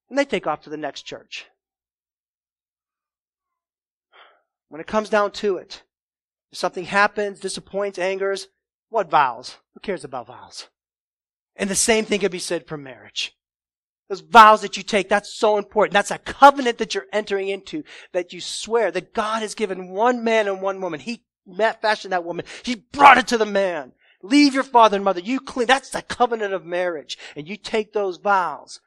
And 0.09 0.17
they 0.17 0.25
take 0.25 0.45
off 0.45 0.61
to 0.61 0.69
the 0.69 0.77
next 0.77 1.01
church. 1.03 1.47
When 4.69 4.79
it 4.79 4.87
comes 4.87 5.09
down 5.09 5.31
to 5.31 5.57
it, 5.57 5.81
if 6.51 6.57
something 6.57 6.85
happens, 6.85 7.39
disappoints, 7.39 7.99
angers, 7.99 8.47
what 8.89 9.09
vows? 9.09 9.57
Who 9.73 9.79
cares 9.79 10.03
about 10.03 10.27
vows? 10.27 10.69
And 11.55 11.69
the 11.69 11.75
same 11.75 12.05
thing 12.05 12.19
can 12.21 12.31
be 12.31 12.39
said 12.39 12.67
for 12.67 12.77
marriage. 12.77 13.33
Those 14.09 14.21
vows 14.21 14.61
that 14.61 14.77
you 14.77 14.83
take, 14.83 15.09
that's 15.09 15.33
so 15.33 15.57
important. 15.57 15.93
That's 15.93 16.11
a 16.11 16.17
covenant 16.17 16.77
that 16.77 16.95
you're 16.95 17.07
entering 17.11 17.49
into, 17.49 17.83
that 18.13 18.31
you 18.31 18.39
swear 18.39 18.89
that 18.91 19.13
God 19.13 19.41
has 19.41 19.55
given 19.55 19.89
one 19.89 20.23
man 20.23 20.47
and 20.47 20.61
one 20.61 20.79
woman. 20.79 21.01
He 21.01 21.25
fashioned 21.81 22.13
that 22.13 22.23
woman. 22.23 22.45
He 22.63 22.75
brought 22.75 23.17
it 23.17 23.27
to 23.27 23.37
the 23.37 23.45
man. 23.45 23.91
Leave 24.23 24.53
your 24.53 24.63
father 24.63 24.95
and 24.95 25.03
mother. 25.03 25.19
You 25.19 25.39
clean. 25.39 25.67
That's 25.67 25.89
the 25.89 26.01
covenant 26.01 26.53
of 26.53 26.65
marriage. 26.65 27.17
And 27.35 27.47
you 27.47 27.57
take 27.57 27.91
those 27.91 28.17
vows 28.17 28.79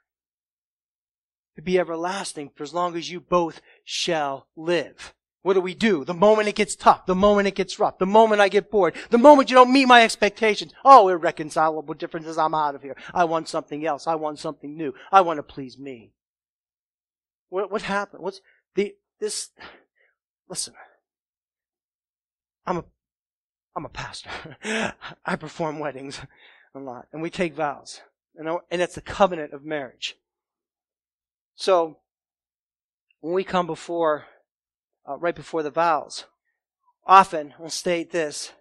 to 1.57 1.63
be 1.63 1.79
everlasting 1.79 2.51
for 2.55 2.63
as 2.63 2.73
long 2.73 2.97
as 2.97 3.11
you 3.11 3.21
both 3.21 3.61
shall 3.85 4.47
live. 4.57 5.15
What 5.43 5.55
do 5.55 5.61
we 5.61 5.75
do? 5.75 6.05
The 6.05 6.15
moment 6.15 6.49
it 6.49 6.55
gets 6.55 6.77
tough, 6.77 7.07
the 7.07 7.15
moment 7.15 7.49
it 7.49 7.55
gets 7.55 7.79
rough, 7.79 7.99
the 7.99 8.07
moment 8.07 8.43
I 8.43 8.49
get 8.49 8.71
bored, 8.71 8.95
the 9.09 9.19
moment 9.19 9.49
you 9.49 9.55
don't 9.55 9.73
meet 9.73 9.87
my 9.87 10.03
expectations. 10.03 10.73
Oh, 10.85 11.09
irreconcilable 11.09 11.95
differences. 11.95 12.37
I'm 12.37 12.55
out 12.55 12.75
of 12.75 12.83
here. 12.83 12.97
I 13.15 13.25
want 13.25 13.49
something 13.49 13.87
else. 13.87 14.07
I 14.07 14.17
want 14.17 14.39
something 14.39 14.77
new. 14.77 14.93
I 15.11 15.23
want 15.23 15.39
to 15.39 15.43
please 15.43 15.79
me. 15.79 16.13
What, 17.49 17.71
what 17.71 17.83
happened? 17.83 18.23
What's 18.23 18.43
the, 18.75 18.95
this, 19.19 19.51
listen, 20.49 20.75
I'm 22.67 22.79
a, 22.79 22.85
I'm 23.75 23.87
a 23.87 23.91
pastor. 23.91 24.31
I 25.25 25.37
perform 25.37 25.79
weddings 25.79 26.21
a 26.75 26.79
lot 26.79 27.07
and 27.13 27.23
we 27.23 27.31
take 27.31 27.55
vows 27.55 28.03
and, 28.37 28.49
and 28.71 28.83
it's 28.83 28.95
the 28.95 29.01
covenant 29.01 29.55
of 29.55 29.65
marriage. 29.65 30.17
So, 31.55 31.99
when 33.21 33.35
we 33.35 33.45
come 33.45 33.67
before 33.67 34.27
uh, 35.11 35.17
right 35.19 35.35
before 35.35 35.63
the 35.63 35.71
vows. 35.71 36.25
Often 37.07 37.55
we'll 37.59 37.71
state 37.71 38.13
this 38.13 38.53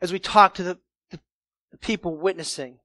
as 0.00 0.12
we 0.12 0.18
talk 0.18 0.54
to 0.54 0.62
the, 0.62 0.78
the, 1.10 1.20
the 1.70 1.78
people 1.78 2.16
witnessing. 2.16 2.78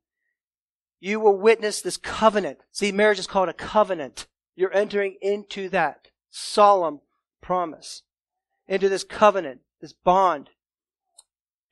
You 0.99 1.19
will 1.19 1.37
witness 1.37 1.81
this 1.81 1.97
covenant. 1.97 2.59
See, 2.71 2.91
marriage 2.91 3.19
is 3.19 3.27
called 3.27 3.49
a 3.49 3.53
covenant. 3.53 4.27
You're 4.55 4.73
entering 4.73 5.17
into 5.21 5.69
that 5.69 6.09
solemn 6.29 6.99
promise, 7.41 8.03
into 8.67 8.87
this 8.87 9.03
covenant, 9.03 9.61
this 9.81 9.93
bond, 9.93 10.49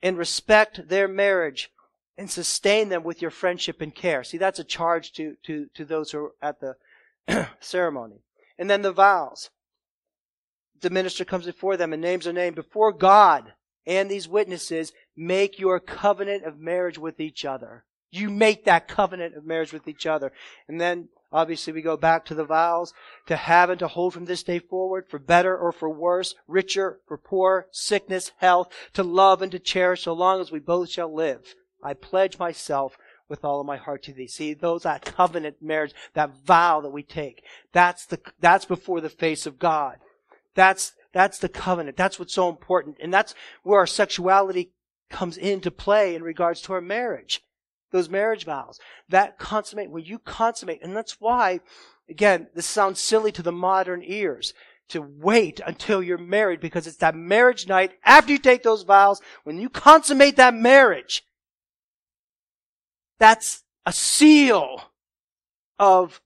and 0.02 0.18
respect 0.18 0.88
their 0.88 1.06
marriage 1.06 1.70
and 2.18 2.30
sustain 2.30 2.88
them 2.88 3.04
with 3.04 3.22
your 3.22 3.30
friendship 3.30 3.80
and 3.80 3.94
care. 3.94 4.24
See, 4.24 4.38
that's 4.38 4.58
a 4.58 4.64
charge 4.64 5.12
to, 5.12 5.36
to, 5.44 5.66
to 5.74 5.84
those 5.84 6.10
who 6.10 6.18
are 6.18 6.32
at 6.42 6.60
the 6.60 7.48
ceremony. 7.60 8.22
And 8.58 8.68
then 8.68 8.82
the 8.82 8.92
vows 8.92 9.50
the 10.80 10.90
minister 10.90 11.24
comes 11.24 11.46
before 11.46 11.76
them 11.76 11.92
and 11.92 12.02
names 12.02 12.24
their 12.24 12.32
name 12.32 12.54
before 12.54 12.92
God 12.92 13.52
and 13.86 14.10
these 14.10 14.28
witnesses, 14.28 14.92
make 15.16 15.58
your 15.58 15.80
covenant 15.80 16.44
of 16.44 16.58
marriage 16.58 16.98
with 16.98 17.18
each 17.20 17.44
other. 17.44 17.84
You 18.10 18.30
make 18.30 18.64
that 18.64 18.88
covenant 18.88 19.36
of 19.36 19.44
marriage 19.44 19.72
with 19.72 19.88
each 19.88 20.06
other. 20.06 20.32
And 20.68 20.80
then 20.80 21.08
obviously 21.32 21.72
we 21.72 21.82
go 21.82 21.96
back 21.96 22.24
to 22.26 22.34
the 22.34 22.44
vows 22.44 22.92
to 23.26 23.36
have 23.36 23.70
and 23.70 23.78
to 23.78 23.88
hold 23.88 24.14
from 24.14 24.24
this 24.26 24.42
day 24.42 24.58
forward 24.58 25.06
for 25.08 25.18
better 25.18 25.56
or 25.56 25.72
for 25.72 25.88
worse, 25.88 26.34
richer 26.46 26.98
for 27.06 27.16
poor, 27.16 27.68
sickness, 27.70 28.32
health, 28.38 28.68
to 28.94 29.02
love 29.02 29.42
and 29.42 29.52
to 29.52 29.58
cherish 29.58 30.02
so 30.02 30.12
long 30.12 30.40
as 30.40 30.50
we 30.50 30.58
both 30.58 30.90
shall 30.90 31.14
live. 31.14 31.54
I 31.82 31.94
pledge 31.94 32.38
myself 32.38 32.98
with 33.28 33.44
all 33.44 33.60
of 33.60 33.66
my 33.66 33.76
heart 33.76 34.02
to 34.04 34.12
thee. 34.12 34.26
See, 34.26 34.54
those 34.54 34.82
that 34.82 35.04
covenant 35.04 35.56
marriage, 35.62 35.94
that 36.14 36.44
vow 36.44 36.80
that 36.80 36.90
we 36.90 37.04
take, 37.04 37.44
that's 37.72 38.06
the, 38.06 38.20
that's 38.40 38.64
before 38.64 39.00
the 39.00 39.08
face 39.08 39.46
of 39.46 39.58
God. 39.58 39.98
That's, 40.54 40.92
that's 41.12 41.38
the 41.38 41.48
covenant. 41.48 41.96
That's 41.96 42.18
what's 42.18 42.34
so 42.34 42.48
important. 42.48 42.96
And 43.00 43.12
that's 43.12 43.34
where 43.62 43.78
our 43.78 43.86
sexuality 43.86 44.72
comes 45.08 45.36
into 45.36 45.70
play 45.70 46.14
in 46.14 46.22
regards 46.22 46.60
to 46.62 46.72
our 46.72 46.80
marriage. 46.80 47.42
Those 47.90 48.08
marriage 48.08 48.44
vows. 48.44 48.78
That 49.08 49.38
consummate, 49.38 49.90
when 49.90 50.04
you 50.04 50.18
consummate, 50.18 50.80
and 50.82 50.96
that's 50.96 51.20
why, 51.20 51.60
again, 52.08 52.46
this 52.54 52.66
sounds 52.66 53.00
silly 53.00 53.32
to 53.32 53.42
the 53.42 53.52
modern 53.52 54.02
ears, 54.04 54.54
to 54.90 55.00
wait 55.00 55.60
until 55.64 56.02
you're 56.02 56.18
married 56.18 56.60
because 56.60 56.86
it's 56.86 56.96
that 56.96 57.14
marriage 57.14 57.68
night 57.68 57.92
after 58.04 58.32
you 58.32 58.38
take 58.38 58.62
those 58.62 58.82
vows, 58.82 59.20
when 59.44 59.58
you 59.58 59.68
consummate 59.68 60.36
that 60.36 60.54
marriage, 60.54 61.24
that's 63.18 63.62
a 63.86 63.92
seal 63.92 64.82
of 65.78 66.20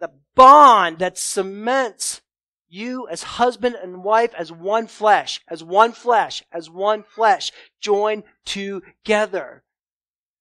the 0.00 0.10
bond 0.34 0.98
that 0.98 1.16
cements 1.16 2.21
you 2.72 3.06
as 3.08 3.22
husband 3.22 3.76
and 3.80 4.02
wife, 4.02 4.34
as 4.34 4.50
one 4.50 4.86
flesh, 4.86 5.40
as 5.48 5.62
one 5.62 5.92
flesh, 5.92 6.42
as 6.52 6.70
one 6.70 7.02
flesh, 7.02 7.52
joined 7.80 8.24
together. 8.44 9.62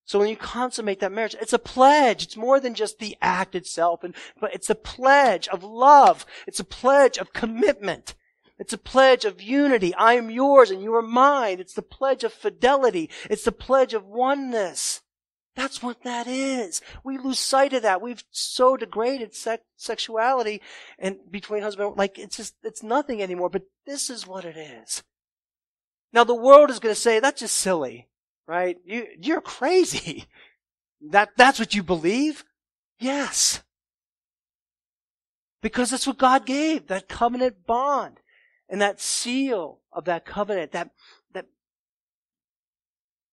So 0.05 0.19
when 0.19 0.29
you 0.29 0.35
consummate 0.35 0.99
that 1.01 1.11
marriage, 1.11 1.35
it's 1.39 1.53
a 1.53 1.59
pledge. 1.59 2.23
It's 2.23 2.37
more 2.37 2.59
than 2.59 2.73
just 2.73 2.99
the 2.99 3.17
act 3.21 3.55
itself, 3.55 4.03
and, 4.03 4.15
but 4.39 4.53
it's 4.53 4.69
a 4.69 4.75
pledge 4.75 5.47
of 5.49 5.63
love. 5.63 6.25
It's 6.47 6.59
a 6.59 6.65
pledge 6.65 7.17
of 7.17 7.33
commitment. 7.33 8.15
It's 8.57 8.73
a 8.73 8.77
pledge 8.77 9.25
of 9.25 9.41
unity. 9.41 9.93
I 9.95 10.13
am 10.13 10.29
yours 10.29 10.69
and 10.69 10.83
you 10.83 10.93
are 10.93 11.01
mine. 11.01 11.59
It's 11.59 11.73
the 11.73 11.81
pledge 11.81 12.23
of 12.23 12.31
fidelity. 12.31 13.09
It's 13.29 13.43
the 13.43 13.51
pledge 13.51 13.93
of 13.95 14.05
oneness. 14.05 15.01
That's 15.55 15.83
what 15.83 16.03
that 16.03 16.27
is. 16.27 16.81
We 17.03 17.17
lose 17.17 17.39
sight 17.39 17.73
of 17.73 17.81
that. 17.81 18.01
We've 18.01 18.23
so 18.31 18.77
degraded 18.77 19.35
sex, 19.35 19.63
sexuality 19.75 20.61
and 20.97 21.17
between 21.29 21.61
husband, 21.61 21.97
like 21.97 22.17
it's 22.17 22.37
just, 22.37 22.55
it's 22.63 22.83
nothing 22.83 23.21
anymore, 23.21 23.49
but 23.49 23.63
this 23.85 24.09
is 24.09 24.25
what 24.25 24.45
it 24.45 24.55
is. 24.55 25.03
Now 26.13 26.23
the 26.23 26.35
world 26.35 26.69
is 26.69 26.79
going 26.79 26.95
to 26.95 26.99
say, 26.99 27.19
that's 27.19 27.41
just 27.41 27.57
silly, 27.57 28.07
right? 28.47 28.77
You, 28.85 29.07
you're 29.19 29.41
crazy. 29.41 30.25
That, 31.09 31.29
that's 31.35 31.57
what 31.57 31.73
you 31.73 31.81
believe? 31.81 32.43
Yes. 32.99 33.63
Because 35.59 35.89
that's 35.89 36.05
what 36.05 36.19
God 36.19 36.45
gave, 36.45 36.85
that 36.89 37.09
covenant 37.09 37.65
bond 37.65 38.19
and 38.69 38.79
that 38.81 39.01
seal 39.01 39.79
of 39.91 40.05
that 40.05 40.25
covenant, 40.25 40.73
that, 40.73 40.91
that 41.33 41.47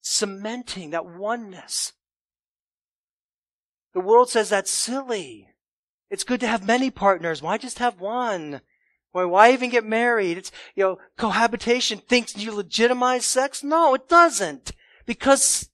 cementing, 0.00 0.92
that 0.92 1.04
oneness. 1.04 1.92
The 3.98 4.04
world 4.04 4.30
says 4.30 4.48
that's 4.48 4.70
silly. 4.70 5.48
It's 6.08 6.22
good 6.22 6.38
to 6.38 6.46
have 6.46 6.64
many 6.64 6.88
partners. 6.88 7.42
Why 7.42 7.58
just 7.58 7.80
have 7.80 7.98
one? 7.98 8.60
Why, 9.10 9.24
why 9.24 9.50
even 9.50 9.70
get 9.70 9.84
married? 9.84 10.38
It's, 10.38 10.52
you 10.76 10.84
know, 10.84 10.98
cohabitation 11.16 11.98
thinks 11.98 12.36
you 12.36 12.52
legitimize 12.52 13.24
sex? 13.24 13.64
No, 13.64 13.94
it 13.94 14.08
doesn't. 14.08 14.70
Because 15.04 15.70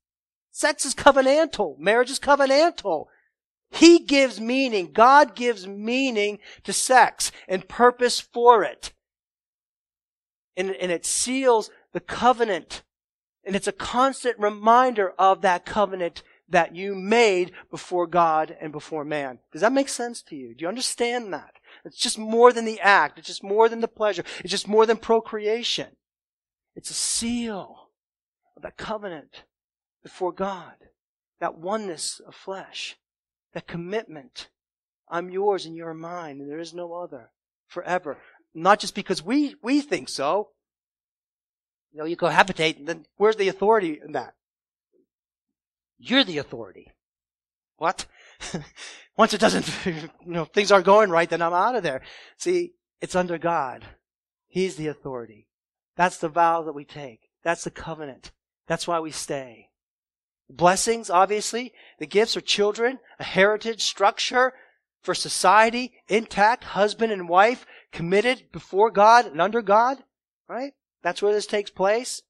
sex 0.51 0.87
is 0.87 0.95
covenantal. 0.95 1.79
Marriage 1.79 2.09
is 2.09 2.18
covenantal. 2.18 3.09
He 3.70 3.99
gives 3.99 4.41
meaning. 4.41 4.93
God 4.93 5.37
gives 5.37 5.66
meaning 5.66 6.39
to 6.62 6.72
sex 6.72 7.31
and 7.47 7.68
purpose 7.68 8.20
for 8.20 8.64
it. 8.64 8.95
And, 10.57 10.70
and 10.70 10.91
it 10.91 11.05
seals 11.05 11.68
the 11.93 12.01
covenant. 12.01 12.85
And 13.45 13.55
it's 13.55 13.68
a 13.68 13.72
constant 13.72 14.39
reminder 14.39 15.12
of 15.18 15.43
that 15.43 15.66
covenant 15.66 16.22
that 16.55 16.76
you 16.76 16.94
made 16.94 17.50
before 17.68 18.07
God 18.07 18.57
and 18.61 18.70
before 18.70 19.05
man. 19.05 19.40
Does 19.50 19.61
that 19.62 19.72
make 19.72 19.88
sense 19.88 20.22
to 20.22 20.36
you? 20.36 20.55
Do 20.55 20.62
you 20.62 20.68
understand 20.68 21.32
that? 21.32 21.55
It's 21.84 21.96
just 21.96 22.16
more 22.16 22.52
than 22.52 22.64
the 22.64 22.78
act. 22.78 23.18
It's 23.18 23.26
just 23.26 23.42
more 23.42 23.68
than 23.68 23.80
the 23.80 23.88
pleasure. 23.88 24.22
It's 24.38 24.52
just 24.52 24.68
more 24.68 24.86
than 24.86 24.98
procreation. 24.98 25.88
It's 26.76 26.90
a 26.90 26.94
seal 26.94 27.88
of 28.57 28.62
that 28.62 28.76
covenant 28.76 29.42
before 30.05 30.30
God. 30.30 30.74
That 31.40 31.59
oneness 31.59 32.20
of 32.24 32.36
flesh. 32.36 32.98
That 33.52 33.66
commitment. 33.66 34.48
I'm 35.09 35.30
yours 35.30 35.66
and 35.66 35.74
you're 35.74 35.92
mine 35.92 36.40
and 36.40 36.48
there 36.48 36.61
is 36.61 36.72
no 36.72 36.94
other. 36.94 37.32
Forever. 37.66 38.18
Not 38.55 38.78
just 38.78 38.94
because 38.94 39.24
we, 39.24 39.57
we 39.61 39.80
think 39.80 40.09
so. 40.09 40.50
You 41.92 41.98
know, 41.98 42.05
you 42.05 42.16
cohabitate, 42.16 42.78
and 42.78 42.86
then 42.86 43.07
where's 43.16 43.36
the 43.36 43.48
authority 43.48 44.00
in 44.05 44.12
that? 44.12 44.34
You're 46.07 46.24
the 46.24 46.38
authority. 46.38 46.92
What? 47.78 48.05
Once 49.16 49.32
it 49.32 49.40
doesn't, 49.40 49.66
you 49.86 50.11
know, 50.26 50.44
things 50.44 50.70
aren't 50.70 50.84
going 50.84 51.09
right, 51.09 51.28
then 51.30 51.40
I'm 51.40 51.55
out 51.55 51.76
of 51.76 51.82
there. 51.82 52.02
See, 52.36 52.74
it's 53.00 53.14
under 53.14 53.38
God. 53.38 53.84
He's 54.46 54.76
the 54.76 54.88
authority. 54.88 55.48
That's 55.96 56.18
the 56.18 56.28
vow 56.28 56.62
that 56.62 56.74
we 56.74 56.84
take. 56.84 57.30
That's 57.42 57.64
the 57.64 57.70
covenant. 57.70 58.32
That's 58.66 58.86
why 58.86 59.00
we 59.00 59.12
stay. 59.12 59.70
Blessings, 60.50 61.09
obviously. 61.09 61.72
The 61.98 62.07
gifts 62.07 62.36
are 62.36 62.42
children, 62.42 62.98
a 63.18 63.24
heritage, 63.24 63.82
structure 63.82 64.52
for 65.00 65.14
society, 65.14 65.94
intact, 66.09 66.64
husband 66.64 67.12
and 67.12 67.30
wife, 67.30 67.64
committed 67.92 68.52
before 68.52 68.90
God 68.90 69.24
and 69.24 69.40
under 69.40 69.62
God, 69.62 70.05
right? 70.48 70.74
That's 71.02 71.22
where 71.22 71.32
this 71.32 71.46
takes 71.46 71.70
place. 71.70 72.22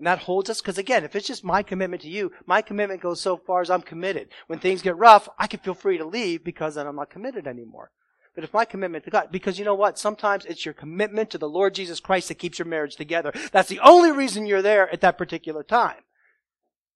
And 0.00 0.06
that 0.06 0.20
holds 0.20 0.48
us, 0.48 0.62
because 0.62 0.78
again, 0.78 1.04
if 1.04 1.14
it's 1.14 1.26
just 1.26 1.44
my 1.44 1.62
commitment 1.62 2.00
to 2.04 2.08
you, 2.08 2.32
my 2.46 2.62
commitment 2.62 3.02
goes 3.02 3.20
so 3.20 3.36
far 3.36 3.60
as 3.60 3.68
I'm 3.68 3.82
committed. 3.82 4.30
When 4.46 4.58
things 4.58 4.80
get 4.80 4.96
rough, 4.96 5.28
I 5.38 5.46
can 5.46 5.60
feel 5.60 5.74
free 5.74 5.98
to 5.98 6.06
leave 6.06 6.42
because 6.42 6.76
then 6.76 6.86
I'm 6.86 6.96
not 6.96 7.10
committed 7.10 7.46
anymore. 7.46 7.90
But 8.34 8.42
if 8.42 8.54
my 8.54 8.64
commitment 8.64 9.04
to 9.04 9.10
God, 9.10 9.28
because 9.30 9.58
you 9.58 9.66
know 9.66 9.74
what? 9.74 9.98
Sometimes 9.98 10.46
it's 10.46 10.64
your 10.64 10.72
commitment 10.72 11.28
to 11.30 11.36
the 11.36 11.50
Lord 11.50 11.74
Jesus 11.74 12.00
Christ 12.00 12.28
that 12.28 12.36
keeps 12.36 12.58
your 12.58 12.64
marriage 12.64 12.96
together. 12.96 13.30
That's 13.52 13.68
the 13.68 13.80
only 13.80 14.10
reason 14.10 14.46
you're 14.46 14.62
there 14.62 14.90
at 14.90 15.02
that 15.02 15.18
particular 15.18 15.62
time. 15.62 16.00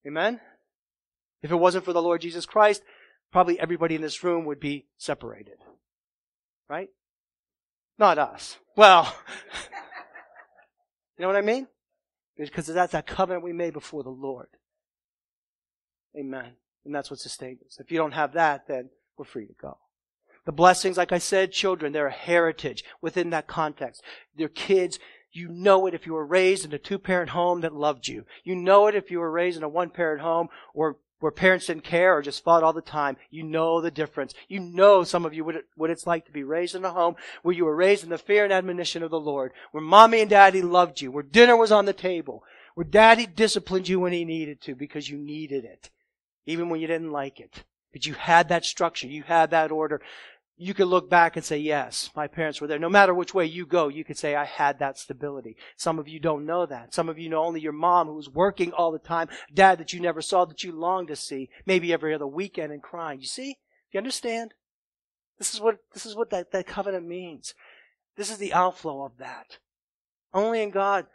Amen? 0.06 0.40
If 1.42 1.50
it 1.50 1.56
wasn't 1.56 1.84
for 1.84 1.92
the 1.92 2.00
Lord 2.00 2.22
Jesus 2.22 2.46
Christ, 2.46 2.82
probably 3.30 3.60
everybody 3.60 3.96
in 3.96 4.00
this 4.00 4.24
room 4.24 4.46
would 4.46 4.60
be 4.60 4.86
separated. 4.96 5.58
Right? 6.70 6.88
Not 7.98 8.16
us. 8.16 8.56
Well, 8.76 9.14
you 11.18 11.22
know 11.22 11.26
what 11.26 11.36
I 11.36 11.42
mean? 11.42 11.66
Because 12.36 12.66
that's 12.66 12.92
that 12.92 13.06
covenant 13.06 13.44
we 13.44 13.52
made 13.52 13.72
before 13.72 14.02
the 14.02 14.10
Lord. 14.10 14.48
Amen. 16.18 16.52
And 16.84 16.94
that's 16.94 17.10
what 17.10 17.20
sustains 17.20 17.62
us. 17.62 17.78
If 17.80 17.90
you 17.90 17.98
don't 17.98 18.12
have 18.12 18.32
that, 18.34 18.66
then 18.68 18.90
we're 19.16 19.24
free 19.24 19.46
to 19.46 19.54
go. 19.54 19.78
The 20.44 20.52
blessings, 20.52 20.96
like 20.96 21.12
I 21.12 21.18
said, 21.18 21.52
children, 21.52 21.92
they're 21.92 22.08
a 22.08 22.12
heritage 22.12 22.84
within 23.00 23.30
that 23.30 23.46
context. 23.46 24.02
They're 24.36 24.48
kids. 24.48 24.98
You 25.32 25.48
know 25.48 25.86
it 25.86 25.94
if 25.94 26.06
you 26.06 26.12
were 26.12 26.26
raised 26.26 26.64
in 26.64 26.72
a 26.72 26.78
two 26.78 26.98
parent 26.98 27.30
home 27.30 27.62
that 27.62 27.74
loved 27.74 28.06
you. 28.06 28.24
You 28.44 28.54
know 28.54 28.86
it 28.86 28.94
if 28.94 29.10
you 29.10 29.18
were 29.20 29.30
raised 29.30 29.56
in 29.56 29.62
a 29.62 29.68
one 29.68 29.90
parent 29.90 30.20
home 30.20 30.48
or 30.74 30.98
where 31.24 31.30
parents 31.30 31.68
didn't 31.68 31.84
care 31.84 32.14
or 32.14 32.20
just 32.20 32.44
fought 32.44 32.62
all 32.62 32.74
the 32.74 32.82
time. 32.82 33.16
You 33.30 33.44
know 33.44 33.80
the 33.80 33.90
difference. 33.90 34.34
You 34.46 34.60
know 34.60 35.04
some 35.04 35.24
of 35.24 35.32
you 35.32 35.42
what, 35.42 35.56
it, 35.56 35.64
what 35.74 35.88
it's 35.88 36.06
like 36.06 36.26
to 36.26 36.32
be 36.32 36.42
raised 36.44 36.74
in 36.74 36.84
a 36.84 36.92
home 36.92 37.16
where 37.42 37.54
you 37.54 37.64
were 37.64 37.74
raised 37.74 38.04
in 38.04 38.10
the 38.10 38.18
fear 38.18 38.44
and 38.44 38.52
admonition 38.52 39.02
of 39.02 39.10
the 39.10 39.18
Lord, 39.18 39.52
where 39.72 39.82
mommy 39.82 40.20
and 40.20 40.28
daddy 40.28 40.60
loved 40.60 41.00
you, 41.00 41.10
where 41.10 41.22
dinner 41.22 41.56
was 41.56 41.72
on 41.72 41.86
the 41.86 41.94
table, 41.94 42.44
where 42.74 42.84
daddy 42.84 43.24
disciplined 43.24 43.88
you 43.88 44.00
when 44.00 44.12
he 44.12 44.26
needed 44.26 44.60
to 44.60 44.74
because 44.74 45.08
you 45.08 45.16
needed 45.16 45.64
it, 45.64 45.88
even 46.44 46.68
when 46.68 46.82
you 46.82 46.86
didn't 46.86 47.10
like 47.10 47.40
it. 47.40 47.64
But 47.90 48.04
you 48.04 48.12
had 48.12 48.50
that 48.50 48.66
structure. 48.66 49.06
You 49.06 49.22
had 49.22 49.50
that 49.52 49.70
order 49.72 50.02
you 50.56 50.72
could 50.72 50.86
look 50.86 51.10
back 51.10 51.36
and 51.36 51.44
say, 51.44 51.58
yes, 51.58 52.10
my 52.14 52.28
parents 52.28 52.60
were 52.60 52.68
there. 52.68 52.78
No 52.78 52.88
matter 52.88 53.12
which 53.12 53.34
way 53.34 53.44
you 53.44 53.66
go, 53.66 53.88
you 53.88 54.04
could 54.04 54.16
say, 54.16 54.36
I 54.36 54.44
had 54.44 54.78
that 54.78 54.98
stability. 54.98 55.56
Some 55.76 55.98
of 55.98 56.06
you 56.06 56.20
don't 56.20 56.46
know 56.46 56.64
that. 56.64 56.94
Some 56.94 57.08
of 57.08 57.18
you 57.18 57.28
know 57.28 57.44
only 57.44 57.60
your 57.60 57.72
mom 57.72 58.06
who 58.06 58.14
was 58.14 58.30
working 58.30 58.72
all 58.72 58.92
the 58.92 59.00
time, 59.00 59.28
dad 59.52 59.78
that 59.78 59.92
you 59.92 60.00
never 60.00 60.22
saw 60.22 60.44
that 60.44 60.62
you 60.62 60.70
longed 60.70 61.08
to 61.08 61.16
see, 61.16 61.50
maybe 61.66 61.92
every 61.92 62.14
other 62.14 62.26
weekend 62.26 62.72
and 62.72 62.82
crying. 62.82 63.20
You 63.20 63.26
see? 63.26 63.58
You 63.90 63.98
understand? 63.98 64.54
This 65.38 65.54
is 65.54 65.60
what, 65.60 65.78
this 65.92 66.06
is 66.06 66.14
what 66.14 66.30
that, 66.30 66.52
that 66.52 66.68
covenant 66.68 67.06
means. 67.06 67.54
This 68.16 68.30
is 68.30 68.38
the 68.38 68.54
outflow 68.54 69.04
of 69.04 69.18
that. 69.18 69.58
Only 70.32 70.62
in 70.62 70.70
God, 70.70 71.06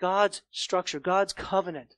God's 0.00 0.40
structure, 0.50 0.98
God's 0.98 1.34
covenant. 1.34 1.94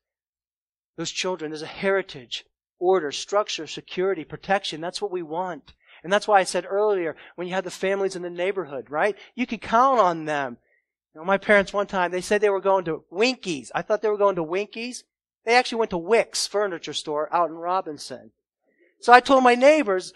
Those 0.97 1.13
children, 1.13 1.53
there's 1.53 1.63
a 1.63 1.67
heritage, 1.67 2.45
order, 2.81 3.13
structure, 3.13 3.69
security, 3.69 4.25
protection. 4.25 4.81
That's 4.81 5.01
what 5.01 5.13
we 5.13 5.23
want. 5.23 5.73
And 6.03 6.13
that's 6.13 6.27
why 6.27 6.41
I 6.41 6.45
said 6.45 6.67
earlier, 6.69 7.17
when 7.37 7.47
you 7.47 7.55
had 7.55 7.65
the 7.65 7.71
families 7.71 8.17
in 8.17 8.23
the 8.23 8.31
neighborhood, 8.31 8.91
right? 8.91 9.17
You 9.35 9.47
could 9.47 9.61
count 9.61 10.01
on 10.01 10.25
them. 10.25 10.59
You 11.15 11.21
know, 11.21 11.25
my 11.25 11.39
parents 11.39 11.73
one 11.73 11.87
time, 11.87 12.11
they 12.11 12.21
said 12.21 12.41
they 12.41 12.51
were 12.51 12.61
going 12.61 12.85
to 12.87 13.05
Winkies. 13.11 13.71
I 13.75 13.83
thought 13.83 14.03
they 14.03 14.09
were 14.09 14.17
going 14.17 14.37
to 14.37 14.43
Winkies. 14.43 15.05
They 15.45 15.55
actually 15.55 15.79
went 15.79 15.91
to 15.91 15.99
Wick's 15.99 16.47
furniture 16.47 16.93
store 16.93 17.33
out 17.35 17.51
in 17.51 17.57
Robinson. 17.57 18.33
So 19.01 19.13
I 19.13 19.21
told 19.21 19.45
my 19.45 19.55
neighbors, 19.55 20.13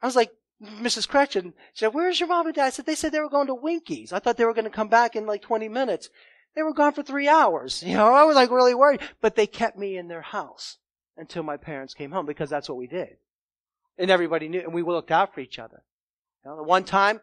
I 0.00 0.06
was 0.06 0.16
like, 0.16 0.32
Mrs. 0.62 1.08
Cretchen 1.08 1.52
said, 1.74 1.94
where's 1.94 2.20
your 2.20 2.28
mom 2.28 2.46
and 2.46 2.54
dad? 2.54 2.66
I 2.66 2.70
said, 2.70 2.86
they 2.86 2.94
said 2.94 3.12
they 3.12 3.20
were 3.20 3.28
going 3.28 3.48
to 3.48 3.54
Winkies. 3.54 4.12
I 4.12 4.18
thought 4.18 4.36
they 4.36 4.44
were 4.44 4.54
going 4.54 4.64
to 4.64 4.70
come 4.70 4.88
back 4.88 5.16
in 5.16 5.26
like 5.26 5.42
20 5.42 5.68
minutes. 5.68 6.08
They 6.54 6.62
were 6.62 6.72
gone 6.72 6.92
for 6.92 7.02
three 7.02 7.28
hours. 7.28 7.82
You 7.86 7.94
know, 7.94 8.14
I 8.14 8.24
was 8.24 8.36
like 8.36 8.50
really 8.50 8.74
worried, 8.74 9.00
but 9.20 9.34
they 9.34 9.46
kept 9.46 9.76
me 9.76 9.96
in 9.96 10.08
their 10.08 10.22
house 10.22 10.78
until 11.16 11.42
my 11.42 11.56
parents 11.56 11.94
came 11.94 12.12
home 12.12 12.26
because 12.26 12.50
that's 12.50 12.68
what 12.68 12.78
we 12.78 12.86
did. 12.86 13.16
And 13.98 14.10
everybody 14.10 14.48
knew, 14.48 14.60
and 14.60 14.74
we 14.74 14.82
looked 14.82 15.10
out 15.10 15.34
for 15.34 15.40
each 15.40 15.58
other. 15.58 15.82
You 16.44 16.50
know, 16.50 16.56
the 16.56 16.62
one 16.62 16.84
time, 16.84 17.20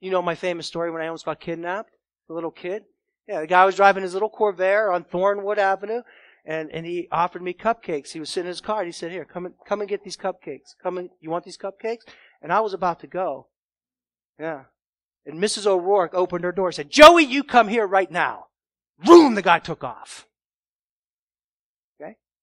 you 0.00 0.10
know 0.10 0.22
my 0.22 0.34
famous 0.34 0.66
story 0.66 0.90
when 0.90 1.02
I 1.02 1.06
almost 1.06 1.24
got 1.24 1.40
kidnapped, 1.40 1.90
the 2.28 2.34
little 2.34 2.50
kid. 2.50 2.84
Yeah, 3.28 3.40
the 3.40 3.46
guy 3.46 3.64
was 3.64 3.76
driving 3.76 4.02
his 4.02 4.14
little 4.14 4.30
Corvair 4.30 4.92
on 4.92 5.04
Thornwood 5.04 5.58
Avenue, 5.58 6.02
and, 6.44 6.70
and 6.70 6.84
he 6.84 7.08
offered 7.10 7.42
me 7.42 7.54
cupcakes. 7.54 8.12
He 8.12 8.20
was 8.20 8.28
sitting 8.28 8.46
in 8.46 8.50
his 8.50 8.60
car, 8.60 8.80
and 8.80 8.86
he 8.86 8.92
said, 8.92 9.12
here, 9.12 9.24
come 9.24 9.46
and, 9.46 9.54
come 9.66 9.80
and 9.80 9.88
get 9.88 10.04
these 10.04 10.16
cupcakes. 10.16 10.74
Come 10.82 10.98
and, 10.98 11.10
you 11.20 11.30
want 11.30 11.44
these 11.44 11.56
cupcakes? 11.56 12.02
And 12.42 12.52
I 12.52 12.60
was 12.60 12.74
about 12.74 13.00
to 13.00 13.06
go. 13.06 13.48
Yeah. 14.38 14.64
And 15.24 15.40
Mrs. 15.40 15.66
O'Rourke 15.66 16.14
opened 16.14 16.44
her 16.44 16.52
door 16.52 16.66
and 16.66 16.74
said, 16.74 16.90
Joey, 16.90 17.24
you 17.24 17.42
come 17.42 17.68
here 17.68 17.86
right 17.86 18.10
now. 18.10 18.46
Boom, 19.02 19.34
the 19.34 19.42
guy 19.42 19.58
took 19.58 19.82
off. 19.82 20.26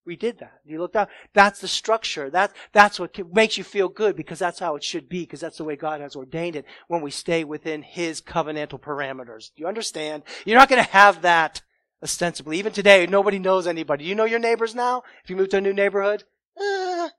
We 0.06 0.16
did 0.16 0.40
that. 0.40 0.60
You 0.66 0.80
looked 0.80 0.96
out. 0.96 1.10
That's 1.34 1.62
the 1.62 1.68
structure. 1.68 2.30
That, 2.30 2.54
that's 2.72 3.00
what 3.00 3.16
makes 3.34 3.58
you 3.58 3.64
feel 3.64 3.88
good 3.88 4.16
because 4.16 4.40
that's 4.40 4.60
how 4.60 4.76
it 4.76 4.84
should 4.84 5.08
be 5.08 5.22
because 5.22 5.42
that's 5.42 5.58
the 5.58 5.64
way 5.64 5.76
God 5.76 6.02
has 6.02 6.16
ordained 6.16 6.56
it 6.56 6.66
when 6.88 7.02
we 7.02 7.12
stay 7.12 7.44
within 7.44 7.84
His 7.84 8.20
covenantal 8.20 8.82
parameters. 8.82 9.52
Do 9.56 9.62
you 9.62 9.68
understand? 9.68 10.24
You're 10.44 10.58
not 10.58 10.70
going 10.70 10.84
to 10.84 10.92
have 10.92 11.22
that 11.22 11.62
ostensibly. 12.02 12.58
Even 12.58 12.74
today, 12.74 13.06
nobody 13.06 13.38
knows 13.38 13.68
anybody. 13.68 14.06
You 14.06 14.16
know 14.16 14.26
your 14.26 14.40
neighbors 14.40 14.74
now? 14.74 15.04
If 15.24 15.30
you 15.30 15.36
move 15.36 15.50
to 15.50 15.58
a 15.58 15.62
new 15.62 15.74
neighborhood? 15.74 16.24
Uh, 16.60 17.10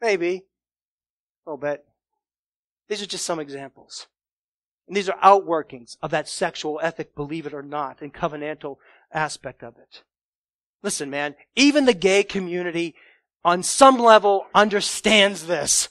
maybe. 0.00 0.44
A 1.44 1.50
little 1.50 1.58
bit. 1.58 1.84
These 2.88 3.02
are 3.02 3.06
just 3.06 3.26
some 3.26 3.40
examples. 3.40 4.06
And 4.86 4.96
these 4.96 5.08
are 5.08 5.18
outworkings 5.18 5.96
of 6.02 6.10
that 6.12 6.28
sexual 6.28 6.78
ethic, 6.82 7.16
believe 7.16 7.46
it 7.46 7.54
or 7.54 7.62
not, 7.62 8.00
and 8.00 8.14
covenantal 8.14 8.76
aspect 9.12 9.62
of 9.64 9.74
it. 9.76 10.02
Listen, 10.82 11.10
man, 11.10 11.34
even 11.54 11.84
the 11.84 11.94
gay 11.94 12.24
community 12.24 12.94
on 13.44 13.62
some 13.62 13.98
level 13.98 14.46
understands 14.54 15.46
this. 15.46 15.88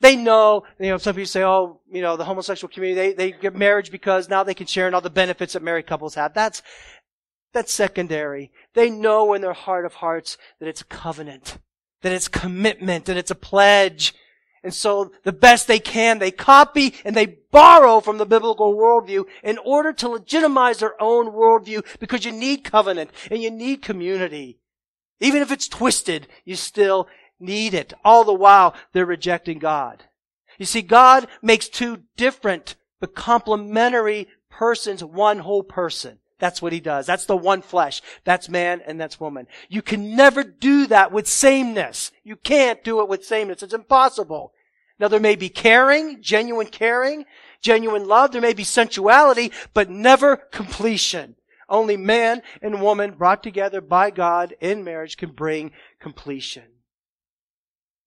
They 0.00 0.16
know, 0.16 0.64
you 0.78 0.90
know, 0.90 0.98
some 0.98 1.14
people 1.14 1.28
say, 1.28 1.44
oh, 1.44 1.80
you 1.90 2.02
know, 2.02 2.16
the 2.16 2.24
homosexual 2.24 2.72
community, 2.72 3.14
they, 3.14 3.30
they 3.30 3.38
get 3.38 3.54
marriage 3.54 3.90
because 3.90 4.28
now 4.28 4.42
they 4.42 4.54
can 4.54 4.66
share 4.66 4.86
in 4.86 4.94
all 4.94 5.00
the 5.00 5.08
benefits 5.08 5.54
that 5.54 5.62
married 5.62 5.86
couples 5.86 6.14
have. 6.14 6.34
That's, 6.34 6.62
that's 7.54 7.72
secondary. 7.72 8.50
They 8.74 8.90
know 8.90 9.32
in 9.32 9.40
their 9.40 9.54
heart 9.54 9.86
of 9.86 9.94
hearts 9.94 10.36
that 10.60 10.68
it's 10.68 10.82
a 10.82 10.86
covenant, 10.86 11.58
that 12.02 12.12
it's 12.12 12.28
commitment, 12.28 13.06
that 13.06 13.16
it's 13.16 13.30
a 13.30 13.36
pledge, 13.36 14.14
and 14.64 14.72
so 14.72 15.12
the 15.24 15.32
best 15.32 15.68
they 15.68 15.78
can, 15.78 16.18
they 16.18 16.30
copy 16.30 16.94
and 17.04 17.14
they 17.14 17.26
borrow 17.52 18.00
from 18.00 18.16
the 18.16 18.24
biblical 18.24 18.74
worldview 18.74 19.26
in 19.42 19.58
order 19.58 19.92
to 19.92 20.08
legitimize 20.08 20.78
their 20.78 21.00
own 21.00 21.26
worldview 21.26 21.84
because 22.00 22.24
you 22.24 22.32
need 22.32 22.64
covenant 22.64 23.10
and 23.30 23.42
you 23.42 23.50
need 23.50 23.82
community. 23.82 24.58
Even 25.20 25.42
if 25.42 25.52
it's 25.52 25.68
twisted, 25.68 26.26
you 26.46 26.56
still 26.56 27.06
need 27.38 27.74
it. 27.74 27.92
All 28.04 28.24
the 28.24 28.32
while, 28.32 28.74
they're 28.92 29.04
rejecting 29.04 29.58
God. 29.58 30.04
You 30.58 30.64
see, 30.64 30.82
God 30.82 31.28
makes 31.42 31.68
two 31.68 32.04
different 32.16 32.74
but 33.00 33.14
complementary 33.14 34.28
persons 34.48 35.04
one 35.04 35.40
whole 35.40 35.62
person. 35.62 36.20
That's 36.38 36.62
what 36.62 36.72
he 36.72 36.80
does. 36.80 37.06
That's 37.06 37.26
the 37.26 37.36
one 37.36 37.60
flesh. 37.62 38.02
That's 38.24 38.48
man 38.48 38.80
and 38.86 38.98
that's 38.98 39.20
woman. 39.20 39.46
You 39.68 39.82
can 39.82 40.16
never 40.16 40.42
do 40.42 40.86
that 40.86 41.12
with 41.12 41.26
sameness. 41.26 42.10
You 42.22 42.36
can't 42.36 42.82
do 42.82 43.00
it 43.00 43.08
with 43.08 43.24
sameness. 43.24 43.62
It's 43.62 43.74
impossible. 43.74 44.53
Now 44.98 45.08
there 45.08 45.20
may 45.20 45.36
be 45.36 45.48
caring, 45.48 46.22
genuine 46.22 46.68
caring, 46.68 47.24
genuine 47.60 48.06
love. 48.06 48.32
There 48.32 48.40
may 48.40 48.52
be 48.52 48.64
sensuality, 48.64 49.52
but 49.72 49.90
never 49.90 50.36
completion. 50.36 51.36
Only 51.68 51.96
man 51.96 52.42
and 52.62 52.82
woman 52.82 53.12
brought 53.12 53.42
together 53.42 53.80
by 53.80 54.10
God 54.10 54.54
in 54.60 54.84
marriage 54.84 55.16
can 55.16 55.32
bring 55.32 55.72
completion. 55.98 56.64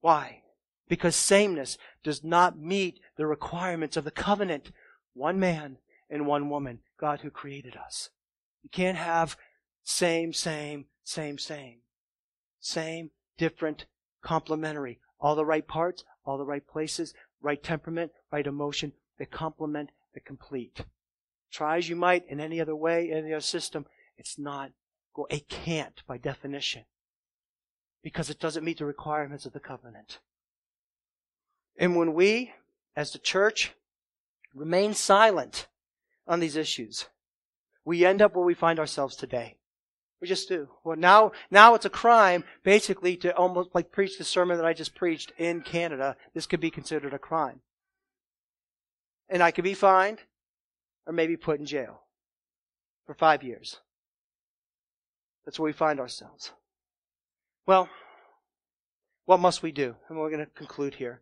Why? 0.02 0.44
Because 0.88 1.16
sameness 1.16 1.78
does 2.04 2.24
not 2.24 2.58
meet 2.58 3.00
the 3.18 3.26
requirements 3.26 3.98
of 3.98 4.04
the 4.04 4.12
covenant. 4.12 4.72
One 5.14 5.40
man 5.40 5.78
and 6.10 6.28
one 6.28 6.50
woman. 6.50 6.80
God 7.00 7.22
who 7.22 7.30
created 7.30 7.76
us. 7.76 8.10
You 8.64 8.70
can't 8.70 8.98
have 8.98 9.36
same, 9.84 10.34
same, 10.34 10.86
same, 11.04 11.38
same. 11.38 11.80
Same, 12.60 13.12
different, 13.38 13.86
complementary. 14.24 15.00
All 15.20 15.36
the 15.36 15.46
right 15.46 15.68
parts, 15.68 16.04
all 16.28 16.38
the 16.38 16.46
right 16.46 16.66
places, 16.68 17.14
right 17.42 17.62
temperament, 17.62 18.12
right 18.32 18.46
emotion, 18.46 18.92
that 19.18 19.32
complement, 19.32 19.90
that 20.14 20.26
complete. 20.26 20.82
Try 21.52 21.78
as 21.78 21.90
you 21.90 21.96
might 21.96 22.26
in 22.28 22.40
any 22.40 22.60
other 22.60 22.76
way, 22.76 23.10
in 23.10 23.18
any 23.18 23.34
other 23.34 23.42
system, 23.42 23.86
it's 24.18 24.38
not, 24.38 24.72
it 25.30 25.48
can't 25.48 26.04
by 26.08 26.18
definition. 26.18 26.84
Because 28.04 28.30
it 28.30 28.40
doesn't 28.40 28.64
meet 28.64 28.80
the 28.80 28.86
requirements 28.86 29.46
of 29.46 29.54
the 29.54 29.60
covenant. 29.60 30.20
And 31.78 31.96
when 31.96 32.14
we, 32.14 32.54
as 32.96 33.12
the 33.12 33.20
church, 33.20 33.74
remain 34.54 34.94
silent 34.94 35.68
on 36.28 36.40
these 36.40 36.56
issues, 36.56 37.08
we 37.86 38.06
end 38.06 38.22
up 38.22 38.36
where 38.36 38.46
we 38.46 38.54
find 38.54 38.80
ourselves 38.80 39.16
today. 39.16 39.57
We 40.22 40.28
just 40.28 40.50
do. 40.50 40.70
Well, 40.84 40.98
now, 40.98 41.32
now 41.52 41.76
it's 41.76 41.86
a 41.86 41.92
crime, 41.92 42.44
basically, 42.64 43.18
to 43.18 43.36
almost 43.36 43.70
like 43.74 43.92
preach 43.92 44.18
the 44.18 44.24
sermon 44.24 44.58
that 44.58 44.66
I 44.66 44.74
just 44.74 44.96
preached 44.96 45.32
in 45.38 45.62
Canada. 45.62 46.16
This 46.34 46.48
could 46.48 46.60
be 46.60 46.72
considered 46.72 47.14
a 47.14 47.20
crime. 47.20 47.62
And 49.30 49.44
I 49.44 49.52
could 49.52 49.64
be 49.64 49.74
fined 49.76 50.20
or 51.06 51.14
maybe 51.14 51.38
put 51.38 51.60
in 51.60 51.66
jail 51.66 52.02
for 53.06 53.14
five 53.14 53.44
years. 53.44 53.78
That's 55.46 55.60
where 55.60 55.68
we 55.68 55.74
find 55.74 56.00
ourselves. 56.00 56.52
Well, 57.66 57.90
what 59.26 59.40
must 59.40 59.62
we 59.62 59.72
do? 59.72 59.96
And 60.10 60.18
we're 60.18 60.32
going 60.32 60.46
to 60.46 60.52
conclude 60.52 60.96
here. 60.96 61.22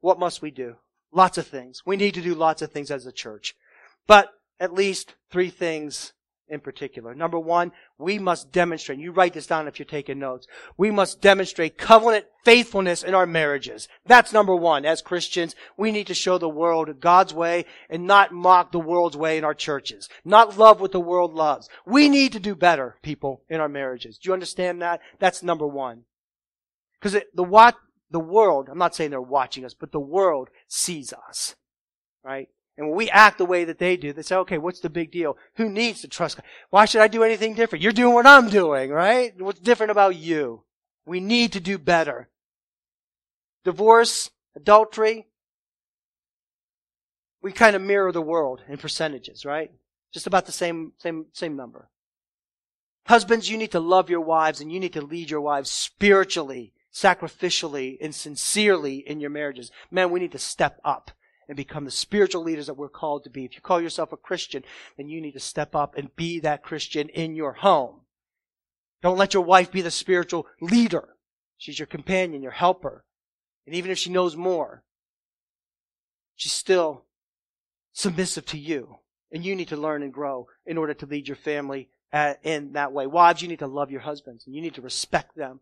What 0.00 0.18
must 0.18 0.42
we 0.42 0.50
do? 0.50 0.76
Lots 1.12 1.38
of 1.38 1.46
things. 1.46 1.82
We 1.86 1.96
need 1.96 2.14
to 2.14 2.22
do 2.22 2.34
lots 2.34 2.60
of 2.62 2.72
things 2.72 2.90
as 2.90 3.06
a 3.06 3.12
church. 3.12 3.54
But 4.06 4.30
at 4.58 4.74
least 4.74 5.14
three 5.30 5.50
things 5.50 6.12
in 6.48 6.60
particular. 6.60 7.14
Number 7.14 7.38
one, 7.38 7.72
we 7.98 8.18
must 8.18 8.52
demonstrate, 8.52 8.98
you 8.98 9.12
write 9.12 9.32
this 9.32 9.46
down 9.46 9.68
if 9.68 9.78
you're 9.78 9.86
taking 9.86 10.18
notes, 10.18 10.46
we 10.76 10.90
must 10.90 11.20
demonstrate 11.20 11.78
covenant 11.78 12.26
faithfulness 12.44 13.02
in 13.02 13.14
our 13.14 13.26
marriages. 13.26 13.88
That's 14.06 14.32
number 14.32 14.54
one. 14.54 14.84
As 14.84 15.00
Christians, 15.00 15.54
we 15.76 15.90
need 15.92 16.06
to 16.08 16.14
show 16.14 16.38
the 16.38 16.48
world 16.48 17.00
God's 17.00 17.32
way 17.32 17.64
and 17.88 18.06
not 18.06 18.32
mock 18.32 18.72
the 18.72 18.80
world's 18.80 19.16
way 19.16 19.38
in 19.38 19.44
our 19.44 19.54
churches. 19.54 20.08
Not 20.24 20.58
love 20.58 20.80
what 20.80 20.92
the 20.92 21.00
world 21.00 21.32
loves. 21.32 21.68
We 21.86 22.08
need 22.08 22.32
to 22.32 22.40
do 22.40 22.54
better, 22.54 22.96
people, 23.02 23.42
in 23.48 23.60
our 23.60 23.68
marriages. 23.68 24.18
Do 24.18 24.28
you 24.28 24.34
understand 24.34 24.82
that? 24.82 25.00
That's 25.18 25.42
number 25.42 25.66
one. 25.66 26.04
Because 27.00 27.20
the 27.34 27.42
what, 27.42 27.76
the 28.10 28.20
world, 28.20 28.68
I'm 28.70 28.78
not 28.78 28.94
saying 28.94 29.10
they're 29.10 29.20
watching 29.20 29.64
us, 29.64 29.74
but 29.74 29.90
the 29.90 30.00
world 30.00 30.48
sees 30.68 31.12
us. 31.12 31.56
Right? 32.24 32.48
And 32.76 32.88
when 32.88 32.96
we 32.96 33.10
act 33.10 33.38
the 33.38 33.44
way 33.44 33.64
that 33.64 33.78
they 33.78 33.96
do, 33.96 34.12
they 34.12 34.22
say, 34.22 34.36
okay, 34.36 34.58
what's 34.58 34.80
the 34.80 34.88
big 34.88 35.10
deal? 35.10 35.36
Who 35.56 35.68
needs 35.68 36.00
to 36.00 36.08
trust 36.08 36.36
God? 36.36 36.44
Why 36.70 36.86
should 36.86 37.02
I 37.02 37.08
do 37.08 37.22
anything 37.22 37.54
different? 37.54 37.82
You're 37.82 37.92
doing 37.92 38.14
what 38.14 38.26
I'm 38.26 38.48
doing, 38.48 38.90
right? 38.90 39.34
What's 39.38 39.60
different 39.60 39.90
about 39.90 40.16
you? 40.16 40.62
We 41.04 41.20
need 41.20 41.52
to 41.52 41.60
do 41.60 41.76
better. 41.76 42.28
Divorce, 43.64 44.30
adultery, 44.56 45.26
we 47.42 47.52
kind 47.52 47.76
of 47.76 47.82
mirror 47.82 48.12
the 48.12 48.22
world 48.22 48.62
in 48.68 48.78
percentages, 48.78 49.44
right? 49.44 49.70
Just 50.12 50.26
about 50.26 50.46
the 50.46 50.52
same, 50.52 50.92
same, 50.98 51.26
same 51.32 51.56
number. 51.56 51.88
Husbands, 53.06 53.50
you 53.50 53.58
need 53.58 53.72
to 53.72 53.80
love 53.80 54.08
your 54.08 54.20
wives 54.20 54.60
and 54.60 54.72
you 54.72 54.78
need 54.78 54.92
to 54.92 55.02
lead 55.02 55.28
your 55.28 55.40
wives 55.40 55.70
spiritually, 55.70 56.72
sacrificially, 56.94 57.98
and 58.00 58.14
sincerely 58.14 58.96
in 58.98 59.20
your 59.20 59.30
marriages. 59.30 59.72
Men, 59.90 60.10
we 60.10 60.20
need 60.20 60.32
to 60.32 60.38
step 60.38 60.80
up 60.84 61.10
and 61.52 61.56
become 61.58 61.84
the 61.84 61.90
spiritual 61.90 62.42
leaders 62.42 62.66
that 62.66 62.78
we're 62.78 62.88
called 62.88 63.24
to 63.24 63.30
be. 63.30 63.44
If 63.44 63.54
you 63.54 63.60
call 63.60 63.78
yourself 63.78 64.10
a 64.10 64.16
Christian, 64.16 64.64
then 64.96 65.10
you 65.10 65.20
need 65.20 65.32
to 65.32 65.38
step 65.38 65.76
up 65.76 65.98
and 65.98 66.16
be 66.16 66.40
that 66.40 66.62
Christian 66.62 67.10
in 67.10 67.34
your 67.34 67.52
home. 67.52 68.00
Don't 69.02 69.18
let 69.18 69.34
your 69.34 69.42
wife 69.42 69.70
be 69.70 69.82
the 69.82 69.90
spiritual 69.90 70.46
leader. 70.62 71.10
She's 71.58 71.78
your 71.78 71.84
companion, 71.84 72.42
your 72.42 72.52
helper. 72.52 73.04
And 73.66 73.76
even 73.76 73.90
if 73.90 73.98
she 73.98 74.08
knows 74.08 74.34
more, 74.34 74.82
she's 76.36 76.52
still 76.52 77.04
submissive 77.92 78.46
to 78.46 78.58
you. 78.58 79.00
And 79.30 79.44
you 79.44 79.54
need 79.54 79.68
to 79.68 79.76
learn 79.76 80.02
and 80.02 80.10
grow 80.10 80.46
in 80.64 80.78
order 80.78 80.94
to 80.94 81.06
lead 81.06 81.28
your 81.28 81.36
family 81.36 81.90
uh, 82.14 82.34
in 82.42 82.72
that 82.72 82.94
way. 82.94 83.06
Wives, 83.06 83.42
you 83.42 83.48
need 83.48 83.58
to 83.58 83.66
love 83.66 83.90
your 83.90 84.00
husbands 84.00 84.46
and 84.46 84.54
you 84.56 84.62
need 84.62 84.76
to 84.76 84.80
respect 84.80 85.36
them. 85.36 85.60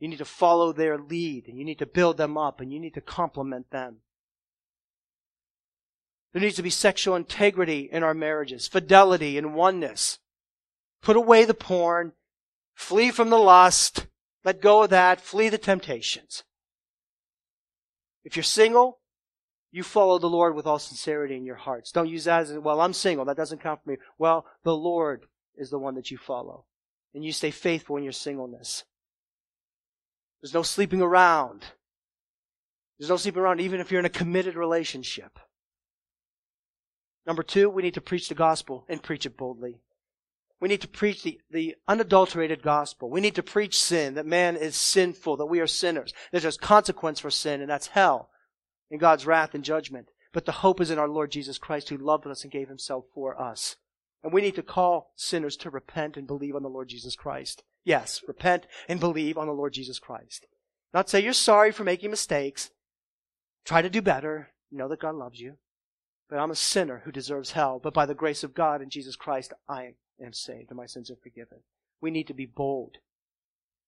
You 0.00 0.08
need 0.08 0.18
to 0.18 0.26
follow 0.26 0.72
their 0.72 0.98
lead 0.98 1.48
and 1.48 1.56
you 1.56 1.64
need 1.64 1.78
to 1.78 1.86
build 1.86 2.18
them 2.18 2.36
up 2.36 2.60
and 2.60 2.70
you 2.70 2.78
need 2.78 2.92
to 2.92 3.00
compliment 3.00 3.70
them. 3.70 4.02
There 6.32 6.42
needs 6.42 6.56
to 6.56 6.62
be 6.62 6.70
sexual 6.70 7.16
integrity 7.16 7.88
in 7.90 8.02
our 8.02 8.14
marriages, 8.14 8.68
fidelity 8.68 9.38
and 9.38 9.54
oneness. 9.54 10.18
Put 11.02 11.16
away 11.16 11.44
the 11.44 11.54
porn, 11.54 12.12
flee 12.74 13.10
from 13.10 13.30
the 13.30 13.38
lust, 13.38 14.06
let 14.44 14.60
go 14.60 14.82
of 14.82 14.90
that, 14.90 15.20
flee 15.20 15.48
the 15.48 15.58
temptations. 15.58 16.44
If 18.24 18.36
you're 18.36 18.42
single, 18.42 19.00
you 19.70 19.82
follow 19.82 20.18
the 20.18 20.28
Lord 20.28 20.54
with 20.54 20.66
all 20.66 20.78
sincerity 20.78 21.36
in 21.36 21.44
your 21.44 21.56
hearts. 21.56 21.92
Don't 21.92 22.08
use 22.08 22.24
that 22.24 22.42
as, 22.42 22.52
well, 22.52 22.80
I'm 22.80 22.92
single. 22.92 23.24
That 23.24 23.36
doesn't 23.36 23.62
count 23.62 23.80
for 23.82 23.90
me. 23.90 23.96
Well, 24.18 24.46
the 24.64 24.76
Lord 24.76 25.26
is 25.56 25.70
the 25.70 25.78
one 25.78 25.94
that 25.94 26.10
you 26.10 26.18
follow. 26.18 26.64
And 27.14 27.24
you 27.24 27.32
stay 27.32 27.50
faithful 27.50 27.96
in 27.96 28.02
your 28.02 28.12
singleness. 28.12 28.84
There's 30.40 30.54
no 30.54 30.62
sleeping 30.62 31.00
around. 31.00 31.64
There's 32.98 33.10
no 33.10 33.16
sleeping 33.16 33.42
around 33.42 33.60
even 33.60 33.80
if 33.80 33.90
you're 33.90 34.00
in 34.00 34.06
a 34.06 34.10
committed 34.10 34.56
relationship. 34.56 35.38
Number 37.28 37.42
two, 37.42 37.68
we 37.68 37.82
need 37.82 37.92
to 37.94 38.00
preach 38.00 38.30
the 38.30 38.34
gospel 38.34 38.86
and 38.88 39.02
preach 39.02 39.26
it 39.26 39.36
boldly. 39.36 39.82
We 40.60 40.68
need 40.68 40.80
to 40.80 40.88
preach 40.88 41.22
the, 41.22 41.38
the 41.50 41.76
unadulterated 41.86 42.62
gospel. 42.62 43.10
We 43.10 43.20
need 43.20 43.34
to 43.34 43.42
preach 43.42 43.78
sin, 43.78 44.14
that 44.14 44.24
man 44.24 44.56
is 44.56 44.74
sinful, 44.74 45.36
that 45.36 45.46
we 45.46 45.60
are 45.60 45.66
sinners. 45.66 46.14
There's 46.32 46.46
a 46.46 46.58
consequence 46.58 47.20
for 47.20 47.30
sin, 47.30 47.60
and 47.60 47.70
that's 47.70 47.88
hell 47.88 48.30
and 48.90 48.98
God's 48.98 49.26
wrath 49.26 49.54
and 49.54 49.62
judgment. 49.62 50.08
But 50.32 50.46
the 50.46 50.52
hope 50.52 50.80
is 50.80 50.90
in 50.90 50.98
our 50.98 51.06
Lord 51.06 51.30
Jesus 51.30 51.58
Christ 51.58 51.90
who 51.90 51.98
loved 51.98 52.26
us 52.26 52.44
and 52.44 52.50
gave 52.50 52.68
himself 52.68 53.04
for 53.14 53.38
us. 53.38 53.76
And 54.24 54.32
we 54.32 54.40
need 54.40 54.54
to 54.54 54.62
call 54.62 55.12
sinners 55.14 55.56
to 55.58 55.70
repent 55.70 56.16
and 56.16 56.26
believe 56.26 56.56
on 56.56 56.62
the 56.62 56.70
Lord 56.70 56.88
Jesus 56.88 57.14
Christ. 57.14 57.62
Yes, 57.84 58.22
repent 58.26 58.66
and 58.88 58.98
believe 58.98 59.36
on 59.36 59.46
the 59.46 59.52
Lord 59.52 59.74
Jesus 59.74 59.98
Christ. 59.98 60.46
Not 60.94 61.10
say 61.10 61.20
you're 61.20 61.34
sorry 61.34 61.72
for 61.72 61.84
making 61.84 62.10
mistakes. 62.10 62.70
Try 63.66 63.82
to 63.82 63.90
do 63.90 64.00
better. 64.00 64.48
Know 64.72 64.88
that 64.88 65.00
God 65.00 65.14
loves 65.14 65.38
you. 65.38 65.58
But 66.28 66.38
I'm 66.38 66.50
a 66.50 66.56
sinner 66.56 67.02
who 67.04 67.12
deserves 67.12 67.52
hell. 67.52 67.80
But 67.82 67.94
by 67.94 68.06
the 68.06 68.14
grace 68.14 68.44
of 68.44 68.54
God 68.54 68.82
and 68.82 68.90
Jesus 68.90 69.16
Christ, 69.16 69.52
I 69.68 69.94
am 70.22 70.32
saved 70.32 70.70
and 70.70 70.76
my 70.76 70.86
sins 70.86 71.10
are 71.10 71.16
forgiven. 71.16 71.58
We 72.00 72.10
need 72.10 72.26
to 72.26 72.34
be 72.34 72.46
bold. 72.46 72.98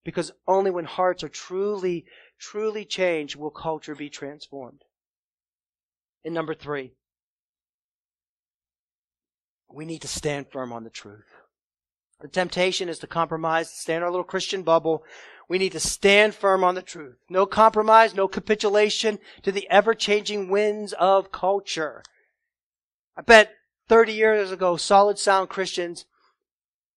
Because 0.05 0.33
only 0.49 0.71
when 0.71 0.87
hearts 0.87 1.23
are 1.23 1.29
truly, 1.29 2.07
truly 2.39 2.85
changed 2.87 3.37
will 3.37 3.51
culture 3.51 3.95
be 3.95 4.09
transformed. 4.09 4.85
And 6.25 6.35
number 6.35 6.55
three, 6.55 6.93
we 9.73 9.85
need 9.85 10.03
to 10.03 10.09
stand 10.09 10.49
firm 10.51 10.73
on 10.73 10.85
the 10.85 10.91
truth. 10.91 11.27
The 12.21 12.29
temptation 12.29 12.89
is 12.89 12.99
to 12.99 13.07
compromise, 13.07 13.71
stay 13.71 13.95
in 13.95 14.03
our 14.03 14.11
little 14.11 14.25
Christian 14.25 14.63
bubble. 14.63 15.05
We 15.49 15.59
need 15.59 15.73
to 15.73 15.81
stand 15.81 16.35
firm 16.35 16.65
on 16.65 16.75
the 16.75 16.83
truth. 16.83 17.17
No 17.29 17.47
compromise, 17.47 18.15
no 18.15 18.29
capitulation 18.29 19.19
to 19.43 19.53
the 19.53 19.69
ever 19.71 19.95
changing 19.95 20.49
winds 20.49 20.93
of 20.95 21.33
culture. 21.33 22.03
I 23.21 23.23
bet 23.23 23.53
30 23.91 24.15
years 24.15 24.51
ago, 24.51 24.79
solid 24.79 25.19
sound 25.19 25.51
Christians, 25.51 26.07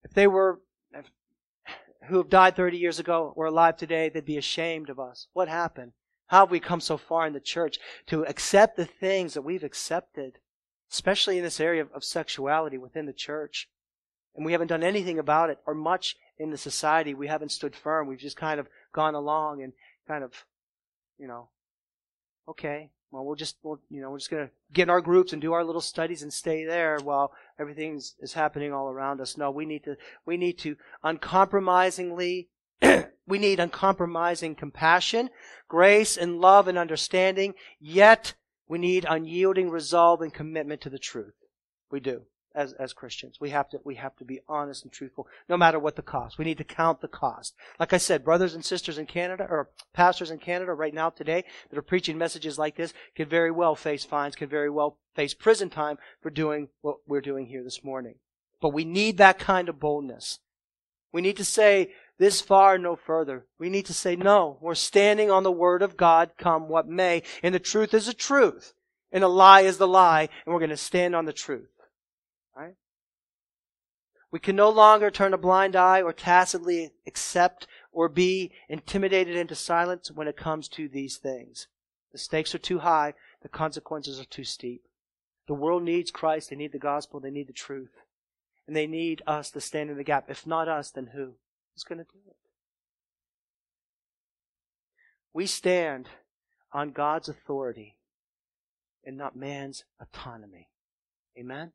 if 0.05 0.13
they 0.13 0.25
were, 0.25 0.61
who 2.07 2.15
have 2.15 2.29
died 2.29 2.55
30 2.55 2.77
years 2.77 2.97
ago, 2.97 3.33
were 3.35 3.47
alive 3.47 3.75
today, 3.75 4.07
they'd 4.07 4.23
be 4.23 4.37
ashamed 4.37 4.89
of 4.89 5.01
us. 5.01 5.27
What 5.33 5.49
happened? 5.49 5.91
How 6.27 6.45
have 6.45 6.51
we 6.51 6.61
come 6.61 6.79
so 6.79 6.95
far 6.95 7.27
in 7.27 7.33
the 7.33 7.41
church 7.41 7.77
to 8.07 8.23
accept 8.23 8.77
the 8.77 8.85
things 8.85 9.33
that 9.33 9.41
we've 9.41 9.65
accepted, 9.65 10.39
especially 10.89 11.39
in 11.39 11.43
this 11.43 11.59
area 11.59 11.81
of, 11.81 11.91
of 11.91 12.05
sexuality 12.05 12.77
within 12.77 13.05
the 13.05 13.11
church? 13.11 13.67
And 14.33 14.45
we 14.45 14.53
haven't 14.53 14.69
done 14.69 14.81
anything 14.81 15.19
about 15.19 15.49
it 15.49 15.57
or 15.67 15.75
much 15.75 16.15
in 16.37 16.51
the 16.51 16.57
society. 16.57 17.13
We 17.13 17.27
haven't 17.27 17.51
stood 17.51 17.75
firm. 17.75 18.07
We've 18.07 18.17
just 18.17 18.37
kind 18.37 18.61
of 18.61 18.69
gone 18.93 19.13
along 19.13 19.61
and 19.61 19.73
kind 20.07 20.23
of, 20.23 20.45
you 21.17 21.27
know, 21.27 21.49
okay, 22.47 22.91
well, 23.13 23.23
we'll 23.23 23.35
just, 23.35 23.57
we'll, 23.61 23.79
you 23.89 24.01
know, 24.01 24.09
we're 24.09 24.17
just 24.17 24.31
going 24.31 24.47
to 24.47 24.51
get 24.73 24.83
in 24.83 24.89
our 24.89 25.01
groups 25.01 25.33
and 25.33 25.41
do 25.41 25.53
our 25.53 25.63
little 25.63 25.81
studies 25.81 26.23
and 26.23 26.33
stay 26.33 26.65
there 26.65 26.97
while 27.03 27.31
everything 27.59 28.01
is 28.19 28.33
happening 28.33 28.73
all 28.73 28.89
around 28.89 29.21
us. 29.21 29.37
No, 29.37 29.51
we 29.51 29.65
need 29.65 29.83
to, 29.83 29.95
we 30.25 30.35
need 30.35 30.57
to 30.59 30.75
uncompromisingly, 31.03 32.49
we 32.81 33.37
need 33.37 33.59
uncompromising 33.59 34.55
compassion, 34.55 35.29
grace 35.67 36.17
and 36.17 36.41
love 36.41 36.67
and 36.67 36.77
understanding, 36.77 37.53
yet 37.79 38.33
we 38.67 38.79
need 38.79 39.05
unyielding 39.07 39.69
resolve 39.69 40.21
and 40.21 40.33
commitment 40.33 40.81
to 40.81 40.89
the 40.89 40.97
truth. 40.97 41.35
We 41.91 41.99
do 41.99 42.23
as, 42.55 42.73
as 42.73 42.93
Christians. 42.93 43.37
We 43.39 43.49
have 43.49 43.69
to, 43.69 43.79
we 43.83 43.95
have 43.95 44.15
to 44.17 44.25
be 44.25 44.41
honest 44.47 44.83
and 44.83 44.91
truthful, 44.91 45.27
no 45.49 45.57
matter 45.57 45.79
what 45.79 45.95
the 45.95 46.01
cost. 46.01 46.37
We 46.37 46.45
need 46.45 46.57
to 46.59 46.63
count 46.63 47.01
the 47.01 47.07
cost. 47.07 47.55
Like 47.79 47.93
I 47.93 47.97
said, 47.97 48.23
brothers 48.23 48.53
and 48.53 48.63
sisters 48.63 48.97
in 48.97 49.05
Canada, 49.05 49.45
or 49.49 49.69
pastors 49.93 50.31
in 50.31 50.39
Canada 50.39 50.73
right 50.73 50.93
now 50.93 51.09
today 51.09 51.43
that 51.69 51.77
are 51.77 51.83
preaching 51.83 52.17
messages 52.17 52.57
like 52.57 52.75
this 52.75 52.93
could 53.15 53.29
very 53.29 53.51
well 53.51 53.75
face 53.75 54.05
fines, 54.05 54.35
could 54.35 54.49
very 54.49 54.69
well 54.69 54.97
face 55.15 55.33
prison 55.33 55.69
time 55.69 55.97
for 56.21 56.29
doing 56.29 56.69
what 56.81 56.97
we're 57.07 57.21
doing 57.21 57.47
here 57.47 57.63
this 57.63 57.83
morning. 57.83 58.15
But 58.61 58.73
we 58.73 58.85
need 58.85 59.17
that 59.17 59.39
kind 59.39 59.69
of 59.69 59.79
boldness. 59.79 60.39
We 61.11 61.21
need 61.21 61.37
to 61.37 61.45
say, 61.45 61.91
this 62.19 62.41
far, 62.41 62.77
no 62.77 62.95
further. 62.95 63.45
We 63.59 63.69
need 63.69 63.85
to 63.87 63.93
say, 63.93 64.15
no, 64.15 64.57
we're 64.61 64.75
standing 64.75 65.31
on 65.31 65.43
the 65.43 65.51
word 65.51 65.81
of 65.81 65.97
God, 65.97 66.31
come 66.37 66.69
what 66.69 66.87
may, 66.87 67.23
and 67.41 67.53
the 67.53 67.59
truth 67.59 67.93
is 67.93 68.05
the 68.05 68.13
truth, 68.13 68.73
and 69.11 69.23
a 69.23 69.27
lie 69.27 69.61
is 69.61 69.77
the 69.77 69.87
lie, 69.87 70.29
and 70.45 70.53
we're 70.53 70.59
going 70.59 70.69
to 70.69 70.77
stand 70.77 71.15
on 71.15 71.25
the 71.25 71.33
truth. 71.33 71.69
We 74.33 74.39
can 74.39 74.55
no 74.55 74.71
longer 74.71 75.11
turn 75.11 75.35
a 75.35 75.37
blind 75.37 75.75
eye 75.75 76.01
or 76.01 76.11
tacitly 76.11 76.89
accept 77.05 77.67
or 77.91 78.09
be 78.09 78.51
intimidated 78.67 79.35
into 79.35 79.53
silence 79.53 80.09
when 80.09 80.27
it 80.27 80.35
comes 80.35 80.67
to 80.69 80.87
these 80.87 81.17
things. 81.17 81.67
The 82.11 82.17
stakes 82.17 82.55
are 82.55 82.57
too 82.57 82.79
high, 82.79 83.13
the 83.43 83.47
consequences 83.47 84.19
are 84.19 84.25
too 84.25 84.43
steep. 84.43 84.81
The 85.47 85.53
world 85.53 85.83
needs 85.83 86.09
Christ, 86.09 86.49
they 86.49 86.55
need 86.55 86.71
the 86.71 86.79
gospel, 86.79 87.19
they 87.19 87.29
need 87.29 87.45
the 87.45 87.53
truth. 87.53 87.91
And 88.65 88.75
they 88.75 88.87
need 88.87 89.21
us 89.27 89.51
to 89.51 89.61
stand 89.61 89.91
in 89.91 89.97
the 89.97 90.03
gap. 90.03 90.25
If 90.27 90.47
not 90.47 90.67
us, 90.67 90.89
then 90.89 91.11
who? 91.13 91.35
Who's 91.75 91.83
going 91.83 91.99
to 91.99 92.05
do 92.05 92.19
it? 92.27 92.35
We 95.31 95.45
stand 95.45 96.09
on 96.71 96.89
God's 96.89 97.29
authority 97.29 97.97
and 99.05 99.15
not 99.15 99.35
man's 99.35 99.83
autonomy. 100.01 100.69
Amen? 101.37 101.73